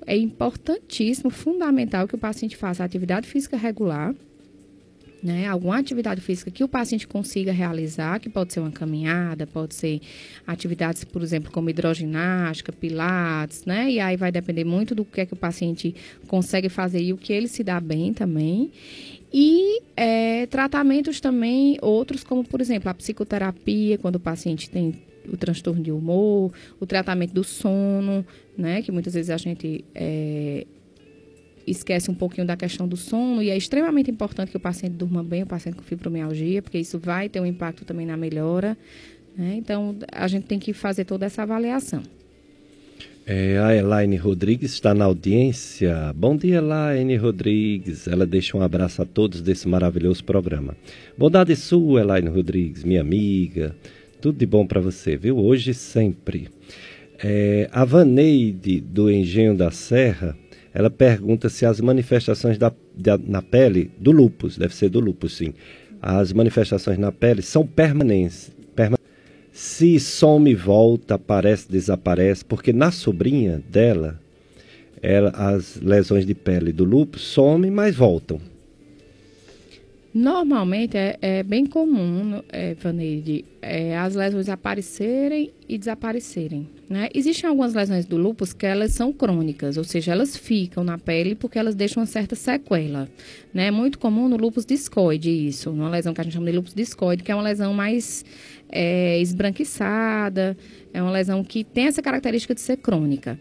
É 0.06 0.16
importantíssimo, 0.16 1.30
fundamental 1.30 2.06
que 2.08 2.14
o 2.14 2.18
paciente 2.18 2.56
faça 2.56 2.84
atividade 2.84 3.28
física 3.28 3.56
regular, 3.56 4.14
né, 5.22 5.46
alguma 5.46 5.78
atividade 5.78 6.20
física 6.20 6.50
que 6.50 6.64
o 6.64 6.68
paciente 6.68 7.06
consiga 7.06 7.52
realizar, 7.52 8.18
que 8.18 8.28
pode 8.28 8.52
ser 8.52 8.58
uma 8.58 8.72
caminhada, 8.72 9.46
pode 9.46 9.74
ser 9.74 10.00
atividades, 10.44 11.04
por 11.04 11.22
exemplo, 11.22 11.52
como 11.52 11.70
hidroginástica, 11.70 12.72
pilates, 12.72 13.64
né? 13.64 13.88
E 13.88 14.00
aí 14.00 14.16
vai 14.16 14.32
depender 14.32 14.64
muito 14.64 14.96
do 14.96 15.04
que 15.04 15.20
é 15.20 15.26
que 15.26 15.32
o 15.32 15.36
paciente 15.36 15.94
consegue 16.26 16.68
fazer 16.68 17.00
e 17.00 17.12
o 17.12 17.16
que 17.16 17.32
ele 17.32 17.46
se 17.46 17.62
dá 17.62 17.78
bem 17.78 18.12
também. 18.12 18.72
E 19.32 19.80
é, 19.96 20.46
tratamentos 20.46 21.20
também, 21.20 21.78
outros, 21.80 22.24
como 22.24 22.42
por 22.42 22.60
exemplo 22.60 22.90
a 22.90 22.94
psicoterapia, 22.94 23.98
quando 23.98 24.16
o 24.16 24.20
paciente 24.20 24.68
tem 24.68 24.92
o 25.30 25.36
transtorno 25.36 25.82
de 25.82 25.92
humor, 25.92 26.52
o 26.80 26.86
tratamento 26.86 27.32
do 27.32 27.44
sono, 27.44 28.24
né? 28.56 28.82
Que 28.82 28.90
muitas 28.90 29.14
vezes 29.14 29.30
a 29.30 29.36
gente 29.36 29.84
é, 29.94 30.66
esquece 31.66 32.10
um 32.10 32.14
pouquinho 32.14 32.46
da 32.46 32.56
questão 32.56 32.88
do 32.88 32.96
sono 32.96 33.42
e 33.42 33.50
é 33.50 33.56
extremamente 33.56 34.10
importante 34.10 34.50
que 34.50 34.56
o 34.56 34.60
paciente 34.60 34.94
durma 34.94 35.22
bem, 35.22 35.42
o 35.42 35.46
paciente 35.46 35.76
com 35.76 35.82
fibromialgia, 35.82 36.62
porque 36.62 36.78
isso 36.78 36.98
vai 36.98 37.28
ter 37.28 37.40
um 37.40 37.46
impacto 37.46 37.84
também 37.84 38.06
na 38.06 38.16
melhora. 38.16 38.76
Né? 39.36 39.54
Então, 39.56 39.96
a 40.10 40.28
gente 40.28 40.44
tem 40.46 40.58
que 40.58 40.72
fazer 40.72 41.04
toda 41.04 41.26
essa 41.26 41.42
avaliação. 41.42 42.02
É, 43.24 43.56
a 43.58 43.74
Elaine 43.74 44.16
Rodrigues 44.16 44.72
está 44.72 44.92
na 44.92 45.04
audiência. 45.04 46.12
Bom 46.16 46.36
dia, 46.36 46.56
Elaine 46.56 47.16
Rodrigues. 47.16 48.08
Ela 48.08 48.26
deixa 48.26 48.56
um 48.56 48.62
abraço 48.62 49.00
a 49.00 49.04
todos 49.04 49.40
desse 49.40 49.68
maravilhoso 49.68 50.24
programa. 50.24 50.76
Bondade 51.16 51.54
sua, 51.54 52.00
Elaine 52.00 52.28
Rodrigues, 52.28 52.82
minha 52.82 53.00
amiga. 53.00 53.76
Tudo 54.22 54.38
de 54.38 54.46
bom 54.46 54.64
para 54.64 54.80
você, 54.80 55.16
viu? 55.16 55.36
Hoje 55.36 55.72
e 55.72 55.74
sempre. 55.74 56.48
É, 57.18 57.68
a 57.72 57.84
Vaneide, 57.84 58.80
do 58.80 59.10
Engenho 59.10 59.52
da 59.52 59.72
Serra, 59.72 60.38
ela 60.72 60.88
pergunta 60.88 61.48
se 61.48 61.66
as 61.66 61.80
manifestações 61.80 62.56
da, 62.56 62.72
da, 62.96 63.18
na 63.18 63.42
pele, 63.42 63.90
do 63.98 64.12
lúpus, 64.12 64.56
deve 64.56 64.76
ser 64.76 64.90
do 64.90 65.00
lúpus, 65.00 65.36
sim, 65.36 65.52
as 66.00 66.32
manifestações 66.32 66.98
na 66.98 67.10
pele 67.10 67.42
são 67.42 67.66
permanentes. 67.66 68.52
Perma 68.76 68.96
se 69.52 69.98
some, 69.98 70.54
volta, 70.54 71.16
aparece, 71.16 71.68
desaparece, 71.68 72.44
porque 72.44 72.72
na 72.72 72.92
sobrinha 72.92 73.60
dela, 73.68 74.20
ela, 75.02 75.30
as 75.30 75.80
lesões 75.80 76.24
de 76.24 76.32
pele 76.32 76.70
do 76.70 76.84
lúpus 76.84 77.22
somem, 77.22 77.72
mas 77.72 77.96
voltam. 77.96 78.40
Normalmente 80.14 80.96
é, 80.96 81.16
é 81.22 81.42
bem 81.42 81.64
comum, 81.64 82.42
é, 82.50 82.74
Vaneide, 82.74 83.46
é, 83.62 83.96
as 83.96 84.14
lesões 84.14 84.46
aparecerem 84.48 85.50
e 85.66 85.78
desaparecerem. 85.78 86.68
Né? 86.88 87.08
Existem 87.14 87.48
algumas 87.48 87.72
lesões 87.72 88.04
do 88.04 88.18
lúpus 88.18 88.52
que 88.52 88.66
elas 88.66 88.92
são 88.92 89.10
crônicas, 89.10 89.78
ou 89.78 89.84
seja, 89.84 90.12
elas 90.12 90.36
ficam 90.36 90.84
na 90.84 90.98
pele 90.98 91.34
porque 91.34 91.58
elas 91.58 91.74
deixam 91.74 92.02
uma 92.02 92.06
certa 92.06 92.36
sequela. 92.36 93.08
Né? 93.54 93.68
É 93.68 93.70
muito 93.70 93.98
comum 93.98 94.28
no 94.28 94.36
lúpus 94.36 94.66
discoide 94.66 95.30
isso, 95.30 95.70
uma 95.70 95.88
lesão 95.88 96.12
que 96.12 96.20
a 96.20 96.24
gente 96.24 96.34
chama 96.34 96.50
de 96.50 96.56
lúpus 96.56 96.74
discoide, 96.74 97.22
que 97.22 97.32
é 97.32 97.34
uma 97.34 97.44
lesão 97.44 97.72
mais 97.72 98.22
é, 98.68 99.18
esbranquiçada, 99.18 100.54
é 100.92 101.02
uma 101.02 101.10
lesão 101.10 101.42
que 101.42 101.64
tem 101.64 101.86
essa 101.86 102.02
característica 102.02 102.54
de 102.54 102.60
ser 102.60 102.76
crônica. 102.76 103.40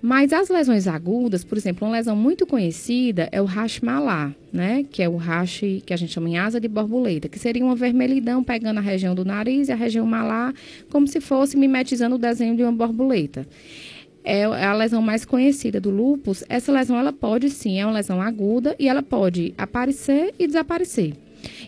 Mas 0.00 0.32
as 0.32 0.48
lesões 0.48 0.86
agudas, 0.86 1.42
por 1.42 1.56
exemplo, 1.56 1.86
uma 1.86 1.96
lesão 1.96 2.14
muito 2.14 2.46
conhecida 2.46 3.28
é 3.32 3.40
o 3.40 3.44
rash 3.44 3.80
malar, 3.80 4.34
né? 4.52 4.84
Que 4.90 5.02
é 5.02 5.08
o 5.08 5.16
rash 5.16 5.62
que 5.84 5.92
a 5.92 5.96
gente 5.96 6.12
chama 6.12 6.28
em 6.28 6.38
asa 6.38 6.60
de 6.60 6.68
borboleta, 6.68 7.28
que 7.28 7.38
seria 7.38 7.64
uma 7.64 7.74
vermelhidão 7.74 8.44
pegando 8.44 8.78
a 8.78 8.82
região 8.82 9.14
do 9.14 9.24
nariz 9.24 9.68
e 9.68 9.72
a 9.72 9.76
região 9.76 10.06
malar, 10.06 10.54
como 10.90 11.08
se 11.08 11.20
fosse 11.20 11.56
mimetizando 11.56 12.16
o 12.16 12.18
desenho 12.18 12.56
de 12.56 12.62
uma 12.62 12.72
borboleta. 12.72 13.46
É 14.22 14.44
a 14.44 14.74
lesão 14.74 15.00
mais 15.00 15.24
conhecida 15.24 15.80
do 15.80 15.88
lúpus. 15.88 16.42
Essa 16.48 16.72
lesão, 16.72 16.98
ela 16.98 17.12
pode 17.12 17.48
sim, 17.48 17.78
é 17.78 17.86
uma 17.86 17.94
lesão 17.94 18.20
aguda 18.20 18.74
e 18.78 18.88
ela 18.88 19.02
pode 19.02 19.54
aparecer 19.56 20.34
e 20.38 20.46
desaparecer. 20.46 21.14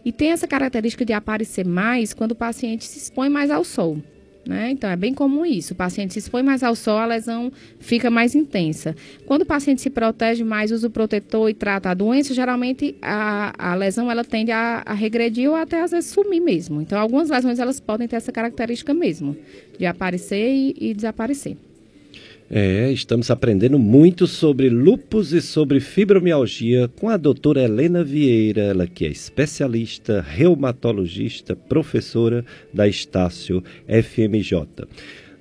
E 0.05 0.11
tem 0.11 0.31
essa 0.33 0.47
característica 0.47 1.05
de 1.05 1.13
aparecer 1.13 1.65
mais 1.65 2.13
quando 2.13 2.33
o 2.33 2.37
paciente 2.37 2.85
se 2.85 2.99
expõe 2.99 3.29
mais 3.29 3.51
ao 3.51 3.65
sol. 3.65 3.99
Né? 4.49 4.71
Então, 4.71 4.89
é 4.89 4.97
bem 4.97 5.13
comum 5.13 5.45
isso. 5.45 5.75
O 5.75 5.77
paciente 5.77 6.15
se 6.15 6.21
expõe 6.21 6.43
mais 6.43 6.63
ao 6.63 6.75
sol, 6.75 6.97
a 6.97 7.05
lesão 7.05 7.53
fica 7.79 8.09
mais 8.11 8.35
intensa. 8.35 8.97
Quando 9.27 9.43
o 9.43 9.47
paciente 9.47 9.83
se 9.83 9.91
protege 9.91 10.43
mais, 10.43 10.73
usa 10.73 10.87
o 10.87 10.91
protetor 10.91 11.51
e 11.51 11.55
trata 11.55 11.91
a 11.91 11.95
doença, 11.95 12.33
geralmente 12.33 12.97
a, 13.03 13.53
a 13.59 13.75
lesão 13.75 14.11
ela 14.11 14.25
tende 14.25 14.51
a, 14.51 14.83
a 14.87 14.95
regredir 14.95 15.51
ou 15.51 15.55
até 15.55 15.83
às 15.83 15.91
vezes 15.91 16.09
sumir 16.09 16.41
mesmo. 16.41 16.81
Então, 16.81 16.99
algumas 16.99 17.29
lesões 17.29 17.59
elas 17.59 17.79
podem 17.79 18.09
ter 18.09 18.17
essa 18.17 18.33
característica 18.33 18.95
mesmo, 18.95 19.37
de 19.79 19.85
aparecer 19.85 20.51
e, 20.51 20.75
e 20.81 20.95
desaparecer. 20.95 21.59
É, 22.51 22.91
estamos 22.91 23.31
aprendendo 23.31 23.79
muito 23.79 24.27
sobre 24.27 24.71
lupus 24.71 25.33
e 25.33 25.43
sobre 25.43 25.81
fibromialgia 25.81 26.89
com 26.99 27.11
a 27.11 27.19
doutora 27.19 27.63
Helena 27.63 28.03
Vieira, 28.03 28.63
ela 28.63 28.87
que 28.87 29.05
é 29.05 29.09
especialista, 29.09 30.25
reumatologista, 30.27 31.55
professora 31.55 32.43
da 32.73 32.89
Estácio 32.89 33.63
FMJ. 33.87 34.67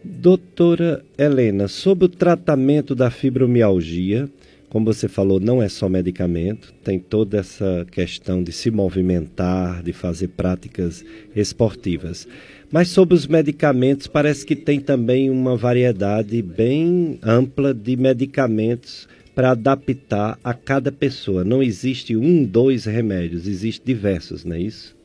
Doutora 0.04 1.02
Helena, 1.18 1.70
sobre 1.70 2.06
o 2.06 2.10
tratamento 2.10 2.94
da 2.94 3.10
fibromialgia, 3.10 4.30
como 4.70 4.94
você 4.94 5.08
falou, 5.08 5.40
não 5.40 5.64
é 5.64 5.70
só 5.70 5.88
medicamento, 5.88 6.74
tem 6.84 7.00
toda 7.00 7.40
essa 7.40 7.88
questão 7.90 8.44
de 8.44 8.52
se 8.52 8.70
movimentar, 8.70 9.82
de 9.82 9.94
fazer 9.94 10.28
práticas 10.30 11.06
esportivas. 11.34 12.28
Mas 12.70 12.90
sobre 12.90 13.16
os 13.16 13.26
medicamentos, 13.28 14.08
parece 14.08 14.46
que 14.46 14.56
tem 14.56 14.80
também 14.80 15.30
uma 15.30 15.56
variedade 15.56 16.42
bem 16.42 17.18
ampla 17.24 17.74
de 17.74 17.96
medicamentos 17.96 19.08
para 19.34 19.52
adaptar 19.52 20.38
a 20.44 20.54
cada 20.54 20.92
pessoa. 20.92 21.46
Não 21.46 21.64
existe 21.64 22.18
um, 22.18 22.44
dois 22.44 22.86
remédios, 22.86 23.48
existe 23.48 23.86
diversos, 23.86 24.44
não 24.44 24.56
é 24.56 24.60
isso? 24.60 24.96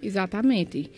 Exatamente. 0.00 0.90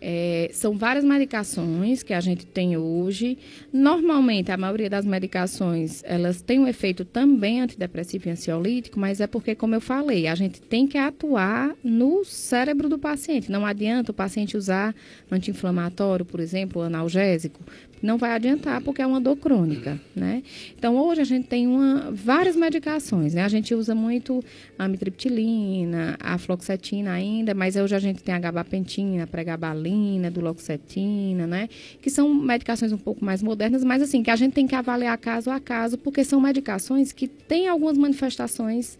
É, 0.00 0.50
são 0.52 0.76
várias 0.76 1.04
medicações 1.04 2.02
que 2.02 2.12
a 2.12 2.20
gente 2.20 2.46
tem 2.46 2.76
hoje. 2.76 3.38
Normalmente, 3.72 4.52
a 4.52 4.56
maioria 4.56 4.88
das 4.88 5.04
medicações, 5.04 6.02
elas 6.04 6.40
têm 6.40 6.60
um 6.60 6.68
efeito 6.68 7.04
também 7.04 7.60
antidepressivo 7.60 8.28
e 8.28 8.32
ansiolítico, 8.32 8.98
mas 8.98 9.20
é 9.20 9.26
porque, 9.26 9.54
como 9.54 9.74
eu 9.74 9.80
falei, 9.80 10.26
a 10.26 10.34
gente 10.34 10.60
tem 10.60 10.86
que 10.86 10.98
atuar 10.98 11.74
no 11.82 12.24
cérebro 12.24 12.88
do 12.88 12.98
paciente. 12.98 13.50
Não 13.50 13.66
adianta 13.66 14.12
o 14.12 14.14
paciente 14.14 14.56
usar 14.56 14.94
anti-inflamatório, 15.30 16.24
por 16.24 16.40
exemplo, 16.40 16.82
analgésico, 16.82 17.60
não 18.02 18.18
vai 18.18 18.32
adiantar 18.32 18.80
porque 18.82 19.02
é 19.02 19.06
uma 19.06 19.20
dor 19.20 19.36
crônica, 19.36 20.00
né? 20.14 20.42
Então, 20.76 20.96
hoje 20.96 21.20
a 21.20 21.24
gente 21.24 21.46
tem 21.46 21.66
uma, 21.66 22.10
várias 22.12 22.56
medicações, 22.56 23.34
né? 23.34 23.42
A 23.42 23.48
gente 23.48 23.74
usa 23.74 23.94
muito 23.94 24.42
a 24.78 24.84
amitriptilina, 24.84 26.16
a 26.20 26.38
fluoxetina 26.38 27.12
ainda, 27.12 27.54
mas 27.54 27.76
hoje 27.76 27.94
a 27.94 27.98
gente 27.98 28.22
tem 28.22 28.34
a 28.34 28.38
gabapentina, 28.38 29.24
a 29.24 29.26
pregabalina, 29.26 30.30
duloxetina, 30.30 31.46
né? 31.46 31.68
Que 32.00 32.10
são 32.10 32.32
medicações 32.32 32.92
um 32.92 32.98
pouco 32.98 33.24
mais 33.24 33.42
modernas, 33.42 33.84
mas 33.84 34.02
assim, 34.02 34.22
que 34.22 34.30
a 34.30 34.36
gente 34.36 34.52
tem 34.52 34.66
que 34.66 34.74
avaliar 34.74 35.16
caso 35.18 35.50
a 35.50 35.60
caso, 35.60 35.98
porque 35.98 36.24
são 36.24 36.40
medicações 36.40 37.12
que 37.12 37.26
têm 37.26 37.68
algumas 37.68 37.98
manifestações 37.98 38.98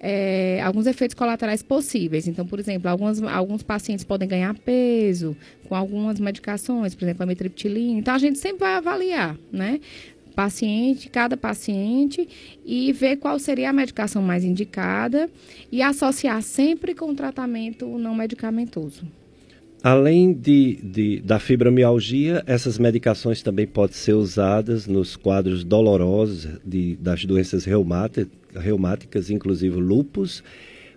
é, 0.00 0.60
alguns 0.62 0.86
efeitos 0.86 1.14
colaterais 1.14 1.62
possíveis. 1.62 2.26
Então, 2.26 2.46
por 2.46 2.58
exemplo, 2.58 2.88
alguns, 2.88 3.22
alguns 3.22 3.62
pacientes 3.62 4.04
podem 4.04 4.26
ganhar 4.26 4.54
peso 4.54 5.36
com 5.68 5.74
algumas 5.76 6.18
medicações, 6.18 6.94
por 6.94 7.04
exemplo, 7.04 7.22
a 7.22 7.26
metriptilina. 7.26 7.98
Então, 7.98 8.14
a 8.14 8.18
gente 8.18 8.38
sempre 8.38 8.60
vai 8.60 8.74
avaliar, 8.74 9.36
né? 9.52 9.78
Paciente, 10.34 11.10
cada 11.10 11.36
paciente, 11.36 12.26
e 12.64 12.92
ver 12.92 13.16
qual 13.16 13.38
seria 13.38 13.68
a 13.68 13.72
medicação 13.72 14.22
mais 14.22 14.42
indicada 14.42 15.28
e 15.70 15.82
associar 15.82 16.40
sempre 16.40 16.94
com 16.94 17.10
o 17.10 17.14
tratamento 17.14 17.86
não 17.98 18.14
medicamentoso. 18.14 19.04
Além 19.82 20.32
de, 20.32 20.78
de, 20.82 21.20
da 21.20 21.38
fibromialgia, 21.38 22.42
essas 22.46 22.78
medicações 22.78 23.42
também 23.42 23.66
podem 23.66 23.96
ser 23.96 24.12
usadas 24.12 24.86
nos 24.86 25.16
quadros 25.16 25.64
dolorosos 25.64 26.48
de, 26.64 26.96
das 26.96 27.24
doenças 27.24 27.64
reumáticas, 27.64 28.28
reumáticas, 28.54 29.30
inclusive 29.30 29.76
lupus. 29.76 30.42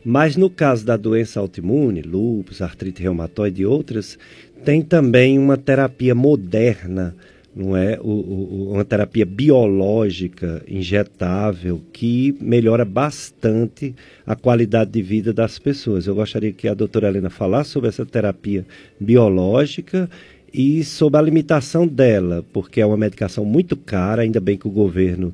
Mas 0.06 0.36
no 0.36 0.50
caso 0.50 0.86
da 0.86 0.98
doença 0.98 1.40
autoimune, 1.40 2.02
lupus, 2.02 2.62
artrite 2.62 3.02
reumatoide 3.02 3.62
e 3.62 3.66
outras, 3.66 4.18
tem 4.66 4.82
também 4.82 5.40
uma 5.40 5.58
terapia 5.58 6.14
moderna 6.14 7.16
não 7.56 7.78
é 7.78 8.00
o, 8.02 8.10
o, 8.10 8.74
uma 8.74 8.84
terapia 8.84 9.26
biológica 9.26 10.64
injetável 10.68 11.82
que 11.94 12.36
melhora 12.42 12.84
bastante 12.84 13.96
a 14.26 14.36
qualidade 14.36 14.90
de 14.92 15.02
vida 15.02 15.32
das 15.32 15.60
pessoas. 15.60 16.08
Eu 16.08 16.16
gostaria 16.16 16.52
que 16.52 16.68
a 16.68 16.74
doutora 16.74 17.08
Helena 17.08 17.30
falasse 17.30 17.70
sobre 17.70 17.90
essa 17.90 18.06
terapia 18.06 18.66
biológica 19.00 20.10
e 20.52 20.84
sobre 20.84 21.20
a 21.20 21.22
limitação 21.22 21.88
dela, 21.88 22.44
porque 22.52 22.82
é 22.82 22.86
uma 22.86 22.98
medicação 22.98 23.46
muito 23.46 23.76
cara, 23.76 24.24
ainda 24.24 24.40
bem 24.40 24.58
que 24.58 24.68
o 24.68 24.72
governo 24.72 25.32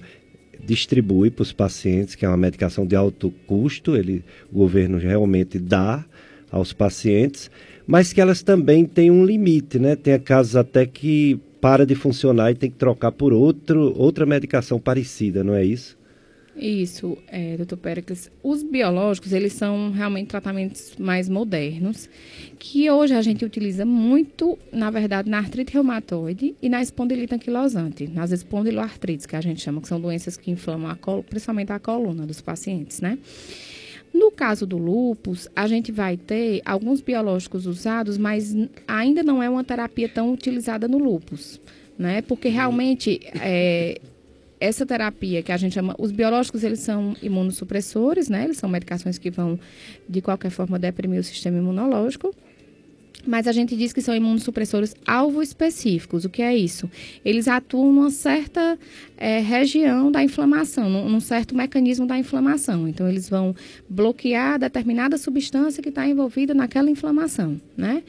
distribui 0.69 1.31
para 1.31 1.41
os 1.41 1.51
pacientes, 1.51 2.13
que 2.13 2.23
é 2.23 2.27
uma 2.27 2.37
medicação 2.37 2.85
de 2.85 2.95
alto 2.95 3.33
custo, 3.47 3.95
ele, 3.95 4.23
o 4.51 4.59
governo 4.59 4.99
realmente 4.99 5.57
dá 5.57 6.05
aos 6.51 6.71
pacientes, 6.73 7.49
mas 7.87 8.13
que 8.13 8.21
elas 8.21 8.43
também 8.43 8.85
têm 8.85 9.09
um 9.09 9.25
limite, 9.25 9.79
né? 9.79 9.95
Tem 9.95 10.17
casos 10.19 10.55
até 10.55 10.85
que 10.85 11.39
para 11.59 11.85
de 11.85 11.95
funcionar 11.95 12.51
e 12.51 12.55
tem 12.55 12.69
que 12.69 12.77
trocar 12.77 13.11
por 13.11 13.33
outro, 13.33 13.93
outra 13.97 14.25
medicação 14.25 14.79
parecida, 14.79 15.43
não 15.43 15.55
é 15.55 15.65
isso? 15.65 15.97
Isso, 16.59 17.17
é, 17.27 17.55
doutor 17.55 17.77
Pericles. 17.77 18.29
Os 18.43 18.63
biológicos, 18.63 19.31
eles 19.31 19.53
são 19.53 19.91
realmente 19.91 20.27
tratamentos 20.27 20.93
mais 20.99 21.29
modernos, 21.29 22.09
que 22.59 22.91
hoje 22.91 23.13
a 23.13 23.21
gente 23.21 23.45
utiliza 23.45 23.85
muito, 23.85 24.59
na 24.69 24.91
verdade, 24.91 25.29
na 25.29 25.37
artrite 25.37 25.73
reumatoide 25.73 26.53
e 26.61 26.67
na 26.67 26.81
espondilite 26.81 27.33
anquilosante, 27.33 28.09
nas 28.09 28.31
espondiloartrites, 28.31 29.25
que 29.25 29.37
a 29.37 29.41
gente 29.41 29.61
chama, 29.61 29.79
que 29.79 29.87
são 29.87 30.01
doenças 30.01 30.35
que 30.35 30.51
inflamam 30.51 30.91
a 30.91 30.95
colo, 30.95 31.23
principalmente 31.23 31.71
a 31.71 31.79
coluna 31.79 32.25
dos 32.25 32.41
pacientes, 32.41 32.99
né? 32.99 33.17
No 34.13 34.29
caso 34.29 34.65
do 34.65 34.77
lúpus, 34.77 35.47
a 35.55 35.65
gente 35.65 35.93
vai 35.93 36.17
ter 36.17 36.61
alguns 36.65 36.99
biológicos 36.99 37.65
usados, 37.65 38.17
mas 38.17 38.53
ainda 38.85 39.23
não 39.23 39.41
é 39.41 39.49
uma 39.49 39.63
terapia 39.63 40.09
tão 40.09 40.33
utilizada 40.33 40.89
no 40.89 40.97
lúpus, 40.97 41.61
né? 41.97 42.21
Porque 42.21 42.49
realmente 42.49 43.21
é, 43.39 44.01
essa 44.59 44.85
terapia 44.85 45.41
que 45.41 45.51
a 45.51 45.57
gente 45.57 45.73
chama, 45.73 45.95
os 45.97 46.11
biológicos 46.11 46.63
eles 46.63 46.79
são 46.79 47.15
imunossupressores, 47.21 48.29
né? 48.29 48.43
Eles 48.43 48.57
são 48.57 48.69
medicações 48.69 49.17
que 49.17 49.29
vão 49.29 49.59
de 50.07 50.21
qualquer 50.21 50.49
forma 50.49 50.77
deprimir 50.77 51.19
o 51.19 51.23
sistema 51.23 51.57
imunológico. 51.57 52.33
Mas 53.27 53.47
a 53.47 53.51
gente 53.51 53.75
diz 53.75 53.91
que 53.91 54.01
são 54.01 54.15
imunossupressores 54.15 54.95
alvo 55.05 55.41
específicos. 55.41 56.23
O 56.23 56.29
que 56.29 56.41
é 56.41 56.55
isso? 56.55 56.89
Eles 57.23 57.47
atuam 57.47 57.91
numa 57.91 58.11
certa 58.11 58.79
é, 59.17 59.39
região 59.39 60.11
da 60.11 60.23
inflamação, 60.23 60.89
num, 60.89 61.09
num, 61.09 61.19
certo 61.19 61.53
mecanismo 61.53 62.05
da 62.05 62.17
inflamação. 62.17 62.87
Então, 62.87 63.09
eles 63.09 63.29
vão 63.29 63.53
bloquear 63.89 64.57
determinada 64.57 65.17
substância 65.17 65.83
que 65.83 65.89
está 65.89 66.07
envolvida 66.07 66.53
naquela 66.53 66.89
inflamação, 66.89 67.59
né? 67.75 68.03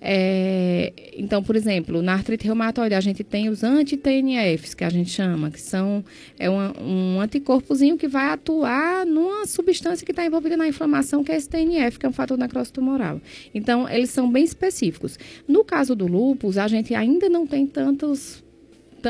É, 0.00 0.92
então, 1.16 1.42
por 1.42 1.56
exemplo, 1.56 2.02
na 2.02 2.12
artrite 2.12 2.44
reumatoide, 2.44 2.94
a 2.94 3.00
gente 3.00 3.24
tem 3.24 3.48
os 3.48 3.64
anti-TNFs, 3.64 4.74
que 4.74 4.84
a 4.84 4.90
gente 4.90 5.10
chama, 5.10 5.50
que 5.50 5.60
são 5.60 6.04
é 6.38 6.48
uma, 6.48 6.74
um 6.80 7.20
anticorpozinho 7.20 7.96
que 7.96 8.06
vai 8.06 8.30
atuar 8.30 9.06
numa 9.06 9.46
substância 9.46 10.04
que 10.04 10.12
está 10.12 10.24
envolvida 10.24 10.56
na 10.56 10.68
inflamação, 10.68 11.24
que 11.24 11.32
é 11.32 11.36
esse 11.36 11.48
TNF, 11.48 11.98
que 11.98 12.06
é 12.06 12.08
um 12.08 12.12
fator 12.12 12.36
necrose 12.36 12.72
tumoral. 12.72 13.20
Então, 13.54 13.88
eles 13.88 14.10
são 14.10 14.30
bem 14.30 14.44
específicos. 14.44 15.18
No 15.48 15.64
caso 15.64 15.94
do 15.94 16.06
lúpus, 16.06 16.58
a 16.58 16.68
gente 16.68 16.94
ainda 16.94 17.28
não 17.28 17.46
tem 17.46 17.66
tantos 17.66 18.44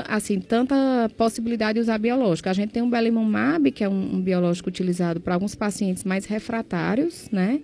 assim, 0.09 0.41
tanta 0.41 1.11
possibilidade 1.17 1.75
de 1.75 1.81
usar 1.81 1.99
biológico. 1.99 2.49
A 2.49 2.53
gente 2.53 2.71
tem 2.71 2.83
o 2.83 2.87
belimumab, 2.87 3.71
que 3.71 3.83
é 3.83 3.89
um, 3.89 4.17
um 4.17 4.21
biológico 4.21 4.69
utilizado 4.69 5.21
para 5.21 5.35
alguns 5.35 5.55
pacientes 5.55 6.05
mais 6.05 6.27
refratários, 6.27 7.31
né? 7.31 7.61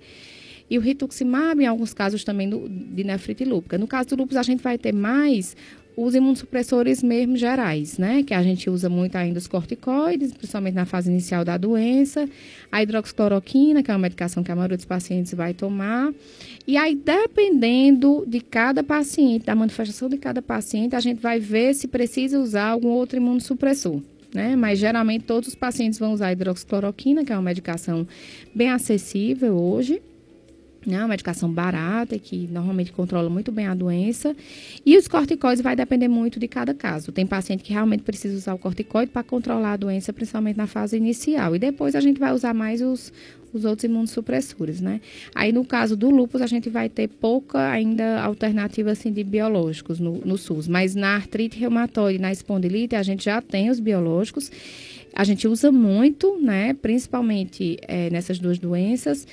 E 0.73 0.79
o 0.79 0.81
rituximab, 0.81 1.63
em 1.63 1.67
alguns 1.67 1.93
casos 1.93 2.25
também 2.25 2.49
do, 2.49 2.67
de 2.67 3.05
nefrite 3.05 3.45
lúpica. 3.45 3.77
No 3.77 3.87
caso 3.87 4.09
do 4.09 4.17
lúpus, 4.17 4.39
a 4.39 4.43
gente 4.43 4.63
vai 4.63 4.79
ter 4.79 4.91
mais 4.91 5.55
os 5.95 6.15
imunossupressores 6.15 7.03
mesmo 7.03 7.37
gerais, 7.37 7.99
né? 7.99 8.23
Que 8.23 8.33
a 8.33 8.43
gente 8.43 8.71
usa 8.71 8.89
muito 8.89 9.15
ainda 9.17 9.39
os 9.39 9.47
corticoides, 9.47 10.33
principalmente 10.33 10.73
na 10.73 10.87
fase 10.87 11.11
inicial 11.11 11.45
da 11.45 11.59
doença. 11.59 12.27
A 12.71 12.83
hidroxicloroquina, 12.83 13.83
que 13.83 13.91
é 13.91 13.93
uma 13.93 14.01
medicação 14.01 14.43
que 14.43 14.51
a 14.51 14.57
maioria 14.57 14.79
dos 14.79 14.87
pacientes 14.87 15.35
vai 15.35 15.53
tomar. 15.53 16.11
E 16.67 16.79
aí, 16.79 16.95
dependendo 16.95 18.25
de 18.27 18.41
cada 18.41 18.83
paciente, 18.83 19.45
da 19.45 19.55
manifestação 19.55 20.09
de 20.09 20.17
cada 20.17 20.41
paciente, 20.41 20.97
a 20.97 21.01
gente 21.01 21.21
vai 21.21 21.39
ver 21.39 21.75
se 21.75 21.87
precisa 21.87 22.41
usar 22.41 22.69
algum 22.69 22.89
outro 22.89 23.19
imunossupressor. 23.19 24.01
Né? 24.35 24.57
Mas 24.57 24.79
geralmente 24.79 25.27
todos 25.27 25.51
os 25.51 25.55
pacientes 25.55 25.99
vão 25.99 26.15
usar 26.15 26.33
hidroxicloroquina, 26.33 27.27
que 27.27 27.31
é 27.31 27.37
uma 27.37 27.43
medicação 27.43 28.09
bem 28.55 28.71
acessível 28.71 29.55
hoje 29.55 30.01
né, 30.89 30.99
uma 30.99 31.09
medicação 31.09 31.51
barata 31.51 32.19
que 32.19 32.49
normalmente 32.51 32.93
controla 32.93 33.29
muito 33.29 33.51
bem 33.53 33.67
a 33.67 33.75
doença. 33.75 34.35
E 34.85 34.97
os 34.97 35.09
corticoides 35.09 35.63
vai 35.63 35.77
depender 35.77 36.09
muito 36.09 36.39
de 36.39 36.49
cada 36.49 36.75
caso. 36.75 37.13
Tem 37.13 37.27
paciente 37.27 37.63
que 37.63 37.73
realmente 37.73 38.03
precisa 38.03 38.37
usar 38.37 38.55
o 38.55 38.59
corticoide 38.59 39.11
para 39.11 39.23
controlar 39.23 39.73
a 39.73 39.77
doença, 39.77 40.13
principalmente 40.13 40.57
na 40.57 40.67
fase 40.67 40.97
inicial. 40.97 41.55
E 41.55 41.59
depois 41.59 41.95
a 41.95 42.01
gente 42.01 42.19
vai 42.19 42.33
usar 42.33 42.55
mais 42.55 42.81
os, 42.81 43.13
os 43.53 43.65
outros 43.65 43.85
imunossupressores, 43.85 44.81
né? 44.81 45.01
Aí 45.35 45.53
no 45.53 45.65
caso 45.65 45.97
do 45.97 46.11
lúpus 46.11 46.41
a 46.41 46.47
gente 46.47 46.71
vai 46.71 46.89
ter 46.89 47.09
pouca 47.09 47.71
ainda 47.71 48.23
alternativa 48.23 48.91
assim 48.91 49.13
de 49.13 49.23
biológicos 49.23 50.01
no, 50.01 50.19
no 50.25 50.39
SUS, 50.39 50.67
mas 50.67 50.95
na 50.95 51.15
artrite 51.15 51.59
reumatoide, 51.59 52.19
na 52.19 52.33
espondilite 52.33 52.97
a 52.97 53.03
gente 53.03 53.25
já 53.25 53.41
tem 53.43 53.71
os 53.71 53.79
biológicos 53.79 54.51
a 55.15 55.25
gente 55.25 55.47
usa 55.47 55.71
muito, 55.71 56.39
né, 56.41 56.75
principalmente 56.75 57.79
é, 57.83 58.09
nessas 58.11 58.39
duas 58.39 58.59
doenças. 58.59 59.27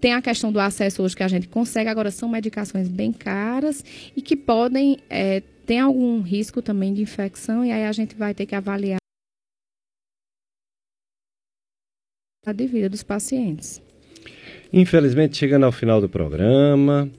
Tem 0.00 0.12
a 0.12 0.22
questão 0.22 0.52
do 0.52 0.60
acesso 0.60 1.02
hoje 1.02 1.16
que 1.16 1.22
a 1.22 1.28
gente 1.28 1.48
consegue, 1.48 1.88
agora 1.88 2.10
são 2.10 2.28
medicações 2.28 2.88
bem 2.88 3.12
caras 3.12 3.84
e 4.16 4.22
que 4.22 4.36
podem 4.36 4.98
é, 5.10 5.42
ter 5.66 5.78
algum 5.78 6.20
risco 6.20 6.62
também 6.62 6.92
de 6.92 7.02
infecção, 7.02 7.64
e 7.64 7.72
aí 7.72 7.84
a 7.84 7.92
gente 7.92 8.14
vai 8.14 8.34
ter 8.34 8.46
que 8.46 8.54
avaliar 8.54 8.98
a 12.46 12.52
de 12.52 12.66
vida 12.66 12.88
dos 12.88 13.02
pacientes. 13.02 13.82
Infelizmente, 14.72 15.36
chegando 15.36 15.64
ao 15.64 15.72
final 15.72 16.00
do 16.00 16.08
programa, 16.08 17.10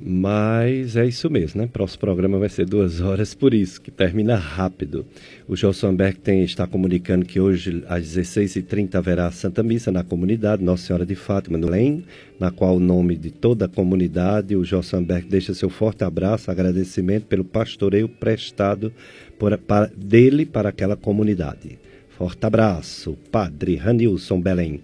mas 0.00 0.96
é 0.96 1.06
isso 1.06 1.30
mesmo, 1.30 1.60
né? 1.60 1.68
Próximo 1.72 2.00
programa 2.00 2.38
vai 2.38 2.48
ser 2.48 2.66
duas 2.66 3.00
horas, 3.00 3.32
por 3.34 3.54
isso, 3.54 3.80
que 3.80 3.90
termina 3.90 4.36
rápido. 4.36 5.06
O 5.46 5.54
Jossenberg 5.54 6.18
tem, 6.18 6.42
está 6.42 6.66
comunicando 6.66 7.24
que 7.24 7.40
hoje, 7.40 7.82
às 7.88 8.04
16h30, 8.04 8.96
haverá 8.96 9.30
Santa 9.30 9.62
Missa 9.62 9.92
na 9.92 10.02
comunidade 10.02 10.62
Nossa 10.62 10.86
Senhora 10.86 11.06
de 11.06 11.14
Fátima, 11.14 11.56
no 11.56 11.68
Lem, 11.68 12.04
na 12.38 12.50
qual, 12.50 12.76
o 12.76 12.80
nome 12.80 13.16
de 13.16 13.30
toda 13.30 13.66
a 13.66 13.68
comunidade, 13.68 14.56
o 14.56 14.64
Jossenberg 14.64 15.28
deixa 15.28 15.54
seu 15.54 15.70
forte 15.70 16.04
abraço, 16.04 16.50
agradecimento 16.50 17.26
pelo 17.26 17.44
pastoreio 17.44 18.08
prestado 18.08 18.92
por, 19.38 19.56
para, 19.58 19.90
dele 19.96 20.44
para 20.44 20.68
aquela 20.68 20.96
comunidade. 20.96 21.78
Forte 22.10 22.44
abraço, 22.44 23.16
Padre 23.30 23.76
Ranilson 23.76 24.40
Belém. 24.40 24.80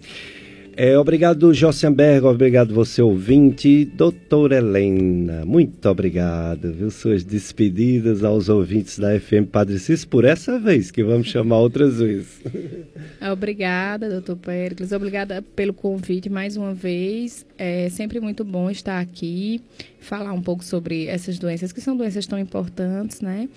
É, 0.83 0.97
obrigado, 0.97 1.53
Jossenberg, 1.53 2.25
obrigado 2.25 2.73
você 2.73 3.03
ouvinte. 3.03 3.85
Doutora 3.85 4.57
Helena, 4.57 5.45
muito 5.45 5.87
obrigado, 5.87 6.73
viu? 6.73 6.89
Suas 6.89 7.23
despedidas 7.23 8.23
aos 8.23 8.49
ouvintes 8.49 8.97
da 8.97 9.09
FM 9.19 9.45
Padre 9.51 9.77
Cis 9.77 10.03
por 10.03 10.25
essa 10.25 10.57
vez, 10.57 10.89
que 10.89 11.03
vamos 11.03 11.27
chamar 11.27 11.59
outras 11.59 11.99
vezes. 11.99 12.41
Obrigada, 13.31 14.09
doutor 14.09 14.37
Péricles. 14.37 14.91
Obrigada 14.91 15.43
pelo 15.55 15.71
convite 15.71 16.31
mais 16.31 16.57
uma 16.57 16.73
vez. 16.73 17.45
É 17.59 17.87
sempre 17.89 18.19
muito 18.19 18.43
bom 18.43 18.67
estar 18.67 18.99
aqui, 18.99 19.61
falar 19.99 20.33
um 20.33 20.41
pouco 20.41 20.63
sobre 20.63 21.05
essas 21.05 21.37
doenças, 21.37 21.71
que 21.71 21.79
são 21.79 21.95
doenças 21.95 22.25
tão 22.25 22.39
importantes, 22.39 23.21
né? 23.21 23.47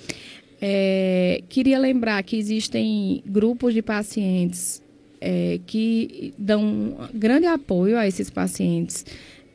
É, 0.60 1.42
queria 1.48 1.78
lembrar 1.78 2.22
que 2.22 2.36
existem 2.36 3.22
grupos 3.26 3.72
de 3.72 3.80
pacientes 3.80 4.83
é, 5.24 5.58
que 5.66 6.34
dão 6.36 7.08
grande 7.14 7.46
apoio 7.46 7.96
a 7.96 8.06
esses 8.06 8.28
pacientes 8.28 9.06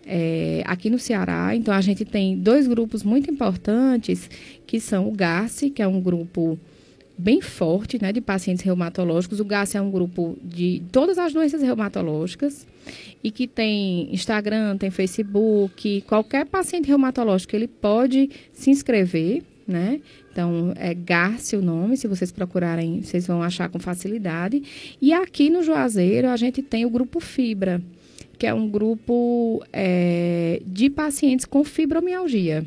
é, 0.04 0.64
aqui 0.66 0.90
no 0.90 0.98
Ceará. 0.98 1.56
Então, 1.56 1.72
a 1.72 1.80
gente 1.80 2.04
tem 2.04 2.36
dois 2.36 2.68
grupos 2.68 3.04
muito 3.04 3.30
importantes, 3.30 4.28
que 4.66 4.80
são 4.80 5.08
o 5.08 5.12
GASE, 5.12 5.70
que 5.70 5.84
é 5.84 5.88
um 5.88 6.02
grupo 6.02 6.58
bem 7.16 7.40
forte 7.40 8.02
né, 8.02 8.12
de 8.12 8.20
pacientes 8.20 8.64
reumatológicos. 8.64 9.40
O 9.40 9.46
GASE 9.46 9.78
é 9.78 9.82
um 9.82 9.92
grupo 9.92 10.40
de 10.44 10.82
todas 10.92 11.20
as 11.20 11.34
doenças 11.34 11.62
reumatológicas 11.62 12.66
e 13.24 13.30
que 13.30 13.46
tem 13.48 14.12
Instagram, 14.12 14.76
tem 14.76 14.90
Facebook. 14.90 16.02
Qualquer 16.08 16.48
paciente 16.48 16.88
reumatológico 16.88 17.56
ele 17.56 17.68
pode 17.68 18.32
se 18.52 18.72
inscrever, 18.72 19.44
né? 19.68 20.02
Então, 20.40 20.72
é 20.78 20.94
Garcia 20.94 21.60
o 21.60 21.62
nome, 21.62 21.98
se 21.98 22.08
vocês 22.08 22.32
procurarem, 22.32 23.02
vocês 23.02 23.28
vão 23.28 23.44
achar 23.44 23.68
com 23.68 23.78
facilidade. 23.78 24.64
E 25.02 25.12
aqui 25.12 25.50
no 25.50 25.62
Juazeiro, 25.62 26.30
a 26.30 26.38
gente 26.38 26.62
tem 26.62 26.86
o 26.86 26.90
grupo 26.90 27.20
Fibra, 27.20 27.82
que 28.38 28.48
é 28.48 28.54
um 28.54 28.70
grupo 28.70 29.62
é, 29.74 30.62
de 30.66 30.90
pacientes 30.90 31.46
com 31.46 31.62
fibromialgia. 31.66 32.66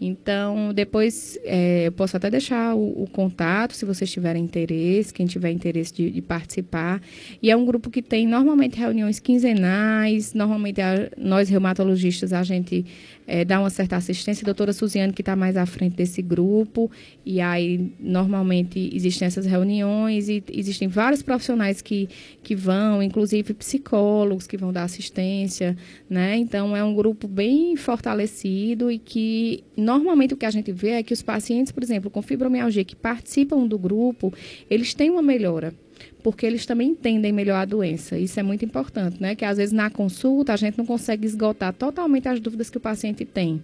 Então, 0.00 0.72
depois 0.72 1.38
é, 1.44 1.86
eu 1.86 1.92
posso 1.92 2.16
até 2.16 2.30
deixar 2.30 2.74
o, 2.74 3.02
o, 3.02 3.08
contato, 3.10 3.72
se 3.72 3.84
vocês 3.84 4.10
tiverem 4.10 4.44
interesse, 4.44 5.12
quem 5.12 5.26
tiver 5.26 5.50
interesse 5.50 5.92
de, 5.94 6.10
de, 6.10 6.20
participar. 6.20 7.00
E 7.40 7.50
é 7.50 7.56
um 7.56 7.64
grupo 7.64 7.88
que 7.88 8.02
tem 8.02 8.26
normalmente 8.26 8.76
reuniões 8.76 9.20
quinzenais, 9.20 10.34
normalmente 10.34 10.80
a, 10.80 11.08
nós 11.16 11.48
reumatologistas, 11.48 12.32
a 12.32 12.42
gente 12.42 12.84
é, 13.26 13.44
dá 13.44 13.60
uma 13.60 13.70
certa 13.70 13.96
assistência. 13.96 14.44
A 14.44 14.46
doutora 14.46 14.72
Suziane, 14.72 15.12
que 15.12 15.22
está 15.22 15.36
mais 15.36 15.56
à 15.56 15.66
frente 15.66 15.96
desse 15.96 16.22
grupo, 16.22 16.90
e 17.24 17.40
aí 17.40 17.92
normalmente 17.98 18.90
existem 18.92 19.26
essas 19.26 19.46
reuniões 19.46 20.28
e 20.28 20.42
existem 20.52 20.88
vários 20.88 21.22
profissionais 21.22 21.80
que, 21.80 22.08
que 22.42 22.54
vão, 22.54 23.02
inclusive 23.02 23.54
psicólogos 23.54 24.46
que 24.46 24.56
vão 24.56 24.72
dar 24.72 24.84
assistência, 24.84 25.76
né? 26.08 26.36
Então 26.36 26.76
é 26.76 26.82
um 26.82 26.94
grupo 26.94 27.28
bem 27.28 27.76
fortalecido 27.76 28.90
e 28.90 28.98
que 28.98 29.64
normalmente 29.76 30.34
o 30.34 30.36
que 30.36 30.46
a 30.46 30.50
gente 30.50 30.72
vê 30.72 30.90
é 30.90 31.02
que 31.02 31.12
os 31.12 31.22
pacientes, 31.22 31.72
por 31.72 31.82
exemplo, 31.82 32.10
com 32.10 32.22
fibromialgia 32.22 32.84
que 32.84 32.96
participam 32.96 33.66
do 33.66 33.78
grupo, 33.78 34.32
eles 34.68 34.94
têm 34.94 35.10
uma 35.10 35.22
melhora 35.22 35.74
porque 36.22 36.46
eles 36.46 36.64
também 36.64 36.90
entendem 36.90 37.32
melhor 37.32 37.56
a 37.56 37.64
doença. 37.64 38.16
Isso 38.16 38.38
é 38.38 38.42
muito 38.42 38.64
importante, 38.64 39.20
né? 39.20 39.34
Que 39.34 39.44
às 39.44 39.56
vezes 39.56 39.72
na 39.72 39.90
consulta 39.90 40.52
a 40.52 40.56
gente 40.56 40.78
não 40.78 40.86
consegue 40.86 41.26
esgotar 41.26 41.72
totalmente 41.72 42.28
as 42.28 42.38
dúvidas 42.38 42.70
que 42.70 42.76
o 42.76 42.80
paciente 42.80 43.24
tem. 43.24 43.60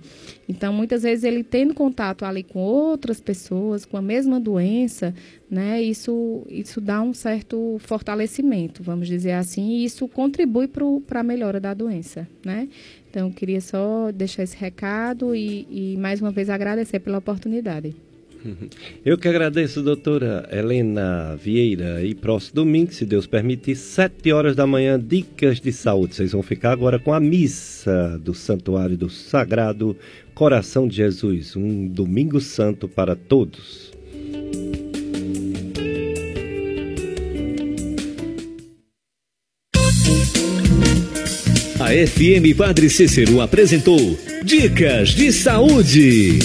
Então, 0.48 0.72
muitas 0.72 1.02
vezes 1.02 1.24
ele 1.24 1.44
tendo 1.44 1.72
contato 1.72 2.24
ali 2.24 2.42
com 2.42 2.58
outras 2.58 3.20
pessoas 3.20 3.84
com 3.84 3.96
a 3.96 4.02
mesma 4.02 4.40
doença, 4.40 5.14
né? 5.50 5.80
Isso, 5.80 6.44
isso 6.48 6.80
dá 6.80 7.00
um 7.00 7.14
certo 7.14 7.76
fortalecimento, 7.80 8.82
vamos 8.82 9.06
dizer 9.06 9.32
assim, 9.32 9.70
e 9.70 9.84
isso 9.84 10.08
contribui 10.08 10.68
para 10.68 11.20
a 11.20 11.22
melhora 11.22 11.60
da 11.60 11.72
doença, 11.72 12.28
né? 12.44 12.68
Então, 13.10 13.30
queria 13.30 13.60
só 13.60 14.10
deixar 14.12 14.42
esse 14.42 14.56
recado 14.56 15.34
e, 15.34 15.66
e 15.70 15.96
mais 15.96 16.20
uma 16.20 16.30
vez 16.30 16.50
agradecer 16.50 16.98
pela 16.98 17.18
oportunidade. 17.18 18.07
Eu 19.04 19.18
que 19.18 19.28
agradeço, 19.28 19.82
doutora 19.82 20.48
Helena 20.50 21.36
Vieira. 21.36 22.02
E 22.04 22.14
próximo 22.14 22.56
domingo, 22.56 22.92
se 22.92 23.04
Deus 23.04 23.26
permitir, 23.26 23.76
sete 23.76 24.32
horas 24.32 24.54
da 24.54 24.66
manhã, 24.66 24.98
dicas 24.98 25.60
de 25.60 25.72
saúde. 25.72 26.14
Vocês 26.14 26.32
vão 26.32 26.42
ficar 26.42 26.72
agora 26.72 26.98
com 26.98 27.12
a 27.12 27.20
missa 27.20 28.18
do 28.18 28.34
Santuário 28.34 28.96
do 28.96 29.10
Sagrado 29.10 29.96
Coração 30.34 30.86
de 30.86 30.96
Jesus. 30.96 31.56
Um 31.56 31.86
domingo 31.86 32.40
santo 32.40 32.88
para 32.88 33.16
todos. 33.16 33.92
A 41.80 41.90
FM 41.90 42.56
Padre 42.56 42.90
Cícero 42.90 43.40
apresentou 43.40 43.98
Dicas 44.44 45.10
de 45.10 45.32
Saúde. 45.32 46.38